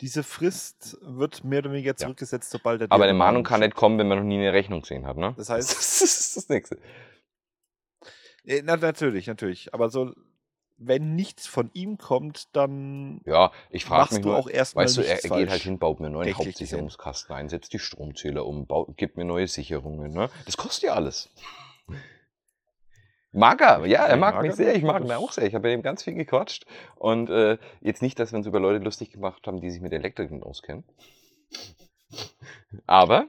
diese 0.00 0.22
Frist 0.22 0.96
wird 1.02 1.44
mehr 1.44 1.58
oder 1.60 1.72
weniger 1.72 1.96
zurückgesetzt, 1.96 2.50
sobald 2.50 2.80
er 2.82 2.92
Aber 2.92 3.04
eine 3.04 3.14
Mahnung 3.14 3.42
kann 3.42 3.60
nicht 3.60 3.74
kommen, 3.74 3.98
wenn 3.98 4.08
man 4.08 4.18
noch 4.18 4.24
nie 4.24 4.36
eine 4.38 4.52
Rechnung 4.52 4.80
gesehen 4.82 5.06
hat, 5.06 5.16
ne? 5.16 5.34
Das 5.36 5.50
heißt- 5.50 5.56
das 5.74 6.02
ist 6.02 6.36
das 6.36 6.48
Nächste. 6.48 6.78
Äh, 8.44 8.62
Na, 8.64 8.76
natürlich, 8.76 9.26
natürlich. 9.26 9.74
Aber 9.74 9.90
so, 9.90 10.14
wenn 10.78 11.16
nichts 11.16 11.46
von 11.46 11.70
ihm 11.72 11.98
kommt, 11.98 12.54
dann 12.54 13.20
Ja, 13.24 13.50
ich 13.70 13.84
frage 13.84 14.14
mich 14.14 14.22
du 14.22 14.28
nur, 14.28 14.38
auch 14.38 14.48
erstmal 14.48 14.84
weißt 14.84 14.98
du, 14.98 15.00
er, 15.02 15.24
er 15.24 15.30
geht 15.30 15.48
halt 15.50 15.62
hin, 15.62 15.78
baut 15.78 16.00
mir 16.00 16.06
einen 16.06 16.14
neuen. 16.14 16.36
Hauptsicherungskasten 16.36 17.34
ein, 17.34 17.48
setzt 17.48 17.72
die 17.72 17.78
Stromzähler 17.78 18.46
um, 18.46 18.66
baut, 18.66 18.96
gibt 18.96 19.16
mir 19.16 19.24
neue 19.24 19.48
Sicherungen, 19.48 20.12
ne? 20.12 20.30
Das 20.44 20.56
kostet 20.56 20.84
ja 20.84 20.94
alles. 20.94 21.28
Mag 23.36 23.60
er, 23.60 23.84
ja, 23.84 24.06
er 24.06 24.16
mag 24.16 24.36
mag 24.36 24.42
mich 24.42 24.52
er. 24.52 24.56
sehr, 24.56 24.74
ich 24.74 24.82
mag 24.82 25.04
ihn 25.04 25.12
auch 25.12 25.30
sehr. 25.30 25.46
Ich 25.46 25.54
habe 25.54 25.68
mit 25.68 25.78
ihm 25.78 25.82
ganz 25.82 26.02
viel 26.02 26.14
gequatscht. 26.14 26.64
Und 26.94 27.28
äh, 27.28 27.58
jetzt 27.82 28.00
nicht, 28.00 28.18
dass 28.18 28.32
wir 28.32 28.38
uns 28.38 28.46
über 28.46 28.60
Leute 28.60 28.82
lustig 28.82 29.10
gemacht 29.10 29.46
haben, 29.46 29.60
die 29.60 29.70
sich 29.70 29.82
mit 29.82 29.92
Elektrikern 29.92 30.42
auskennen. 30.42 30.84
Aber, 32.86 33.28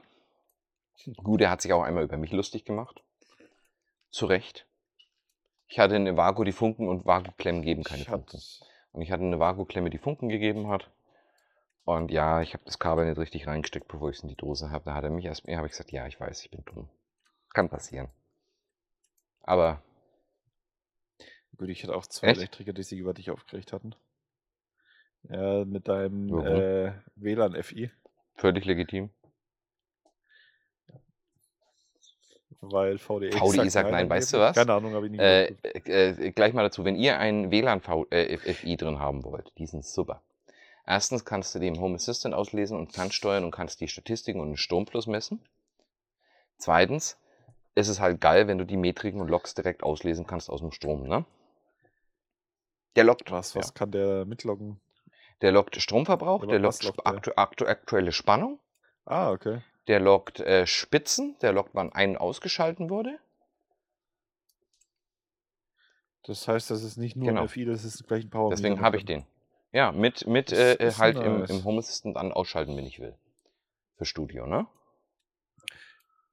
gut, 1.22 1.42
er 1.42 1.50
hat 1.50 1.60
sich 1.60 1.74
auch 1.74 1.82
einmal 1.82 2.04
über 2.04 2.16
mich 2.16 2.32
lustig 2.32 2.64
gemacht. 2.64 3.02
Zu 4.08 4.24
Recht. 4.24 4.66
Ich 5.66 5.78
hatte 5.78 5.96
eine 5.96 6.16
Vago, 6.16 6.42
die 6.42 6.52
Funken 6.52 6.88
und 6.88 7.04
Vago-Klemmen 7.04 7.60
geben 7.60 7.84
keine 7.84 8.00
Ich 8.00 8.08
Funken. 8.08 8.40
Und 8.92 9.02
ich 9.02 9.12
hatte 9.12 9.24
eine 9.24 9.38
Vago-Klemme, 9.38 9.90
die 9.90 9.98
Funken 9.98 10.30
gegeben 10.30 10.68
hat. 10.68 10.90
Und 11.84 12.10
ja, 12.10 12.40
ich 12.40 12.54
habe 12.54 12.64
das 12.64 12.78
Kabel 12.78 13.06
nicht 13.06 13.18
richtig 13.18 13.46
reingesteckt, 13.46 13.88
bevor 13.88 14.08
ich 14.08 14.16
es 14.16 14.22
in 14.22 14.30
die 14.30 14.36
Dose 14.36 14.70
habe. 14.70 14.86
Da 14.86 14.94
hat 14.94 15.04
er 15.04 15.10
mich 15.10 15.26
erst, 15.26 15.46
habe 15.46 15.66
ich 15.66 15.72
gesagt, 15.72 15.92
ja, 15.92 16.06
ich 16.06 16.18
weiß, 16.18 16.44
ich 16.44 16.50
bin 16.50 16.64
dumm. 16.64 16.88
Kann 17.52 17.68
passieren. 17.68 18.08
Aber 19.42 19.82
Gut, 21.58 21.68
ich 21.70 21.82
hatte 21.82 21.94
auch 21.96 22.06
zwei 22.06 22.28
Echt? 22.28 22.38
Elektriker, 22.38 22.72
die 22.72 22.82
sich 22.84 22.98
über 22.98 23.12
dich 23.12 23.30
aufgeregt 23.30 23.72
hatten. 23.72 23.94
Ja, 25.28 25.64
mit 25.64 25.88
deinem 25.88 26.30
Warum? 26.30 26.60
äh, 26.60 26.92
WLAN-FI, 27.16 27.90
völlig 28.36 28.64
legitim. 28.64 29.10
weil 32.60 32.98
VDI, 32.98 33.30
VDI 33.30 33.70
sagt 33.70 33.90
nein, 33.90 34.08
weißt 34.08 34.34
du 34.34 34.38
was? 34.38 34.56
Keine 34.56 34.72
Ahnung, 34.74 34.94
habe 34.94 35.06
ich 35.06 35.12
nicht 35.12 35.20
Äh, 35.20 35.52
überprüft. 35.52 35.88
äh, 35.88 36.30
gleich 36.32 36.52
mal 36.54 36.62
dazu, 36.62 36.84
wenn 36.84 36.96
ihr 36.96 37.18
einen 37.18 37.50
WLAN-FI 37.50 38.76
drin 38.76 38.98
haben 38.98 39.24
wollt, 39.24 39.52
die 39.58 39.66
sind 39.66 39.84
super. 39.84 40.22
Erstens 40.86 41.24
kannst 41.24 41.54
du 41.54 41.58
im 41.58 41.80
Home 41.80 41.96
Assistant 41.96 42.34
auslesen 42.34 42.78
und 42.78 42.92
kannst 42.92 43.14
steuern 43.14 43.44
und 43.44 43.50
kannst 43.50 43.80
die 43.80 43.88
Statistiken 43.88 44.40
und 44.40 44.48
den 44.50 44.56
Stromfluss 44.56 45.06
messen. 45.06 45.40
Zweitens 46.56 47.18
ist 47.74 47.88
es 47.88 48.00
halt 48.00 48.20
geil, 48.20 48.48
wenn 48.48 48.58
du 48.58 48.64
die 48.64 48.76
Metriken 48.76 49.20
und 49.20 49.28
Logs 49.28 49.54
direkt 49.54 49.82
auslesen 49.82 50.26
kannst 50.26 50.48
aus 50.50 50.60
dem 50.60 50.72
Strom, 50.72 51.06
ne? 51.06 51.24
Der 52.96 53.04
loggt, 53.04 53.30
Was, 53.30 53.54
ja. 53.54 53.60
was 53.60 53.74
kann 53.74 53.90
der 53.92 54.24
mitloggen? 54.24 54.80
der 55.40 55.52
loggt 55.52 55.76
Stromverbrauch, 55.80 56.44
der 56.46 56.62
was 56.62 56.82
loggt 56.82 56.96
loggt 56.96 57.06
der? 57.06 57.14
aktu 57.14 57.30
aktu 57.36 57.66
aktuelle 57.66 58.12
Spannung, 58.12 58.58
Ah, 59.04 59.30
okay. 59.30 59.60
der 59.86 60.00
loggt 60.00 60.40
äh, 60.40 60.66
Spitzen, 60.66 61.36
der 61.42 61.52
loggt, 61.52 61.70
wann 61.74 61.92
ein- 61.92 62.10
und 62.10 62.16
ausgeschalten 62.18 62.90
wurde. 62.90 63.18
Das 66.24 66.46
heißt, 66.46 66.70
das 66.70 66.82
ist 66.82 66.96
nicht 66.96 67.16
nur 67.16 67.28
Genau. 67.28 67.42
ein 67.42 67.48
FI, 67.48 67.64
das 67.64 67.84
ist 67.84 68.06
gleich 68.06 68.24
ein 68.24 68.30
Power. 68.30 68.50
Deswegen 68.50 68.80
habe 68.80 68.96
ich 68.96 69.04
den. 69.04 69.24
Ja, 69.72 69.92
mit, 69.92 70.26
mit 70.26 70.50
äh, 70.52 70.76
halt 70.98 71.16
im, 71.18 71.44
im 71.44 71.64
Home 71.64 71.78
Assistant 71.78 72.16
an 72.16 72.32
ausschalten, 72.32 72.76
wenn 72.76 72.86
ich 72.86 72.98
will. 73.00 73.14
Für 73.96 74.04
Studio, 74.04 74.46
ne? 74.46 74.66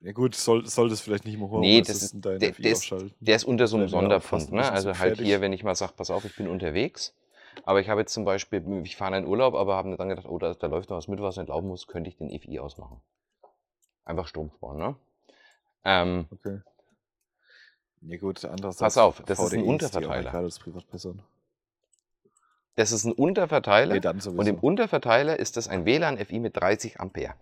Ja 0.02 0.12
gut, 0.12 0.36
soll, 0.36 0.66
soll 0.68 0.90
das 0.90 1.02
vielleicht 1.02 1.26
nicht 1.26 1.34
im 1.36 1.42
Home 1.50 1.62
Nee, 1.62 1.82
das 1.82 2.02
ist- 2.04 2.16
dein 2.20 2.40
der- 2.40 2.54
FI 2.54 2.62
der 2.62 2.72
ist-. 2.74 2.94
Der 3.20 3.36
ist 3.36 3.44
unter 3.44 3.68
so 3.68 3.78
einem 3.78 3.88
Sonderpunkt, 3.88 4.52
ne? 4.52 4.72
Also 4.72 4.98
halt 5.00 5.20
hier, 5.20 5.42
wenn 5.42 5.54
ich 5.54 5.64
mal 5.64 5.76
sage, 5.76 5.94
pass 5.96 6.10
auf, 6.12 6.26
ich 6.26 6.36
bin 6.36 6.48
unterwegs. 6.48 7.14
Aber 7.64 7.80
ich 7.80 7.90
habe 7.90 8.02
jetzt 8.02 8.14
zum 8.14 8.26
Beispiel, 8.26 8.64
ich 8.84 8.98
fahre 8.98 9.12
in 9.12 9.16
einen 9.16 9.28
Urlaub, 9.28 9.56
aber 9.56 9.76
habe 9.76 9.96
dann 9.98 10.10
gedacht, 10.10 10.28
oh, 10.28 10.38
da, 10.38 10.54
da 10.54 10.68
läuft 10.68 10.90
noch 10.90 10.98
was 10.98 11.08
mit, 11.08 11.22
was 11.22 11.38
nicht 11.38 11.48
laufen 11.48 11.68
muss, 11.68 11.88
könnte 11.88 12.10
ich 12.10 12.18
den 12.18 12.30
FI 12.30 12.60
ausmachen. 12.60 13.02
Einfach 14.04 14.28
Strom 14.28 14.52
sparen, 14.52 14.78
ne? 14.78 14.96
Ähm, 15.86 16.28
Okay. 16.32 16.60
Ja 18.02 18.18
gut, 18.18 18.44
andererseits. 18.46 18.80
Pass 18.80 18.98
auf, 19.00 19.24
das 19.26 19.40
ist 19.40 19.54
ein 19.54 19.64
Unterverteiler. 19.64 20.32
als 20.34 20.60
Privatperson. 20.60 21.24
das 22.76 22.92
ist 22.92 23.06
ein 23.06 23.14
Unterverteiler. 23.14 23.96
Nee. 24.00 24.30
Und 24.38 24.46
im 24.48 24.60
Unterverteiler 24.60 25.40
ist 25.40 25.56
das 25.58 25.68
ein 25.70 25.86
WLAN-FI 25.86 26.40
mit 26.40 26.58
30 26.58 27.00
Ampere. 27.00 27.34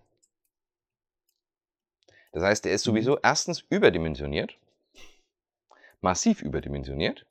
Das 2.34 2.44
heißt, 2.44 2.66
der 2.66 2.74
ist 2.74 2.86
Mhm. 2.86 2.92
sowieso 2.92 3.20
erstens 3.20 3.62
überdimensioniert, 3.70 4.58
massiv 6.02 6.42
überdimensioniert, 6.42 7.26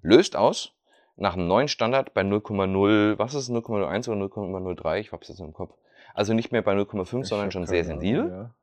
löst 0.00 0.36
aus, 0.36 0.72
nach 1.16 1.34
dem 1.34 1.46
neuen 1.46 1.68
Standard 1.68 2.14
bei 2.14 2.22
0,0, 2.22 3.18
was 3.18 3.34
ist 3.34 3.50
0,01 3.50 4.08
oder 4.08 4.16
0,03? 4.18 4.98
Ich 5.00 5.12
habe 5.12 5.22
es 5.22 5.28
jetzt 5.28 5.40
im 5.40 5.52
Kopf. 5.52 5.76
Also 6.14 6.32
nicht 6.34 6.50
mehr 6.52 6.62
bei 6.62 6.72
0,5, 6.74 7.22
Ich 7.22 7.28
sondern 7.28 7.50
schon 7.52 7.66
sehr 7.66 7.84
Ahnung, 7.84 8.00
sensibel. 8.00 8.30
ja. 8.30 8.54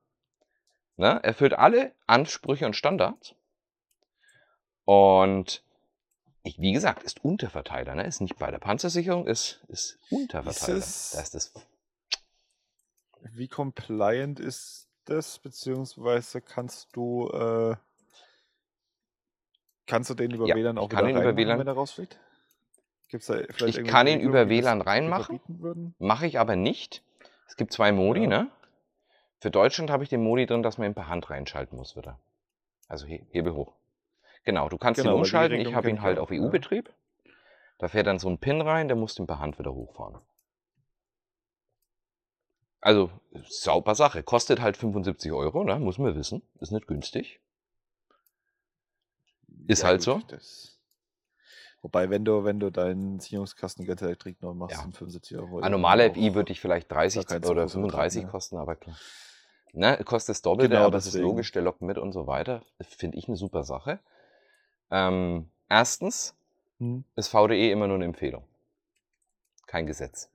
Ne? 0.98 1.24
Erfüllt 1.24 1.54
alle 1.54 1.94
Ansprüche 2.08 2.66
und 2.66 2.76
Standards. 2.76 3.36
Und 4.86 5.64
ich, 6.44 6.60
wie 6.60 6.74
gesagt, 6.74 7.04
ist 7.04 7.24
Unterverteiler. 7.24 7.96
Ne? 7.96 8.04
Ist 8.06 8.20
nicht 8.22 8.38
bei 8.38 8.52
der 8.52 8.60
Panzersicherung, 8.60 9.28
ist, 9.28 9.64
ist 9.68 9.98
Unterverteiler. 10.10 10.78
es- 10.78 11.12
da 11.12 11.22
ist 11.22 11.36
das 11.36 11.54
Wie 13.34 13.48
compliant 13.48 14.40
ist 14.40 14.88
das, 15.12 15.40
beziehungsweise 15.40 16.42
kannst 16.42 16.96
du 16.96 17.30
äh, 17.30 17.76
kannst 19.86 20.10
du 20.10 20.14
den 20.14 20.32
über 20.32 20.48
Ja, 20.48 20.56
WLAN 20.56 20.78
auch 20.78 20.90
wieder 20.90 21.04
reinmachen, 21.04 21.38
WLAN 21.38 21.60
wenn 21.60 21.68
er 21.68 21.74
rausfliegt? 21.74 22.20
Gibt's 23.10 23.28
da 23.28 23.40
vielleicht 23.50 23.78
Ich 23.80 23.86
kann 23.88 24.08
ihn 24.08 24.22
über 24.22 24.48
WLAN 24.50 24.82
reinmachen. 24.82 25.94
Mache 26.00 26.26
ich 26.28 26.40
aber 26.40 26.56
nicht. 26.56 27.04
Es 27.48 27.58
gibt 27.58 27.74
zwei 27.74 27.92
Modi, 27.92 28.22
Ja. 28.24 28.28
ne? 28.28 28.52
Für 29.40 29.52
Deutschland 29.52 29.90
habe 29.90 30.04
ich 30.04 30.10
den 30.10 30.24
Modi 30.24 30.46
drin, 30.46 30.64
dass 30.64 30.78
man 30.78 30.88
ihn 30.88 30.94
per 30.94 31.08
Hand 31.08 31.30
reinschalten 31.30 31.76
muss 31.78 31.96
wieder. 31.98 32.20
Also 32.88 33.06
he 33.08 33.26
Hebel 33.32 33.54
hoch. 33.54 33.74
Genau, 34.44 34.70
du 34.70 34.78
kannst 34.78 35.02
Genau, 35.02 35.16
ihn 35.16 35.20
umschalten. 35.20 35.60
Ich 35.60 35.74
habe 35.74 35.90
ihn 35.90 36.02
halt 36.02 36.20
auf 36.20 36.32
ja. 36.32 36.42
EU-Betrieb. 36.42 36.94
Da 37.80 37.88
fährt 37.88 38.08
dann 38.08 38.20
so 38.20 38.30
ein 38.30 38.38
Pin 38.38 38.62
rein, 38.62 38.88
der 38.88 38.96
muss 38.96 39.16
den 39.16 39.26
per 39.28 39.40
Hand 39.40 39.58
wieder 39.60 39.74
hochfahren. 39.74 40.22
Also, 42.82 43.12
sauber 43.48 43.94
Sache. 43.96 44.24
Kostet 44.24 44.60
halt 44.60 44.76
75 44.76 45.32
Euro, 45.32 45.64
ne? 45.64 45.78
muss 45.80 45.98
man 46.00 46.16
wissen. 46.16 46.42
Ist 46.60 46.72
nicht 46.72 46.88
günstig. 46.88 47.40
Ist 49.68 49.84
halt 49.84 50.02
so. 50.02 50.20
das- 50.28 50.80
Wobei, 51.84 52.10
wenn 52.12 52.26
du, 52.26 52.44
wenn 52.44 52.60
du 52.60 52.70
deinen 52.72 53.20
Sicherungskasten 53.20 53.86
Get 53.86 54.02
Elektrik 54.04 54.40
neu 54.42 54.54
machst, 54.54 54.76
Ja. 54.76 54.84
sind 54.84 54.96
75 54.96 55.38
Euro. 55.38 55.58
Ein 55.58 55.60
immer 55.62 55.70
normaler 55.70 56.08
noch- 56.10 56.14
FI 56.16 56.36
würde 56.36 56.52
ich 56.52 56.60
vielleicht 56.62 56.92
30 56.92 57.26
kein 57.26 57.38
oder 57.44 57.66
zu 57.68 57.80
großer 57.80 57.88
Betrag 57.88 57.92
35 58.12 58.24
mehr. 58.24 58.32
kosten, 58.32 58.58
aber 58.58 58.76
klar. 58.76 58.98
Ne, 59.74 60.04
kostet 60.04 60.36
das 60.36 60.42
Doppelte, 60.42 60.76
Genau 60.76 60.86
aber 60.88 60.98
es 60.98 61.06
ist 61.08 61.16
logisch, 61.16 61.52
der 61.54 61.62
lockt 61.62 61.82
mit 61.82 61.98
und 61.98 62.12
so 62.12 62.28
weiter. 62.28 62.62
Finde 62.82 63.18
ich 63.18 63.28
eine 63.28 63.38
super 63.38 63.64
Sache. 63.64 64.00
Ähm, 64.92 65.50
erstens 65.70 66.36
Hm. 66.80 67.04
ist 67.16 67.30
VDE 67.30 67.72
immer 67.72 67.88
nur 67.88 67.96
eine 67.96 68.06
Empfehlung. 68.06 68.44
Kein 69.68 69.86
Gesetz. 69.88 70.30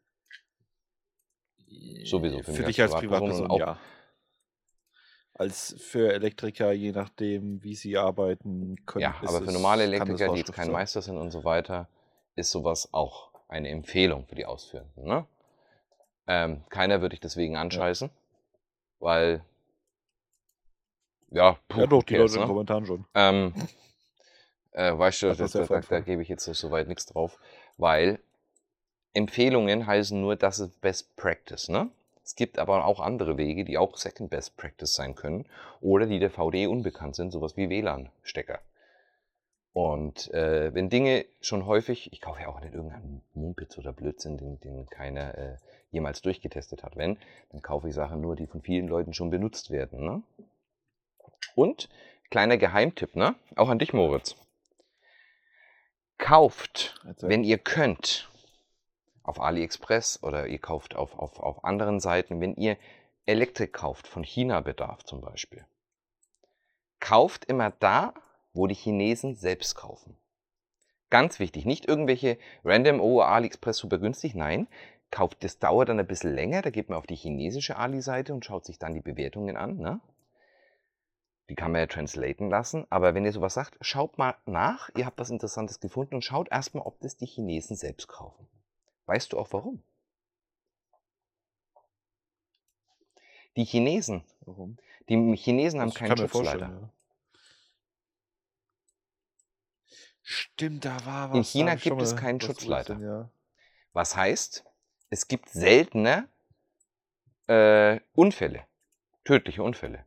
Sowieso, 2.04 2.38
für 2.38 2.52
Für, 2.52 2.62
mich 2.62 2.76
dich 2.76 2.82
als 2.82 2.94
Privatperson 2.94 3.50
auch. 3.50 3.58
ja. 3.58 3.78
Als 5.34 5.76
für 5.78 6.12
Elektriker, 6.12 6.72
je 6.72 6.92
nachdem, 6.92 7.62
wie 7.62 7.74
sie 7.74 7.98
arbeiten 7.98 8.76
können. 8.86 9.02
Ja, 9.02 9.16
aber 9.20 9.42
für 9.42 9.52
normale 9.52 9.84
Elektriker, 9.84 10.32
die 10.32 10.38
jetzt 10.38 10.52
kein. 10.52 10.70
Meister 10.70 11.02
sind 11.02 11.18
und 11.18 11.30
so 11.30 11.44
weiter, 11.44 11.88
ist 12.36 12.50
sowas 12.50 12.88
auch 12.92 13.30
eine 13.48 13.68
Empfehlung 13.68 14.26
für 14.26 14.34
die 14.34 14.46
Ausführenden. 14.46 15.04
Ne? 15.04 15.26
Ähm, 16.26 16.64
keiner 16.70 17.02
würde 17.02 17.14
ich 17.14 17.20
deswegen 17.20 17.56
anscheißen, 17.56 18.10
weil 18.98 19.44
ja, 21.30 21.58
puh, 21.68 21.80
Ja, 21.80 21.86
doch, 21.86 22.02
die 22.02 22.16
Leute 22.16 22.34
in 22.34 22.40
den 22.40 22.40
ne? 22.42 22.46
Kommentaren 22.46 22.86
schon. 22.86 23.04
Ähm, 23.14 23.54
äh, 24.72 24.96
weißt 24.96 25.22
du, 25.22 25.26
das, 25.28 25.38
das 25.38 25.54
ja 25.54 25.60
da, 25.66 25.80
da, 25.80 25.86
da 25.88 26.00
gebe 26.00 26.22
ich 26.22 26.28
jetzt 26.28 26.44
so, 26.44 26.52
soweit 26.52 26.88
nichts 26.88 27.06
drauf, 27.06 27.38
weil 27.76 28.20
Empfehlungen 29.16 29.86
heißen 29.86 30.20
nur, 30.20 30.36
das 30.36 30.58
ist 30.58 30.80
Best 30.82 31.16
Practice. 31.16 31.68
Ne? 31.68 31.88
Es 32.22 32.34
gibt 32.36 32.58
aber 32.58 32.84
auch 32.84 33.00
andere 33.00 33.38
Wege, 33.38 33.64
die 33.64 33.78
auch 33.78 33.96
Second 33.96 34.28
Best 34.28 34.56
Practice 34.56 34.94
sein 34.94 35.14
können 35.14 35.46
oder 35.80 36.06
die 36.06 36.18
der 36.18 36.30
VDE 36.30 36.68
unbekannt 36.68 37.16
sind, 37.16 37.30
sowas 37.30 37.56
wie 37.56 37.70
WLAN-Stecker. 37.70 38.60
Und 39.72 40.32
äh, 40.34 40.74
wenn 40.74 40.90
Dinge 40.90 41.24
schon 41.40 41.66
häufig, 41.66 42.12
ich 42.12 42.20
kaufe 42.20 42.42
ja 42.42 42.48
auch 42.48 42.60
nicht 42.60 42.74
irgendeinen 42.74 43.22
Mumpitz 43.32 43.78
oder 43.78 43.92
Blödsinn, 43.92 44.36
den, 44.36 44.60
den 44.60 44.86
keiner 44.86 45.36
äh, 45.36 45.56
jemals 45.90 46.20
durchgetestet 46.20 46.82
hat. 46.82 46.96
Wenn, 46.96 47.16
dann 47.52 47.62
kaufe 47.62 47.88
ich 47.88 47.94
Sachen 47.94 48.20
nur, 48.20 48.36
die 48.36 48.46
von 48.46 48.60
vielen 48.60 48.88
Leuten 48.88 49.14
schon 49.14 49.30
benutzt 49.30 49.70
werden. 49.70 50.04
Ne? 50.04 50.22
Und 51.54 51.88
kleiner 52.30 52.58
Geheimtipp, 52.58 53.16
ne? 53.16 53.34
Auch 53.54 53.68
an 53.68 53.78
dich, 53.78 53.92
Moritz. 53.92 54.36
Kauft, 56.18 57.00
wenn 57.20 57.44
ihr 57.44 57.58
könnt, 57.58 58.30
auf 59.26 59.40
AliExpress 59.40 60.22
oder 60.22 60.46
ihr 60.46 60.58
kauft 60.58 60.94
auf, 60.94 61.18
auf, 61.18 61.40
auf 61.40 61.64
anderen 61.64 62.00
Seiten, 62.00 62.40
wenn 62.40 62.54
ihr 62.54 62.76
Elektrik 63.26 63.72
kauft, 63.72 64.06
von 64.06 64.22
China-Bedarf 64.22 65.04
zum 65.04 65.20
Beispiel, 65.20 65.66
kauft 67.00 67.44
immer 67.44 67.70
da, 67.70 68.14
wo 68.52 68.66
die 68.66 68.74
Chinesen 68.74 69.34
selbst 69.34 69.74
kaufen. 69.74 70.16
Ganz 71.10 71.38
wichtig, 71.38 71.66
nicht 71.66 71.86
irgendwelche 71.86 72.38
random, 72.64 73.00
oh, 73.00 73.20
AliExpress 73.20 73.78
super 73.78 73.98
günstig, 73.98 74.34
nein, 74.34 74.66
kauft, 75.10 75.42
das 75.44 75.58
dauert 75.58 75.88
dann 75.88 76.00
ein 76.00 76.06
bisschen 76.06 76.34
länger, 76.34 76.62
da 76.62 76.70
geht 76.70 76.88
man 76.88 76.98
auf 76.98 77.06
die 77.06 77.16
chinesische 77.16 77.76
Ali-Seite 77.76 78.34
und 78.34 78.44
schaut 78.44 78.64
sich 78.64 78.78
dann 78.78 78.94
die 78.94 79.02
Bewertungen 79.02 79.56
an, 79.56 79.76
ne? 79.76 80.00
Die 81.48 81.54
kann 81.54 81.70
man 81.70 81.80
ja 81.80 81.86
translaten 81.86 82.50
lassen, 82.50 82.86
aber 82.90 83.14
wenn 83.14 83.24
ihr 83.24 83.30
sowas 83.30 83.54
sagt, 83.54 83.76
schaut 83.80 84.18
mal 84.18 84.34
nach, 84.46 84.90
ihr 84.96 85.06
habt 85.06 85.18
was 85.18 85.30
Interessantes 85.30 85.78
gefunden 85.78 86.16
und 86.16 86.24
schaut 86.24 86.50
erstmal, 86.50 86.84
ob 86.84 86.98
das 87.00 87.16
die 87.16 87.26
Chinesen 87.26 87.76
selbst 87.76 88.08
kaufen. 88.08 88.48
Weißt 89.06 89.32
du 89.32 89.38
auch 89.38 89.52
warum? 89.52 89.82
Die 93.56 93.64
Chinesen, 93.64 94.22
Warum? 94.40 94.76
die 95.08 95.36
Chinesen 95.36 95.80
haben 95.80 95.94
keinen 95.94 96.16
Schutzleiter. 96.16 96.68
ja. 96.68 96.90
Stimmt, 100.22 100.84
da 100.84 101.06
war 101.06 101.30
was. 101.30 101.36
In 101.36 101.44
China 101.44 101.76
gibt 101.76 102.02
es 102.02 102.16
keinen 102.16 102.40
Schutzleiter. 102.40 102.96
gelesen, 102.96 103.08
Ja. 103.08 103.30
Was 103.92 104.16
heißt, 104.16 104.64
es 105.08 105.28
gibt 105.28 105.48
seltener 105.48 106.28
äh, 107.46 108.00
Unfälle, 108.12 108.64
tödliche 109.24 109.62
Unfälle. 109.62 110.04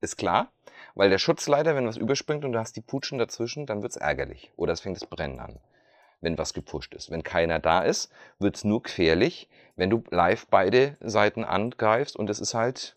Ist 0.00 0.16
klar, 0.16 0.50
weil 0.94 1.10
der 1.10 1.18
Schutzleiter, 1.18 1.76
wenn 1.76 1.86
was 1.86 1.98
überspringt 1.98 2.44
und 2.46 2.52
du 2.52 2.58
hast 2.58 2.74
die 2.74 2.80
Putschen 2.80 3.18
dazwischen, 3.18 3.66
dann 3.66 3.82
wird 3.82 3.92
es 3.92 3.96
ärgerlich 3.96 4.50
oder 4.56 4.72
es 4.72 4.80
fängt 4.80 4.96
das 5.00 5.06
Brennen 5.06 5.38
an, 5.38 5.60
wenn 6.20 6.38
was 6.38 6.54
gepusht 6.54 6.94
ist. 6.94 7.10
Wenn 7.10 7.22
keiner 7.22 7.58
da 7.58 7.80
ist, 7.80 8.12
wird 8.38 8.56
es 8.56 8.64
nur 8.64 8.82
gefährlich, 8.82 9.48
wenn 9.76 9.90
du 9.90 10.02
live 10.10 10.46
beide 10.48 10.96
Seiten 11.00 11.44
angreifst 11.44 12.16
und 12.16 12.28
es 12.30 12.40
ist 12.40 12.54
halt, 12.54 12.94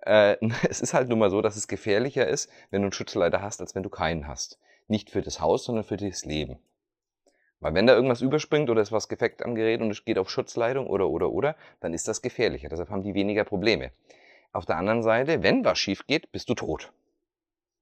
äh, 0.00 0.36
es 0.68 0.80
ist 0.80 0.94
halt 0.94 1.08
nun 1.08 1.18
mal 1.18 1.30
so, 1.30 1.42
dass 1.42 1.56
es 1.56 1.68
gefährlicher 1.68 2.26
ist, 2.26 2.50
wenn 2.70 2.82
du 2.82 2.86
einen 2.86 2.92
Schutzleiter 2.92 3.42
hast, 3.42 3.60
als 3.60 3.74
wenn 3.74 3.82
du 3.82 3.90
keinen 3.90 4.26
hast. 4.26 4.58
Nicht 4.88 5.10
für 5.10 5.22
das 5.22 5.40
Haus, 5.40 5.64
sondern 5.64 5.84
für 5.84 5.96
das 5.96 6.24
Leben. 6.24 6.58
Weil 7.60 7.72
wenn 7.72 7.86
da 7.86 7.94
irgendwas 7.94 8.20
überspringt 8.20 8.68
oder 8.68 8.82
ist 8.82 8.92
was 8.92 9.08
gefeckt 9.08 9.42
am 9.42 9.54
Gerät 9.54 9.80
und 9.80 9.90
es 9.90 10.04
geht 10.04 10.18
auf 10.18 10.28
Schutzleitung 10.28 10.86
oder 10.86 11.08
oder 11.08 11.30
oder, 11.30 11.56
dann 11.80 11.94
ist 11.94 12.06
das 12.08 12.20
gefährlicher. 12.20 12.68
Deshalb 12.68 12.90
haben 12.90 13.02
die 13.02 13.14
weniger 13.14 13.44
Probleme. 13.44 13.90
Auf 14.52 14.66
der 14.66 14.76
anderen 14.76 15.02
Seite, 15.02 15.42
wenn 15.42 15.64
was 15.64 15.78
schief 15.78 16.06
geht, 16.06 16.30
bist 16.30 16.50
du 16.50 16.54
tot. 16.54 16.92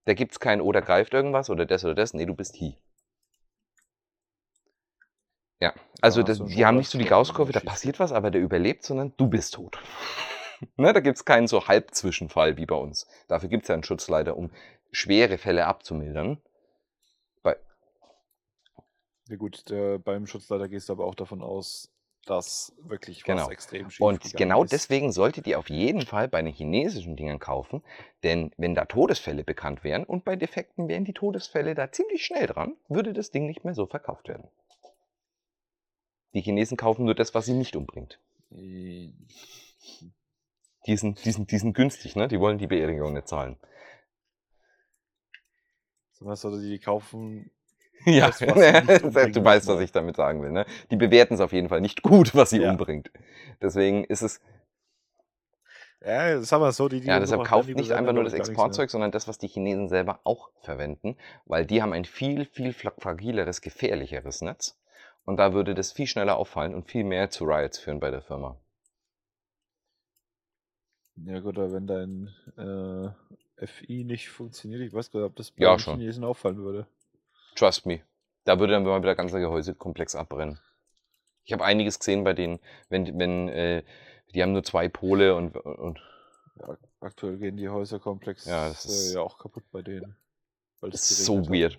Da 0.05 0.15
gibt 0.15 0.33
es 0.33 0.41
kein 0.41 0.61
oder 0.61 0.83
greift 0.83 1.15
irgendwas 1.15 1.51
oder 1.51 1.67
das 1.67 1.85
oder 1.85 1.95
das. 1.95 2.15
Nee, 2.15 2.27
du 2.27 2.35
bist 2.35 2.55
hier. 2.55 2.75
Ja, 5.63 5.73
also 6.01 6.23
hast 6.23 6.29
das, 6.29 6.39
du 6.39 6.47
die 6.47 6.67
haben 6.67 6.77
nicht 6.77 6.91
so 6.91 6.99
die 6.99 7.05
Gaußkurve, 7.05 7.53
da 7.53 7.61
passiert 7.61 8.01
was, 8.01 8.11
aber 8.11 8.33
der 8.33 8.41
überlebt, 8.41 8.83
sondern 8.83 9.13
du 9.17 9.29
bist 9.29 9.55
tot. 9.55 9.79
ne, 10.77 10.93
da 10.93 10.99
gibt 10.99 11.19
es 11.19 11.25
keinen 11.25 11.47
so 11.47 11.69
Halbzwischenfall 11.69 12.57
wie 12.57 12.67
bei 12.67 12.75
uns. 12.75 13.07
Dafür 13.29 13.49
gibt 13.49 13.63
es 13.63 13.69
ja 13.69 13.75
einen 13.75 13.85
Schutzleiter, 13.85 14.37
um 14.37 14.51
schwere 14.91 15.39
Fälle 15.39 15.67
abzumildern. 15.67 16.43
Bei, 17.45 17.55
Ja 19.29 19.37
gut, 19.37 19.71
der, 19.71 20.01
beim 20.01 20.27
Schutzleiter 20.27 20.69
gehst 20.69 20.89
du 20.89 20.95
aber 20.95 21.05
auch 21.05 21.15
davon 21.15 21.43
aus, 21.43 21.93
dass 22.27 22.75
wirklich 22.83 23.23
was 23.23 23.37
Genau. 23.37 23.51
extrem 23.51 23.89
schief 23.89 24.03
Und 24.03 24.35
genau 24.35 24.65
ist. 24.65 24.73
deswegen 24.73 25.13
solltet 25.13 25.47
ihr 25.47 25.61
auf 25.61 25.71
jeden 25.71 26.03
Fall 26.03 26.27
bei 26.27 26.43
den 26.43 26.53
chinesischen 26.53 27.15
Dingern 27.15 27.39
kaufen, 27.39 27.85
denn 28.25 28.51
wenn 28.57 28.75
da 28.75 28.87
Todesfälle 28.87 29.45
bekannt 29.45 29.85
wären 29.85 30.03
und 30.03 30.25
bei 30.25 30.35
Defekten 30.35 30.89
wären 30.89 31.05
die 31.05 31.15
Todesfälle 31.15 31.77
da 31.77 31.93
ziemlich 31.93 32.25
schnell 32.25 32.49
dran, 32.49 32.75
würde 32.89 33.13
das 33.13 33.31
Ding 33.31 33.47
nicht 33.47 33.65
mehr 33.65 33.75
so 33.75 33.87
verkauft 33.87 34.27
werden. 34.27 34.49
Die 36.35 36.41
Chinesen 36.41 36.77
kaufen 36.77 37.05
nur 37.05 37.15
das, 37.15 37.35
was 37.35 37.47
sie 37.47 37.55
nicht 37.55 37.77
umbringt. 37.77 38.19
Äh, 38.51 39.11
Die 40.87 40.97
sind, 40.97 41.25
die 41.25 41.31
sind, 41.33 41.51
die 41.51 41.59
sind 41.59 41.75
günstig, 41.75 42.17
ne? 42.17 42.29
Die 42.29 42.41
wollen 42.41 42.59
die 42.59 42.67
Beerdigung 42.67 43.13
nicht 43.13 43.29
zahlen. 43.29 43.57
Mal, 46.21 46.37
sollte 46.37 46.61
die 46.63 46.79
kaufen. 46.79 47.51
Ja, 48.05 48.27
Das, 48.29 48.41
was 48.41 49.03
umbringen 49.03 49.33
du 49.33 49.45
weißt, 49.45 49.69
was 49.69 49.81
ich 49.81 49.93
damit 49.93 50.17
sagen 50.17 50.43
will. 50.43 50.51
Ne? 50.51 50.67
Die 50.91 50.97
bewerten 50.97 51.35
es 51.35 51.41
auf 51.41 51.53
jeden 51.53 51.69
Fall 51.69 51.81
nicht 51.81 52.03
gut, 52.03 52.35
was 52.35 52.51
sie 52.51 52.61
Ja. 52.61 52.71
umbringt. 52.73 53.13
Deswegen 53.61 54.03
ist 54.05 54.23
es, 54.23 54.41
Ja, 56.05 56.41
sag 56.43 56.59
mal 56.59 56.73
so, 56.73 56.89
die, 56.89 57.01
die 57.01 57.07
Ja, 57.07 57.21
deshalb 57.21 57.45
kauft 57.45 57.69
nicht 57.69 57.93
einfach 57.93 58.13
nur 58.13 58.25
das. 58.25 58.33
Exportzeug, 58.35 58.91
sondern 58.91 59.13
das, 59.13 59.29
was 59.29 59.39
die 59.39 59.47
Chinesen 59.47 59.89
selber 59.89 60.19
auch 60.25 60.51
verwenden, 60.63 61.17
weil 61.47 61.65
die 61.65 61.81
haben 61.81 61.93
ein 61.93 62.05
viel, 62.05 62.45
viel 62.45 62.73
fra- 62.73 62.93
fragileres, 62.99 63.61
gefährlicheres 63.61 64.41
Netz. 64.43 64.77
Und 65.25 65.37
da 65.39 65.53
würde 65.53 65.75
das 65.75 65.93
viel 65.93 66.07
schneller 66.07 66.37
auffallen 66.37 66.75
und 66.75 66.89
viel 66.91 67.05
mehr 67.05 67.29
zu 67.31 67.45
Riots 67.45 67.79
führen 67.79 67.99
bei 68.01 68.11
der 68.11 68.23
Firma. 68.23 68.57
Ja 71.17 71.41
gut, 71.41 71.59
aber 71.59 71.73
wenn 71.73 71.87
dein 71.87 72.29
äh, 72.57 73.67
FI 73.67 74.05
nicht 74.05 74.29
funktioniert, 74.31 74.81
ich 74.83 74.93
weiß 74.93 75.11
gar 75.11 75.21
nicht, 75.21 75.29
ob 75.31 75.37
das 75.37 75.51
bei 75.51 75.65
Ja, 75.65 75.77
den. 75.77 75.79
Chinesen 75.79 76.25
auffallen 76.25 76.59
würde. 76.59 76.87
Trust 77.55 77.87
me. 77.87 78.01
Da 78.45 78.59
würde 78.59 78.73
dann 78.75 78.83
mal 78.85 79.01
wieder 79.03 79.15
ganzer 79.15 79.41
Gehäusekomplex 79.41 80.15
abbrennen. 80.15 80.59
Ich 81.45 81.53
habe 81.53 81.65
einiges 81.65 81.99
gesehen 81.99 82.25
bei 82.25 82.35
denen, 82.35 82.61
wenn, 82.89 83.19
wenn 83.19 83.49
äh, 83.49 83.83
die 84.35 84.43
haben 84.43 84.53
nur 84.53 84.65
zwei 84.65 84.89
Pole 84.89 85.35
und, 85.35 85.57
und 85.57 86.01
Ja, 86.61 86.77
aktuell 87.01 87.39
gehen 87.39 87.57
die 87.57 87.69
Häuserkomplexe 87.69 88.51
Ja, 88.51 88.69
das 88.69 88.85
ist- 88.87 89.11
äh, 89.11 89.15
ja 89.15 89.21
auch 89.21 89.39
kaputt 89.39 89.65
bei 89.73 89.83
denen. 89.83 90.17
Weil 90.81 90.91
das 90.91 91.11
ist 91.11 91.25
so 91.25 91.39
hat. 91.41 91.49
weird. 91.51 91.79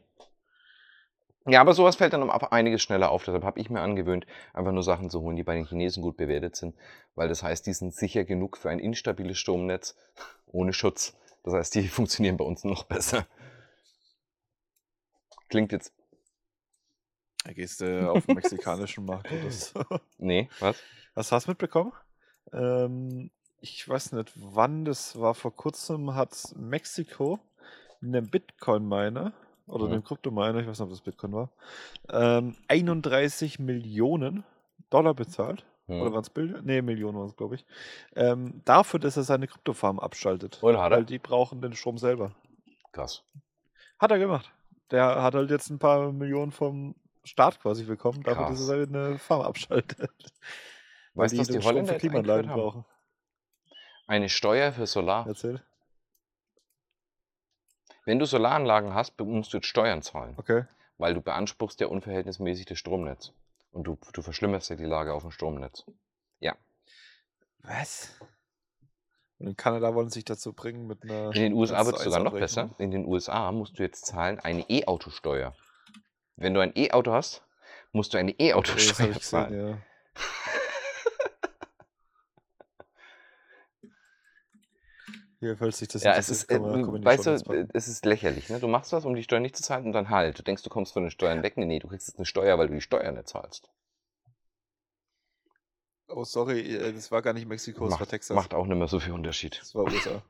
Ja, 1.46 1.60
aber 1.62 1.74
sowas 1.74 1.98
fällt 1.98 2.14
dann 2.14 2.24
um 2.24 2.30
ab- 2.30 2.52
einiges 2.54 2.82
schneller 2.82 3.12
auf. 3.12 3.24
Deshalb 3.26 3.44
habe 3.44 3.60
ich 3.60 3.70
mir 3.70 3.82
angewöhnt, 3.82 4.26
einfach 4.54 4.72
nur 4.72 4.84
Sachen 4.84 5.10
zu 5.10 5.22
holen, 5.22 5.36
die 5.36 5.44
bei 5.44 5.56
den 5.56 5.66
Chinesen 5.68 6.02
gut 6.02 6.16
bewertet 6.18 6.56
sind. 6.56 6.76
Weil 7.16 7.28
das 7.28 7.44
heißt, 7.44 7.66
die 7.68 7.74
sind 7.74 7.94
sicher 7.94 8.24
genug 8.24 8.58
für 8.58 8.70
ein 8.70 8.80
instabiles 8.80 9.38
Stromnetz 9.38 9.96
ohne 10.48 10.74
Schutz. 10.74 11.16
Das 11.44 11.54
heißt, 11.54 11.76
die 11.76 11.88
funktionieren 11.90 12.38
bei 12.38 12.46
uns 12.46 12.64
noch 12.64 12.84
besser. 12.84 13.26
Klingt 15.50 15.72
jetzt. 15.72 15.94
Da 17.46 17.52
gehst 17.54 17.82
du 17.82 18.10
auf 18.10 18.26
den 18.26 18.36
mexikanischen 18.36 19.06
Markt 19.06 19.32
oder 19.32 19.52
so. 19.52 19.84
Nee, 20.18 20.50
was? 20.60 20.82
Was 21.14 21.32
hast 21.32 21.48
du 21.48 21.52
mitbekommen? 21.52 21.92
Ähm, 22.54 23.32
ich 23.60 23.88
weiß 23.88 24.14
nicht, 24.14 24.32
wann 24.36 24.86
das 24.86 25.20
war. 25.20 25.36
Vor 25.36 25.56
kurzem 25.56 26.16
hat 26.16 26.36
Mexiko 26.56 27.40
einem 28.02 28.30
Bitcoin-Miner 28.30 29.34
oder 29.68 29.86
Mhm. 29.88 29.94
einem 29.94 30.04
Kryptominer, 30.04 30.60
ich 30.60 30.68
weiß 30.68 30.80
nicht, 30.80 30.86
ob 30.86 30.90
das 30.90 31.02
Bitcoin 31.02 31.34
war, 31.34 31.50
ähm, 32.10 32.56
31 32.68 33.60
Millionen 33.60 34.44
Dollar 34.90 35.14
bezahlt. 35.14 35.66
Oder 35.88 36.06
Hm. 36.06 36.14
waren 36.14 36.22
es 36.22 36.30
Bilder? 36.30 36.62
Nee, 36.62 36.82
Millionen 36.82 37.18
waren 37.18 37.28
es, 37.28 37.36
glaube 37.36 37.56
ich. 37.56 37.66
Ähm, 38.16 38.62
dafür, 38.64 39.00
dass 39.02 39.18
er 39.18 39.24
seine 39.24 39.48
Kryptofarm 39.48 40.00
abschaltet. 40.00 40.64
Und 40.64 40.78
hat 40.78 40.92
er? 40.94 40.98
Weil 41.00 41.06
die 41.06 41.20
brauchen 41.20 41.62
den 41.62 41.74
Strom 41.74 41.98
selber. 41.98 42.32
Krass. 42.94 43.24
Hat 44.00 44.12
er 44.12 44.18
gemacht. 44.20 44.52
Der 44.92 45.22
hat 45.22 45.34
halt 45.36 45.50
jetzt 45.50 45.70
ein 45.70 45.80
paar 45.80 46.12
Millionen 46.14 46.52
vom 46.52 46.96
Staat 47.26 47.60
quasi 47.62 47.84
bekommen, 47.84 48.24
dafür, 48.24 48.46
dass 48.46 48.60
Krass. 48.60 48.70
er 48.70 48.86
seine 48.86 49.18
Farm 49.18 49.42
abschaltet. 49.42 50.10
Weißt 51.16 51.34
du, 51.34 51.40
was 51.40 51.48
die 51.48 51.54
Strom 51.56 51.64
Holländer 51.66 51.94
für 51.94 52.00
Klimaanlagen 52.00 52.52
brauchen. 52.52 52.86
Eine 54.08 54.30
Steuer 54.30 54.72
für 54.72 54.86
Solar. 54.88 55.26
Erzähl. 55.28 55.62
Wenn 58.06 58.20
du 58.20 58.26
Solaranlagen 58.26 58.94
hast, 58.94 59.20
musst 59.20 59.54
du 59.54 59.58
jetzt 59.58 59.68
Steuern 59.68 60.02
zahlen. 60.02 60.36
Okay. 60.38 60.66
Weil 60.98 61.14
du 61.14 61.22
beanspruchst 61.22 61.80
ja 61.80 61.88
unverhältnismäßig 61.88 62.66
das 62.66 62.78
Stromnetz. 62.78 63.34
Und 63.72 63.86
du, 63.86 63.98
du 64.14 64.22
verschlimmerst 64.22 64.70
ja 64.70 64.76
die 64.76 64.86
Lage 64.86 65.14
auf 65.14 65.24
dem 65.24 65.32
Stromnetz. 65.32 65.86
Was? 67.64 68.12
Und 69.40 69.48
in 69.48 69.58
Kanada 69.58 69.96
wollen 69.96 70.10
sie 70.10 70.16
sich 70.16 70.26
dazu 70.26 70.54
bringen 70.54 70.86
mit 70.86 71.04
einer. 71.04 71.34
In 71.34 71.42
den 71.42 71.54
USA 71.54 71.86
wird 71.86 71.98
es 71.98 72.04
sogar 72.04 72.20
noch 72.20 72.34
1:1 72.34 72.40
besser. 72.40 72.70
In 72.78 72.92
den 72.92 73.06
USA 73.06 73.52
musst 73.52 73.80
du 73.80 73.84
jetzt 73.84 74.06
zahlen 74.06 74.40
eine 74.40 74.70
E-Auto-Steuer. 74.70 75.56
Wenn 76.36 76.54
du 76.54 76.60
ein 76.60 76.74
E-Auto 76.76 77.12
hast, 77.14 77.44
musst 77.92 78.14
du 78.14 78.18
eine 78.18 78.32
E-Auto-Steuer 78.32 79.20
zahlen. 79.20 79.68
ja. 79.70 79.78
Hier, 85.44 85.58
falls 85.58 85.78
sich 85.80 85.90
das 85.90 86.04
Ja, 86.04 86.14
es 86.16 86.30
ist, 86.30 86.46
äh, 86.46 86.54
kann 86.54 86.62
man- 86.62 86.82
kann 86.84 86.92
man 86.94 87.02
die 87.02 87.06
weißt 87.06 87.26
du, 87.26 87.32
äh, 87.32 87.68
es 87.74 87.90
ist 87.90 88.06
lächerlich. 88.06 88.50
Ne? 88.50 88.62
Du 88.62 88.70
machst 88.70 88.94
was, 88.94 89.04
um 89.04 89.14
die 89.14 89.24
Steuern 89.24 89.42
nicht 89.42 89.58
zu 89.58 89.62
zahlen 89.64 89.86
und 89.88 89.92
dann 89.92 90.10
halt. 90.10 90.40
Du 90.40 90.44
denkst, 90.44 90.64
du 90.64 90.70
kommst 90.70 90.94
von 90.94 91.04
den 91.04 91.12
Steuern 91.12 91.44
weg. 91.44 91.58
Nee, 91.58 91.66
nee, 91.66 91.80
du 91.80 91.90
kriegst 91.90 92.08
jetzt 92.08 92.18
eine 92.18 92.26
Steuer, 92.26 92.58
weil 92.58 92.68
du 92.70 92.74
die 92.76 92.82
Steuern 92.82 93.16
nicht 93.16 93.28
zahlst. 93.28 93.70
Oh, 96.08 96.24
sorry, 96.24 96.62
äh, 96.62 96.94
das 96.94 97.12
war 97.12 97.22
gar 97.22 97.34
nicht 97.34 97.48
Mexiko, 97.48 97.86
es 97.86 97.92
war 97.92 98.00
Macht, 98.00 98.10
Texas. 98.10 98.36
macht 98.36 98.54
auch 98.54 98.66
nicht 98.66 98.78
mehr 98.78 98.88
so 98.88 99.00
viel 99.02 99.14
Unterschied. 99.14 99.60
Das 99.60 99.76
war 99.76 99.84
USA. 99.84 100.22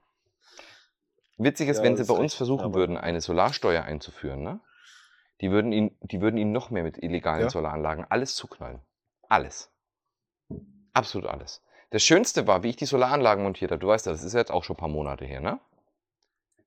Witzig 1.37 1.67
ist, 1.69 1.77
Ja, 1.77 1.83
wenn 1.83 1.95
sie 1.95 2.01
das 2.01 2.07
bei 2.07 2.13
uns 2.15 2.33
versuchen 2.33 2.63
aber- 2.65 2.75
würden, 2.75 2.97
eine 2.97 3.21
Solarsteuer 3.21 3.83
einzuführen, 3.83 4.41
ne? 4.43 4.61
die, 5.41 5.51
würden 5.51 5.71
ihn, 5.73 5.97
die 6.01 6.21
würden 6.21 6.37
ihnen 6.37 6.51
noch 6.51 6.69
mehr 6.69 6.83
mit 6.83 6.97
illegalen 7.03 7.41
Ja. 7.41 7.49
Solaranlagen 7.49 8.05
alles 8.09 8.35
zuknallen. 8.35 8.81
Alles. 9.29 9.71
Absolut 10.93 11.27
alles. 11.29 11.62
Das 11.93 12.01
Schönste 12.01 12.47
war, 12.47 12.63
wie 12.63 12.69
ich 12.71 12.75
die 12.75 12.87
Solaranlagen 12.87 13.43
montiert 13.43 13.69
habe. 13.69 13.77
Du 13.77 13.87
weißt 13.87 14.07
ja, 14.07 14.13
das 14.13 14.23
ist 14.23 14.33
ja 14.33 14.39
jetzt 14.39 14.49
auch 14.49 14.63
schon 14.63 14.75
ein 14.75 14.79
paar 14.79 14.89
Monate 14.89 15.25
her, 15.25 15.41
ne? 15.41 15.59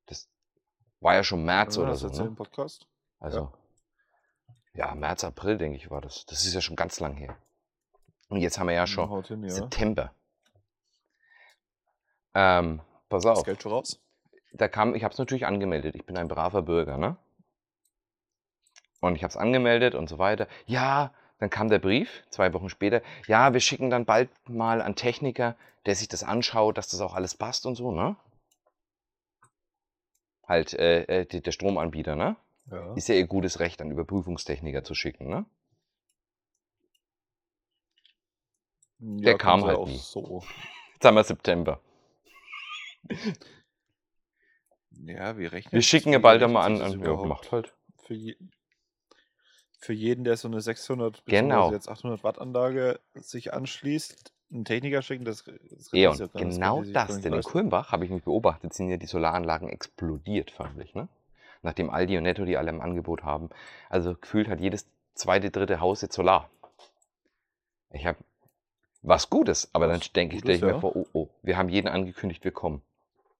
Das 0.07 0.29
war 1.01 1.17
ja 1.17 1.25
schon 1.25 1.45
März 1.45 1.75
Ja, 1.75 1.83
oder 1.83 1.97
so, 1.97 2.07
ne? 2.07 2.31
Podcast? 2.31 2.87
Also, 3.19 3.53
ja. 4.73 4.95
März, 4.95 5.25
April, 5.25 5.59
denke 5.59 5.79
ich, 5.79 5.91
war 5.91 6.01
das. 6.01 6.27
Das 6.27 6.45
ist 6.45 6.55
ja 6.55 6.61
schon 6.61 6.77
ganz 6.77 7.01
lang 7.01 7.15
her. 7.15 7.37
Und 8.29 8.41
jetzt 8.41 8.61
haben 8.61 8.69
wir 8.69 8.77
ja 8.77 8.87
schon 8.87 9.11
Haut 9.11 9.27
hin, 9.27 9.43
ja. 9.43 9.51
September. 9.51 10.15
Ähm, 12.35 12.81
pass 13.09 13.25
Das 13.25 13.39
auf. 13.39 13.45
Geld 13.45 13.61
schon 13.61 13.73
raus? 13.73 14.01
da 14.53 14.69
kam, 14.69 14.95
ich 14.95 15.03
habe 15.03 15.11
es 15.11 15.19
natürlich 15.19 15.45
angemeldet. 15.45 15.97
Ich 15.97 16.07
bin 16.07 16.17
ein 16.17 16.29
braver 16.29 16.63
Bürger, 16.63 16.99
ne? 16.99 17.17
Und 19.01 19.17
ich 19.17 19.25
habe 19.25 19.31
es 19.33 19.37
angemeldet 19.37 19.97
und 19.97 20.09
so 20.09 20.19
weiter. 20.19 20.47
Ja, 20.67 21.13
dann 21.39 21.51
kam 21.51 21.69
der 21.69 21.79
Brief, 21.79 22.25
zwei 22.31 22.53
Wochen 22.53 22.69
später. 22.69 23.03
Ja, 23.27 23.53
wir 23.53 23.61
schicken 23.61 23.91
dann 23.91 24.05
bald 24.05 24.31
mal 24.49 24.81
einen 24.81 24.97
Techniker, 24.97 25.57
der 25.85 25.95
sich 25.95 26.09
das 26.09 26.23
anschaut, 26.23 26.79
dass 26.79 26.89
das 26.89 27.01
auch 27.01 27.15
alles 27.15 27.35
passt 27.35 27.67
und 27.67 27.75
so, 27.75 27.93
ne? 27.93 28.17
Halt, 30.47 30.75
äh, 30.75 31.23
äh, 31.23 31.27
der 31.27 31.53
Stromanbieter, 31.53 32.17
ne? 32.17 32.37
Ja. 32.71 32.95
Ist 32.95 33.09
ja 33.09 33.15
ihr 33.15 33.27
gutes 33.27 33.61
Recht, 33.61 33.81
einen 33.81 33.91
Überprüfungstechniker 33.93 34.83
zu 34.83 34.95
schicken, 34.95 35.29
ne? 35.29 35.45
ja 38.99 39.37
kam 39.37 39.61
können 39.61 39.63
sie 39.63 39.69
halt 39.69 39.79
auch 39.79 39.89
nie. 39.89 39.99
so. 39.99 40.45
Jetzt 40.95 41.05
haben 41.05 41.15
wir 41.15 41.25
September. 41.25 41.81
Ja, 44.91 45.37
wir 45.37 45.53
rechnen. 45.53 45.73
Wir 45.73 45.83
schicken 45.83 46.13
ja 46.13 46.19
bald 46.19 46.43
einmal 46.43 46.65
an. 46.65 46.81
an 46.81 47.01
ja, 47.01 47.15
macht 47.25 47.53
halt. 47.53 47.75
Für, 47.99 48.15
je, 48.15 48.37
für 49.87 49.93
jeden, 49.93 50.25
der 50.25 50.37
so 50.37 50.49
eine 50.49 50.61
600 50.61 51.25
Genau. 51.27 51.73
jetzt 51.73 51.89
800 51.89 52.25
Watt 52.25 52.41
Anlage 52.41 52.99
sich 53.15 53.55
anschließt, 53.55 54.33
einen 54.53 54.65
Techniker 54.65 55.01
schicken, 55.01 55.25
das, 55.25 55.45
das 55.45 55.93
rentiert 55.93 56.35
Ja, 56.35 56.41
genau 56.41 56.83
das, 56.83 57.15
nicht 57.15 57.25
denn 57.25 57.33
in. 57.33 57.43
Kulmbach, 57.43 57.93
habe 57.93 58.05
ich 58.05 58.11
mich 58.11 58.25
beobachtet, 58.25 58.75
sind 58.75 58.91
ja 58.91 58.97
die 58.97 59.07
Solaranlagen 59.07 59.69
explodiert 59.69 60.51
förmlich, 60.51 60.95
ne? 60.95 61.09
Nachdem 61.63 61.91
Aldi 61.91 62.17
und 62.19 62.25
Netto 62.25 62.45
die 62.45 62.57
alle 62.57 62.71
im 62.71 62.81
Angebot 62.81 63.23
haben. 63.23 63.49
Also 63.89 64.15
gefühlt 64.15 64.49
hat 64.49 64.61
jedes 64.61 64.89
zweite, 65.15 65.51
dritte 65.51 65.81
Haus 65.81 66.03
jetzt 66.03 66.15
Solar. 66.15 66.51
Ich 67.91 68.07
habe 68.07 68.19
was 69.03 69.31
Gutes, 69.31 69.71
aber 69.73 69.87
dann 69.87 70.01
Was 70.01 70.13
denke 70.13 70.37
ich, 70.37 70.43
Gutes, 70.43 70.59
stell 70.59 70.69
ich 70.69 70.75
mir 70.75 70.77
ja. 70.77 70.81
vor, 70.81 70.97
oh, 70.97 71.07
oh, 71.13 71.29
wir 71.43 71.57
haben 71.57 71.69
jeden 71.69 71.89
angekündigt, 71.89 72.45
wir 72.45 72.53
kommen. 72.53 72.83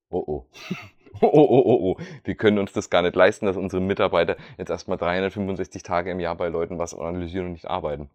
Oh, 0.09 0.23
oh. 0.27 0.47
Oh, 1.21 1.27
oh, 1.33 1.47
oh, 1.49 1.63
oh, 1.65 1.93
oh. 1.99 2.03
Wir 2.25 2.35
können 2.35 2.59
uns 2.59 2.73
das 2.73 2.91
gar 2.91 3.03
nicht 3.03 3.17
leisten, 3.17 3.47
dass 3.47 3.57
unsere 3.57 3.83
Mitarbeiter 3.83 4.37
jetzt 4.59 4.71
erstmal 4.71 4.99
365 4.99 5.83
Tage 5.83 6.11
im 6.11 6.21
Jahr 6.21 6.35
bei 6.37 6.49
Leuten 6.49 6.79
was 6.79 6.95
analysieren 6.95 7.47
und 7.47 7.53
nicht 7.53 7.67
arbeiten. 7.69 8.11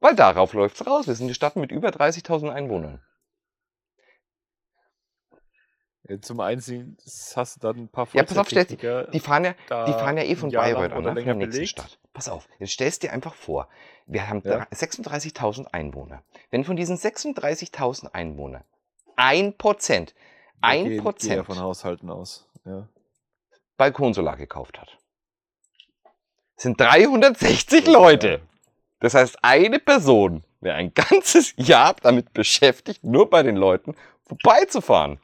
Weil 0.00 0.14
darauf 0.16 0.52
läuft's 0.52 0.86
raus. 0.86 1.06
Wir 1.06 1.14
sind 1.14 1.26
eine 1.26 1.34
Stadt 1.34 1.56
mit 1.56 1.70
über 1.70 1.88
30.000 1.90 2.48
Einwohnern. 2.50 3.00
Zum 6.20 6.40
einen 6.40 6.60
hast 6.60 7.56
du 7.56 7.60
dann 7.60 7.76
ein 7.84 7.88
paar 7.88 8.08
Ja, 8.12 8.24
pass 8.24 8.36
auf, 8.36 8.48
stell- 8.48 8.64
Vollzeittechniker, 8.66 9.04
Die 9.12 9.20
fahren 9.20 9.44
ja, 9.44 9.84
die 9.86 9.92
fahren 9.92 10.16
ja 10.16 10.24
eh 10.24 10.34
von 10.34 10.50
Bayreuth 10.50 10.92
an, 10.92 10.98
oder 10.98 11.14
von 11.14 11.24
der 11.24 11.34
nächsten 11.36 11.50
belegt. 11.52 11.68
Stadt. 11.70 11.98
Pass 12.12 12.28
auf, 12.28 12.48
jetzt 12.58 12.72
stellst 12.72 13.04
dir 13.04 13.12
einfach 13.12 13.34
vor, 13.34 13.68
wir 14.06 14.28
haben 14.28 14.42
Ja. 14.44 14.64
36.000 14.72 15.66
Einwohner. 15.72 16.22
Wenn 16.50 16.64
von 16.64 16.76
diesen 16.76 16.98
36.000 16.98 18.12
Einwohnern 18.12 18.64
ein 19.14 19.56
Prozent, 19.56 20.14
ein 20.62 20.92
ja 20.92 21.02
Prozent 21.02 21.46
von 21.46 21.58
Haushalten 21.58 22.10
aus. 22.10 22.48
Ja. 22.64 22.86
Balkonsolar 23.76 24.36
gekauft 24.36 24.80
hat, 24.80 24.96
sind 26.56 26.80
360 26.80 27.86
Ja. 27.86 27.92
Leute. 27.92 28.40
Das 29.00 29.14
heißt, 29.14 29.38
eine 29.42 29.78
Person 29.80 30.44
wäre 30.60 30.76
ein 30.76 30.94
ganzes 30.94 31.54
Jahr 31.56 31.94
damit 32.02 32.32
beschäftigt, 32.32 33.02
nur 33.02 33.28
bei 33.28 33.42
den 33.42 33.56
Leuten 33.56 33.96
vorbeizufahren. 34.26 35.18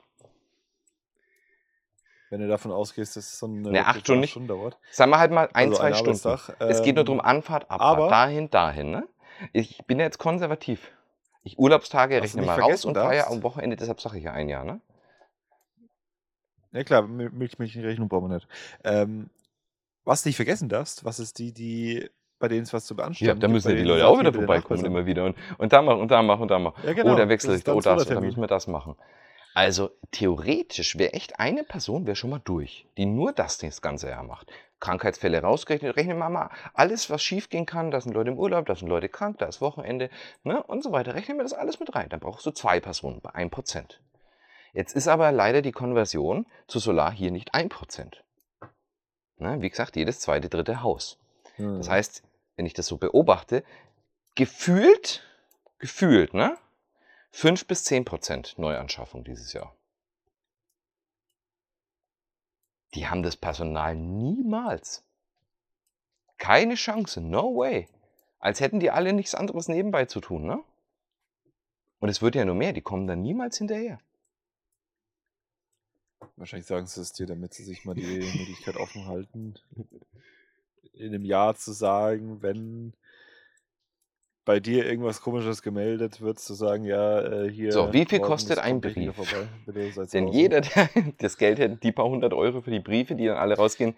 Wenn 2.31 2.41
du 2.41 2.49
davon 2.49 2.73
ausgehst, 2.73 3.17
dass 3.17 3.25
es 3.25 3.39
so 3.39 3.47
eine 3.47 3.71
Ne, 3.71 3.87
acht 3.87 4.01
Stunden. 4.01 4.27
Stunden 4.27 4.49
dauert. 4.49 4.77
Sagen 4.91 5.11
wir 5.13 5.19
halt 5.19 5.31
mal 5.33 5.49
ein, 5.55 5.69
Also 5.69 5.79
zwei 5.79 5.87
ein 5.89 5.95
Stunden. 5.95 6.27
Arbeitstag, 6.27 6.57
es 6.61 6.83
geht 6.83 6.97
nur 6.97 7.03
ähm, 7.03 7.07
darum, 7.07 7.21
Anfahrt, 7.21 7.71
Abfahrt, 7.71 7.81
aber- 7.99 8.09
dahin, 8.11 8.51
dahin. 8.51 8.91
Ne? 8.91 9.09
Ich 9.53 9.79
bin 9.87 9.99
ja 9.99 10.05
jetzt 10.05 10.19
konservativ. 10.19 10.91
Ich 11.43 11.59
Urlaubstage 11.59 12.21
rechne 12.21 12.43
mal 12.43 12.61
raus 12.61 12.85
und 12.85 12.95
darfst- 12.95 13.29
am 13.31 13.43
Wochenende, 13.43 13.77
deshalb 13.77 14.01
sage 14.01 14.19
ich 14.19 14.25
ja 14.25 14.33
ein 14.33 14.49
Jahr. 14.51 14.65
Ne? 14.65 14.81
Ja 16.73 16.85
klar, 16.85 17.03
Mil- 17.03 17.31
Milch, 17.31 17.59
Milchenrechnung 17.59 18.09
brauchen 18.09 18.31
wir 18.31 18.37
nicht. 18.37 18.49
Ähm, 18.85 19.31
was 20.05 20.23
du 20.23 20.29
nicht 20.29 20.37
vergessen 20.37 20.69
darfst, 20.69 21.05
was 21.05 21.19
ist 21.19 21.39
die, 21.39 21.53
die 21.53 22.09
bei 22.39 22.49
denen 22.49 22.63
es 22.63 22.73
was 22.73 22.85
zu 22.87 22.95
beanstanden 22.95 23.29
Ja, 23.29 23.35
da 23.35 23.47
gibt, 23.47 23.53
müssen 23.53 23.71
ja 23.71 23.77
die 23.77 23.83
Leute 23.83 24.07
auch 24.07 24.19
wieder 24.19 24.33
vorbeikommen 24.33 24.85
immer 24.85 25.07
wieder. 25.07 25.25
Und, 25.25 25.37
und 25.59 25.73
da 25.73 25.83
machen 25.83 26.01
und 26.01 26.11
da 26.11 26.23
machen 26.23 26.43
und 26.43 26.51
da 26.51 26.59
machen. 26.59 26.81
Ja, 26.85 26.93
genau. 26.93 27.17
da 27.17 27.29
ich, 27.29 27.43
dann 27.43 27.51
oh 27.51 27.57
das, 27.57 27.67
oder 27.67 27.81
Zollertermin. 27.81 28.29
müssen 28.29 28.41
wir 28.41 28.47
das 28.47 28.69
machen. 28.69 28.95
Also 29.55 29.91
theoretisch 30.13 30.99
wäre 30.99 31.15
echt 31.15 31.41
eine 31.41 31.65
Person 31.65 32.07
wäre 32.07 32.15
schon 32.15 32.31
mal 32.31 32.41
durch, 32.45 32.87
die 32.97 33.07
nur 33.07 33.33
das 33.33 33.59
das 33.59 33.83
ganze 33.83 34.09
Jahr 34.09 34.23
macht. 34.23 34.53
Krankheitsfälle 34.79 35.43
rausgerechnet, 35.43 35.97
rechnen 35.97 36.19
wir 36.19 36.29
mal 36.29 36.51
alles, 36.75 37.11
was 37.11 37.23
schief 37.23 37.49
gehen 37.49 37.67
kann. 37.67 37.91
Da 37.91 38.01
sind 38.01 38.13
Leute 38.13 38.31
im 38.31 38.39
Urlaub, 38.39 38.67
da 38.67 38.77
sind 38.77 38.87
Leute 38.87 39.09
krank, 39.09 39.39
da 39.39 39.47
ist 39.47 39.61
Wochenende 39.61 40.11
ne, 40.45 40.63
und 40.63 40.85
so 40.85 40.93
weiter. 40.93 41.15
Rechnen 41.15 41.39
wir 41.39 41.43
das 41.43 41.55
alles 41.55 41.81
mit 41.81 41.93
rein. 41.97 42.09
Dann 42.09 42.21
brauchst 42.21 42.47
du 42.47 42.53
zwei 42.53 42.79
Personen 42.79 43.21
bei 43.21 43.31
1%. 43.31 43.99
Jetzt 44.73 44.95
ist 44.95 45.09
aber 45.09 45.33
leider 45.33 45.63
die 45.63 45.73
Konversion 45.73 46.47
zu 46.67 46.79
Solar 46.79 47.13
hier 47.13 47.31
nicht 47.31 47.55
1%. 47.55 48.17
Ne, 49.39 49.61
wie 49.61 49.71
gesagt, 49.71 49.97
jedes 49.97 50.21
zweite, 50.21 50.49
dritte 50.49 50.83
Haus. 50.83 51.19
Hm. 51.57 51.79
Das 51.79 51.89
heißt, 51.89 52.23
wenn 52.57 52.67
ich 52.67 52.75
das 52.75 52.87
so 52.87 52.97
beobachte, 52.97 53.65
gefühlt, 54.35 55.23
gefühlt, 55.79 56.35
ne? 56.35 56.59
5 57.31 57.67
bis 57.67 57.85
10 57.85 58.05
Prozent 58.05 58.59
Neuanschaffung 58.59 59.23
dieses 59.23 59.53
Jahr. 59.53 59.77
Die 62.95 63.07
haben 63.07 63.23
das 63.23 63.37
Personal 63.37 63.95
niemals. 63.95 65.05
Keine 66.39 66.75
Chance, 66.75 67.21
no 67.21 67.57
way. 67.57 67.89
Als 68.39 68.61
hätten 68.61 68.81
die 68.81 68.91
alle 68.91 69.13
nichts 69.13 69.35
anderes 69.35 69.69
nebenbei 69.69 70.07
zu 70.07 70.21
tun, 70.21 70.47
ne? 70.47 70.63
Und 72.01 72.09
es 72.09 72.23
wird 72.23 72.35
ja 72.35 72.45
nur 72.45 72.55
mehr, 72.55 72.73
die 72.73 72.83
kommen 72.83 73.07
dann 73.07 73.23
niemals 73.23 73.59
hinterher. 73.59 74.01
Wahrscheinlich 76.37 76.67
sagen 76.67 76.87
sie 76.87 77.01
es 77.01 77.13
dir, 77.13 77.27
damit 77.27 77.55
sie 77.55 77.65
sich 77.65 77.85
mal 77.85 77.95
die 77.95 78.03
Möglichkeit 78.39 78.77
offen 78.77 79.07
halten, 79.07 79.55
in 80.93 81.15
einem 81.15 81.25
Jahr 81.25 81.55
zu 81.55 81.73
sagen, 81.73 82.43
wenn 82.43 82.93
bei 84.45 84.61
dir 84.61 84.87
irgendwas 84.87 85.21
Komisches 85.21 85.63
gemeldet 85.63 86.23
wird, 86.23 86.39
zu 86.39 86.55
sagen, 86.55 86.85
ja, 86.85 87.21
äh, 87.21 87.51
hier. 87.51 87.71
So, 87.71 87.93
wie 87.93 88.07
viel 88.07 88.21
kostet 88.21 88.59
ein 88.59 88.81
Brief? 88.81 89.15
Bitte 89.67 90.07
Denn 90.07 90.29
jeder, 90.29 90.63
der 90.63 90.89
das 91.19 91.37
Geld 91.37 91.59
hätte, 91.59 91.77
die 91.77 91.93
paar 91.93 92.09
hundert 92.09 92.33
Euro 92.33 92.63
für 92.63 92.71
die 92.71 92.81
Briefe, 92.81 93.15
die 93.15 93.27
dann 93.27 93.37
alle 93.37 93.57
rausgehen, 93.57 93.95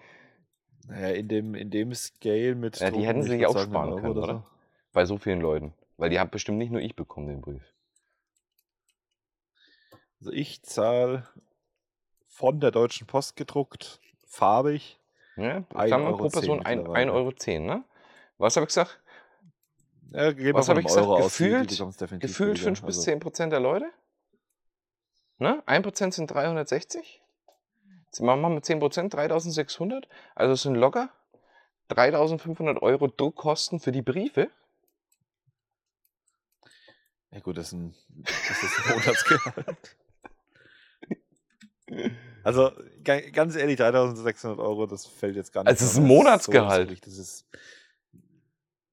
Naja, 0.89 1.11
in 1.11 1.29
dem, 1.29 1.55
in 1.55 1.71
dem 1.71 1.95
Scale 1.95 2.57
mit. 2.57 2.81
Ja, 2.81 2.91
die 2.91 3.07
hätten 3.07 3.23
sie 3.23 3.29
ich 3.29 3.35
sich 3.35 3.47
auch 3.47 3.53
sagen, 3.53 3.71
sparen 3.71 3.95
können, 3.95 4.07
Euro 4.07 4.23
oder? 4.25 4.47
bei 4.93 5.05
so 5.05 5.19
vielen 5.19 5.41
Leuten. 5.41 5.73
Weil 5.99 6.11
die 6.11 6.19
haben 6.19 6.31
bestimmt 6.31 6.59
nicht 6.59 6.73
nur 6.73 6.81
ich 6.81 6.97
bekommen, 6.97 7.29
den 7.29 7.43
Brief. 7.43 7.63
Also 10.19 10.33
ich 10.33 10.63
zahle 10.63 11.29
von 12.41 12.59
der 12.59 12.71
Deutschen 12.71 13.07
Post 13.07 13.37
gedruckt, 13.37 14.01
farbig. 14.27 14.99
Ja, 15.37 15.63
Ein 15.75 15.89
sagen 15.91 16.05
wir 16.05 16.09
Euro 16.09 16.17
pro 16.17 16.29
Person 16.31 16.59
zehn 16.65 16.67
1,10 16.67 16.77
mittlerweile. 16.77 17.13
Euro, 17.13 17.33
zehn, 17.33 17.67
ne? 17.67 17.85
Was 18.39 18.57
habe 18.57 18.65
ich 18.65 18.69
gesagt? 18.69 18.99
Ja, 20.13 20.55
Was 20.55 20.71
habe 20.71 20.81
ich 20.81 20.87
gesagt? 20.87 21.07
Euro 21.07 21.23
Gefühlt, 21.23 21.69
gefühlt 21.69 22.55
billiger. 22.55 22.65
5 22.65 22.81
bis 22.83 22.97
Also, 22.97 23.03
10 23.03 23.21
Prozent 23.21 23.53
der 23.53 23.61
Leute? 23.61 23.91
Ne? 25.37 25.63
1 25.67 25.83
Prozent 25.85 26.15
sind 26.15 26.31
360. 26.31 27.23
Jetzt 28.07 28.21
machen 28.21 28.41
wir 28.41 28.49
mal 28.49 28.63
10 28.63 28.81
Prozent, 28.81 29.13
3600. 29.13 30.09
Also 30.35 30.55
es 30.55 30.63
sind 30.63 30.77
locker 30.77 31.11
3500 31.89 32.81
Euro 32.83 33.09
Druckkosten 33.09 33.81
für 33.81 33.93
die 33.93 34.03
Briefe. 34.03 34.51
Ja 37.33 37.41
gut, 37.41 37.59
das 37.59 37.67
ist 37.67 37.73
ein, 37.75 37.95
das 38.25 38.63
ist 38.63 38.87
ein 38.87 38.95
Monatsgehalt. 38.99 39.97
Also 42.43 42.71
ga- 43.05 43.21
ganz 43.31 43.55
ehrlich, 43.57 43.77
3600 43.77 44.59
Euro, 44.59 44.87
das 44.87 45.07
fällt 45.07 45.37
jetzt 45.37 45.53
gar 45.53 45.63
nicht. 45.63 45.69
Also 45.69 45.85
es 45.85 45.93
ist 45.93 45.99
ein 45.99 46.03
das 46.05 46.09
Monatsgehalt. 46.09 47.07
Das, 47.07 47.19
ist, 47.19 47.47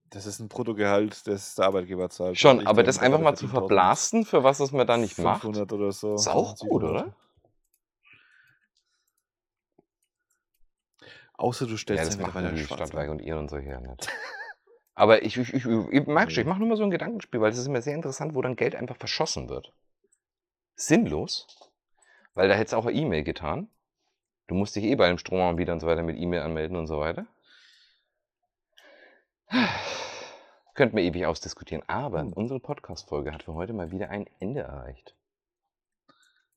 das 0.10 0.26
ist 0.26 0.39
ein 0.39 0.50
Bruttogehalt, 0.50 1.28
das 1.28 1.56
der 1.56 1.66
Arbeitgeber 1.66 2.10
zahlt. 2.10 2.38
Schon, 2.38 2.66
aber 2.68 2.84
das 2.84 3.00
einfach 3.00 3.20
mal 3.20 3.36
zu 3.36 3.45
1000, 3.45 3.52
verblasten, 3.52 4.26
für 4.26 4.43
was 4.43 4.60
es 4.60 4.72
man 4.72 4.86
da 4.86 4.98
nicht 4.98 5.18
macht. 5.18 5.43
500 5.43 5.72
oder 5.72 5.91
so. 5.91 6.16
Ist 6.16 6.28
auch 6.28 6.56
gut, 6.58 6.84
1700. 6.84 7.06
oder? 7.08 7.16
Außer 11.38 11.66
du 11.66 11.72
Ja, 11.74 11.78
stellst 11.78 12.06
das 12.08 12.18
ja 12.18 12.22
machen 12.22 12.43
mittlerweile 12.43 12.68
die 12.89 13.04
an. 13.04 13.10
und 13.12 13.22
ihr 13.22 13.38
und 13.38 13.50
so 13.50 13.58
her 13.58 13.80
nicht. 13.80 14.08
Aber 14.95 15.22
ich, 15.22 15.38
ich, 15.38 15.54
ich, 15.54 15.66
ich 15.66 16.08
merke 16.08 16.32
schon, 16.32 16.41
ich 16.41 16.48
mache 16.48 16.58
nur 16.60 16.70
mal 16.70 16.76
so 16.78 16.84
ein 16.84 16.89
Gedankenspiel, 16.89 17.39
weil 17.39 17.52
es 17.52 17.60
ist 17.60 17.68
immer 17.68 17.84
sehr 17.84 17.93
interessant, 17.93 18.34
wo 18.34 18.41
dann 18.41 18.56
Geld 18.56 18.76
einfach 18.76 18.98
verschossen 18.98 19.48
wird. 19.48 19.72
Sinnlos, 20.76 21.45
weil 22.38 22.48
da 22.48 22.54
hätte 22.54 22.68
es 22.68 22.74
auch 22.76 22.86
eine 22.86 22.96
E-Mail 22.96 23.24
getan. 23.24 23.68
Du 24.46 24.54
musst 24.54 24.76
dich 24.76 24.84
eh 24.84 24.96
bei 24.96 25.08
dem 25.08 25.18
Stromanbieter 25.18 25.74
und 25.74 25.80
so 25.80 25.88
weiter 25.88 26.04
mit 26.04 26.20
E-Mail 26.20 26.42
anmelden 26.42 26.78
und 26.78 26.86
so 26.86 27.00
weiter. 27.00 27.26
Könnten 30.76 30.96
wir 30.96 31.04
ewig 31.04 31.26
ausdiskutieren, 31.26 31.84
aber 31.88 32.22
Hm. 32.22 32.34
unsere 32.34 32.60
Podcast-Folge 32.60 33.34
hat 33.34 33.42
für 33.42 33.56
heute 33.56 33.74
mal 33.74 33.92
wieder 33.92 34.12
ein 34.12 34.28
Ende 34.40 34.62
erreicht. 34.62 35.16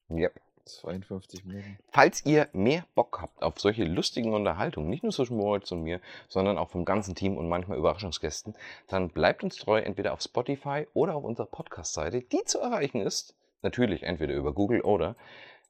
Ja. 0.09 0.29
52 0.67 1.47
Minuten. 1.47 1.79
Falls 1.89 2.27
ihr 2.27 2.49
mehr 2.53 2.85
Bock 2.95 3.19
habt 3.23 3.43
auf 3.43 3.59
solche 3.59 3.85
lustigen 3.85 4.35
Unterhaltungen, 4.35 4.91
nicht 4.91 5.03
nur 5.03 5.13
zwischen 5.13 5.39
Moritz 5.39 5.73
und 5.73 5.83
mir, 5.83 6.01
sondern 6.29 6.59
auch 6.59 6.69
vom 6.69 6.85
ganzen 6.85 7.15
Team 7.15 7.39
und 7.39 7.49
manchmal 7.49 7.79
Überraschungsgästen, 7.79 8.55
dann 8.87 9.09
bleibt 9.09 9.43
uns 9.43 9.57
treu 9.57 9.79
entweder 9.81 10.13
auf 10.13 10.21
Spotify 10.21 10.87
oder 10.93 11.17
auf 11.17 11.25
unserer 11.25 11.47
Podcast-Seite, 11.47 12.21
die 12.21 12.45
zu 12.45 12.61
erreichen 12.61 13.01
ist, 13.01 13.35
natürlich 13.63 14.03
entweder 14.03 14.35
über 14.35 14.53
Google 14.53 14.83
oder 14.83 15.17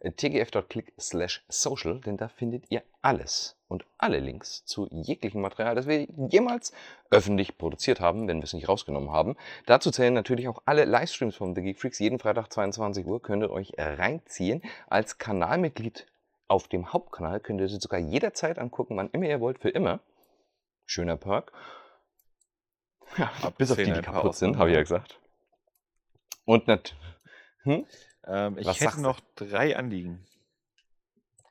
tgf.click 0.02 0.92
slash 0.98 1.44
social, 1.48 2.00
denn 2.00 2.16
da 2.16 2.28
findet 2.28 2.70
ihr 2.70 2.82
alles 3.02 3.56
und 3.68 3.84
alle 3.98 4.18
Links 4.18 4.64
zu 4.64 4.88
jeglichem 4.90 5.40
Material, 5.40 5.74
das 5.74 5.86
wir 5.86 6.06
jemals 6.28 6.72
öffentlich 7.10 7.58
produziert 7.58 8.00
haben, 8.00 8.26
wenn 8.26 8.38
wir 8.38 8.44
es 8.44 8.52
nicht 8.52 8.68
rausgenommen 8.68 9.10
haben. 9.10 9.36
Dazu 9.66 9.90
zählen 9.90 10.14
natürlich 10.14 10.48
auch 10.48 10.62
alle 10.64 10.84
Livestreams 10.84 11.36
von 11.36 11.54
The 11.54 11.62
Geek 11.62 11.78
Freaks. 11.78 11.98
Jeden 11.98 12.18
Freitag 12.18 12.50
22 12.52 13.06
Uhr 13.06 13.20
könnt 13.22 13.42
ihr 13.42 13.50
euch 13.50 13.72
reinziehen. 13.76 14.62
Als 14.88 15.18
Kanalmitglied 15.18 16.06
auf 16.48 16.66
dem 16.66 16.92
Hauptkanal 16.92 17.38
könnt 17.40 17.60
ihr 17.60 17.68
sie 17.68 17.78
sogar 17.78 18.00
jederzeit 18.00 18.58
angucken, 18.58 18.96
wann 18.96 19.10
immer 19.10 19.26
ihr 19.26 19.40
wollt, 19.40 19.60
für 19.60 19.70
immer. 19.70 20.00
Schöner 20.84 21.16
Perk. 21.16 21.52
Ja, 23.16 23.30
bis 23.56 23.70
auf 23.70 23.76
die, 23.76 23.84
die 23.84 24.02
kaputt 24.02 24.34
sind, 24.34 24.56
habe 24.56 24.70
ich 24.70 24.74
ja 24.74 24.80
gesagt. 24.80 25.20
Und 26.44 26.66
nat 26.66 26.96
hm? 27.62 27.86
Ähm, 28.30 28.58
ich 28.58 28.66
Was 28.66 28.80
hätte 28.80 28.96
du? 28.96 29.02
noch 29.02 29.20
drei 29.34 29.76
Anliegen 29.76 30.24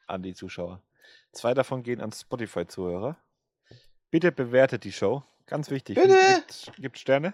an 0.07 0.23
die 0.23 0.34
Zuschauer. 0.34 0.82
Zwei 1.34 1.53
davon 1.53 1.84
gehen 1.84 2.01
an 2.01 2.11
Spotify-Zuhörer. 2.11 3.17
Bitte 4.09 4.32
bewertet 4.32 4.84
die 4.86 4.91
Show. 4.91 5.23
Ganz 5.45 5.69
wichtig. 5.69 5.95
Bitte! 5.95 6.15
Gibt, 6.47 6.73
gibt 6.77 6.97
Sterne. 6.97 7.34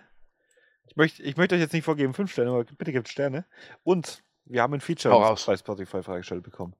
Ich 0.87 0.95
möchte, 0.95 1.23
ich 1.23 1.37
möchte 1.37 1.55
euch 1.55 1.61
jetzt 1.61 1.73
nicht 1.73 1.85
vorgeben, 1.85 2.13
fünf 2.13 2.31
Sterne, 2.31 2.51
aber 2.51 2.63
bitte 2.63 2.91
gibt 2.91 3.07
Sterne. 3.07 3.45
Und 3.83 4.23
wir 4.45 4.61
haben 4.61 4.73
ein 4.73 4.81
Feature 4.81 5.35
bei 5.45 5.57
Spotify 5.57 6.03
freigestellt 6.03 6.43
bekommen. 6.43 6.75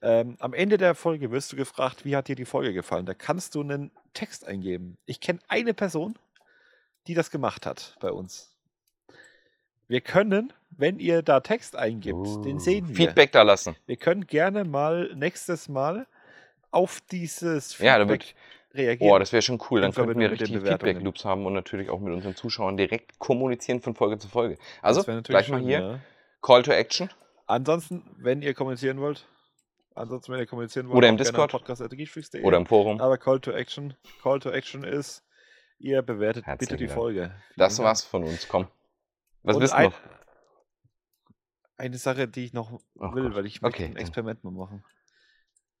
Ähm, 0.00 0.36
am 0.38 0.54
Ende 0.54 0.76
der 0.76 0.94
Folge 0.94 1.30
wirst 1.30 1.52
du 1.52 1.56
gefragt, 1.56 2.04
wie 2.04 2.14
hat 2.16 2.28
dir 2.28 2.36
die 2.36 2.44
Folge 2.44 2.72
gefallen? 2.72 3.06
Da 3.06 3.14
kannst 3.14 3.54
du 3.54 3.60
einen 3.60 3.90
Text 4.14 4.46
eingeben. 4.46 4.96
Ich 5.06 5.20
kenne 5.20 5.40
eine 5.48 5.74
Person, 5.74 6.18
die 7.06 7.14
das 7.14 7.30
gemacht 7.30 7.66
hat 7.66 7.96
bei 8.00 8.12
uns. 8.12 8.54
Wir 9.88 10.00
können, 10.00 10.52
wenn 10.70 10.98
ihr 10.98 11.22
da 11.22 11.40
Text 11.40 11.76
eingibt, 11.76 12.26
den 12.44 12.58
sehen 12.60 12.88
wir. 12.88 12.94
Feedback 12.96 13.32
da 13.32 13.42
lassen. 13.42 13.76
Wir 13.86 13.96
können 13.96 14.26
gerne 14.26 14.64
mal 14.64 15.12
nächstes 15.14 15.68
Mal 15.68 16.06
auf 16.70 17.00
dieses 17.10 17.78
Ja, 17.78 17.98
da 17.98 18.06
Feedback 18.06 18.34
wird, 18.74 18.78
reagieren. 18.86 19.12
oh, 19.12 19.18
das 19.18 19.32
wäre 19.32 19.42
schon 19.42 19.60
cool. 19.70 19.80
Dann 19.80 19.92
könnten 19.92 20.18
wir 20.20 20.28
Verbindung 20.28 20.30
mit 20.30 20.40
den 20.40 20.54
richtig. 20.56 20.70
Feedback-Loops 20.70 21.24
haben 21.24 21.46
und 21.46 21.54
natürlich 21.54 21.88
auch 21.90 22.00
mit 22.00 22.12
unseren 22.12 22.36
Zuschauern 22.36 22.76
direkt 22.76 23.18
kommunizieren 23.18 23.80
von 23.80 23.94
Folge 23.94 24.18
zu 24.18 24.28
Folge. 24.28 24.58
Also, 24.82 25.02
gleich 25.22 25.48
mal 25.48 25.58
schön, 25.58 25.66
hier, 25.66 25.78
ja. 25.80 26.00
Call 26.42 26.62
to 26.62 26.72
Action. 26.72 27.10
Ansonsten, 27.46 28.02
wenn 28.18 28.42
ihr 28.42 28.52
kommunizieren 28.54 29.00
wollt, 29.00 29.26
ansonsten, 29.94 30.32
wenn 30.32 30.38
ihr 30.40 30.46
kommunizieren 30.46 30.86
wollt, 30.88 30.98
Oder 30.98 31.08
im 31.08 31.16
Discord. 31.16 31.54
Oder 31.54 32.56
im 32.58 32.66
Forum. 32.66 33.00
Aber 33.00 33.16
Call 33.18 33.40
to 33.40 33.50
Action, 33.52 33.94
Call 34.22 34.38
to 34.38 34.50
Action 34.50 34.84
ist, 34.84 35.24
ihr 35.78 36.02
bewertet 36.02 36.44
Herzlichen 36.46 36.68
bitte 36.72 36.76
die 36.82 36.86
Dank. 36.88 36.98
Folge. 36.98 37.20
Vielen 37.22 37.32
Das 37.56 37.76
Dank. 37.76 37.86
war's 37.86 38.04
von 38.04 38.22
uns. 38.24 38.46
Komm. 38.48 38.68
Was 39.42 39.56
Und 39.56 39.60
bist 39.62 39.72
du 39.72 39.78
ein, 39.78 39.84
noch? 39.86 39.94
Eine 41.78 41.96
Sache, 41.96 42.28
die 42.28 42.44
ich 42.44 42.52
noch 42.52 42.72
Oh 42.98 43.14
will, 43.14 43.24
Gott. 43.28 43.34
weil 43.36 43.46
ich 43.46 43.62
möchte 43.62 43.82
Okay, 43.82 43.90
ein. 43.92 43.96
Experiment 43.96 44.44
mal 44.44 44.50
machen. 44.50 44.84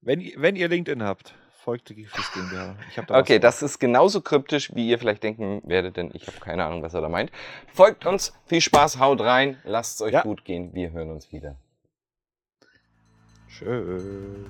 Wenn, 0.00 0.20
ihr- 0.20 0.40
wenn 0.40 0.54
ihr 0.56 0.68
LinkedIn 0.68 1.02
habt, 1.02 1.34
folgt 1.64 1.88
der 1.88 1.96
Geekfreaks 1.96 2.32
GmbH. 2.32 2.76
Da 3.08 3.18
Okay, 3.18 3.38
das 3.40 3.62
ist 3.62 3.80
genauso 3.80 4.20
kryptisch, 4.20 4.72
wie 4.74 4.88
ihr 4.88 4.98
vielleicht 4.98 5.24
denken 5.24 5.60
werdet, 5.64 5.96
denn 5.96 6.10
ich 6.14 6.26
habe 6.28 6.38
keine 6.38 6.64
Ahnung, 6.64 6.82
was 6.82 6.94
er 6.94 7.00
da 7.00 7.08
meint. 7.08 7.32
Folgt 7.66 8.06
uns, 8.06 8.32
viel 8.46 8.60
Spaß, 8.60 8.98
haut 9.00 9.20
rein, 9.20 9.58
lasst 9.64 9.96
es 9.96 10.02
euch 10.02 10.12
Ja. 10.12 10.22
gut 10.22 10.44
gehen. 10.44 10.72
Wir 10.72 10.92
hören 10.92 11.10
uns 11.10 11.32
wieder. 11.32 11.56
Tschüss. 13.48 14.46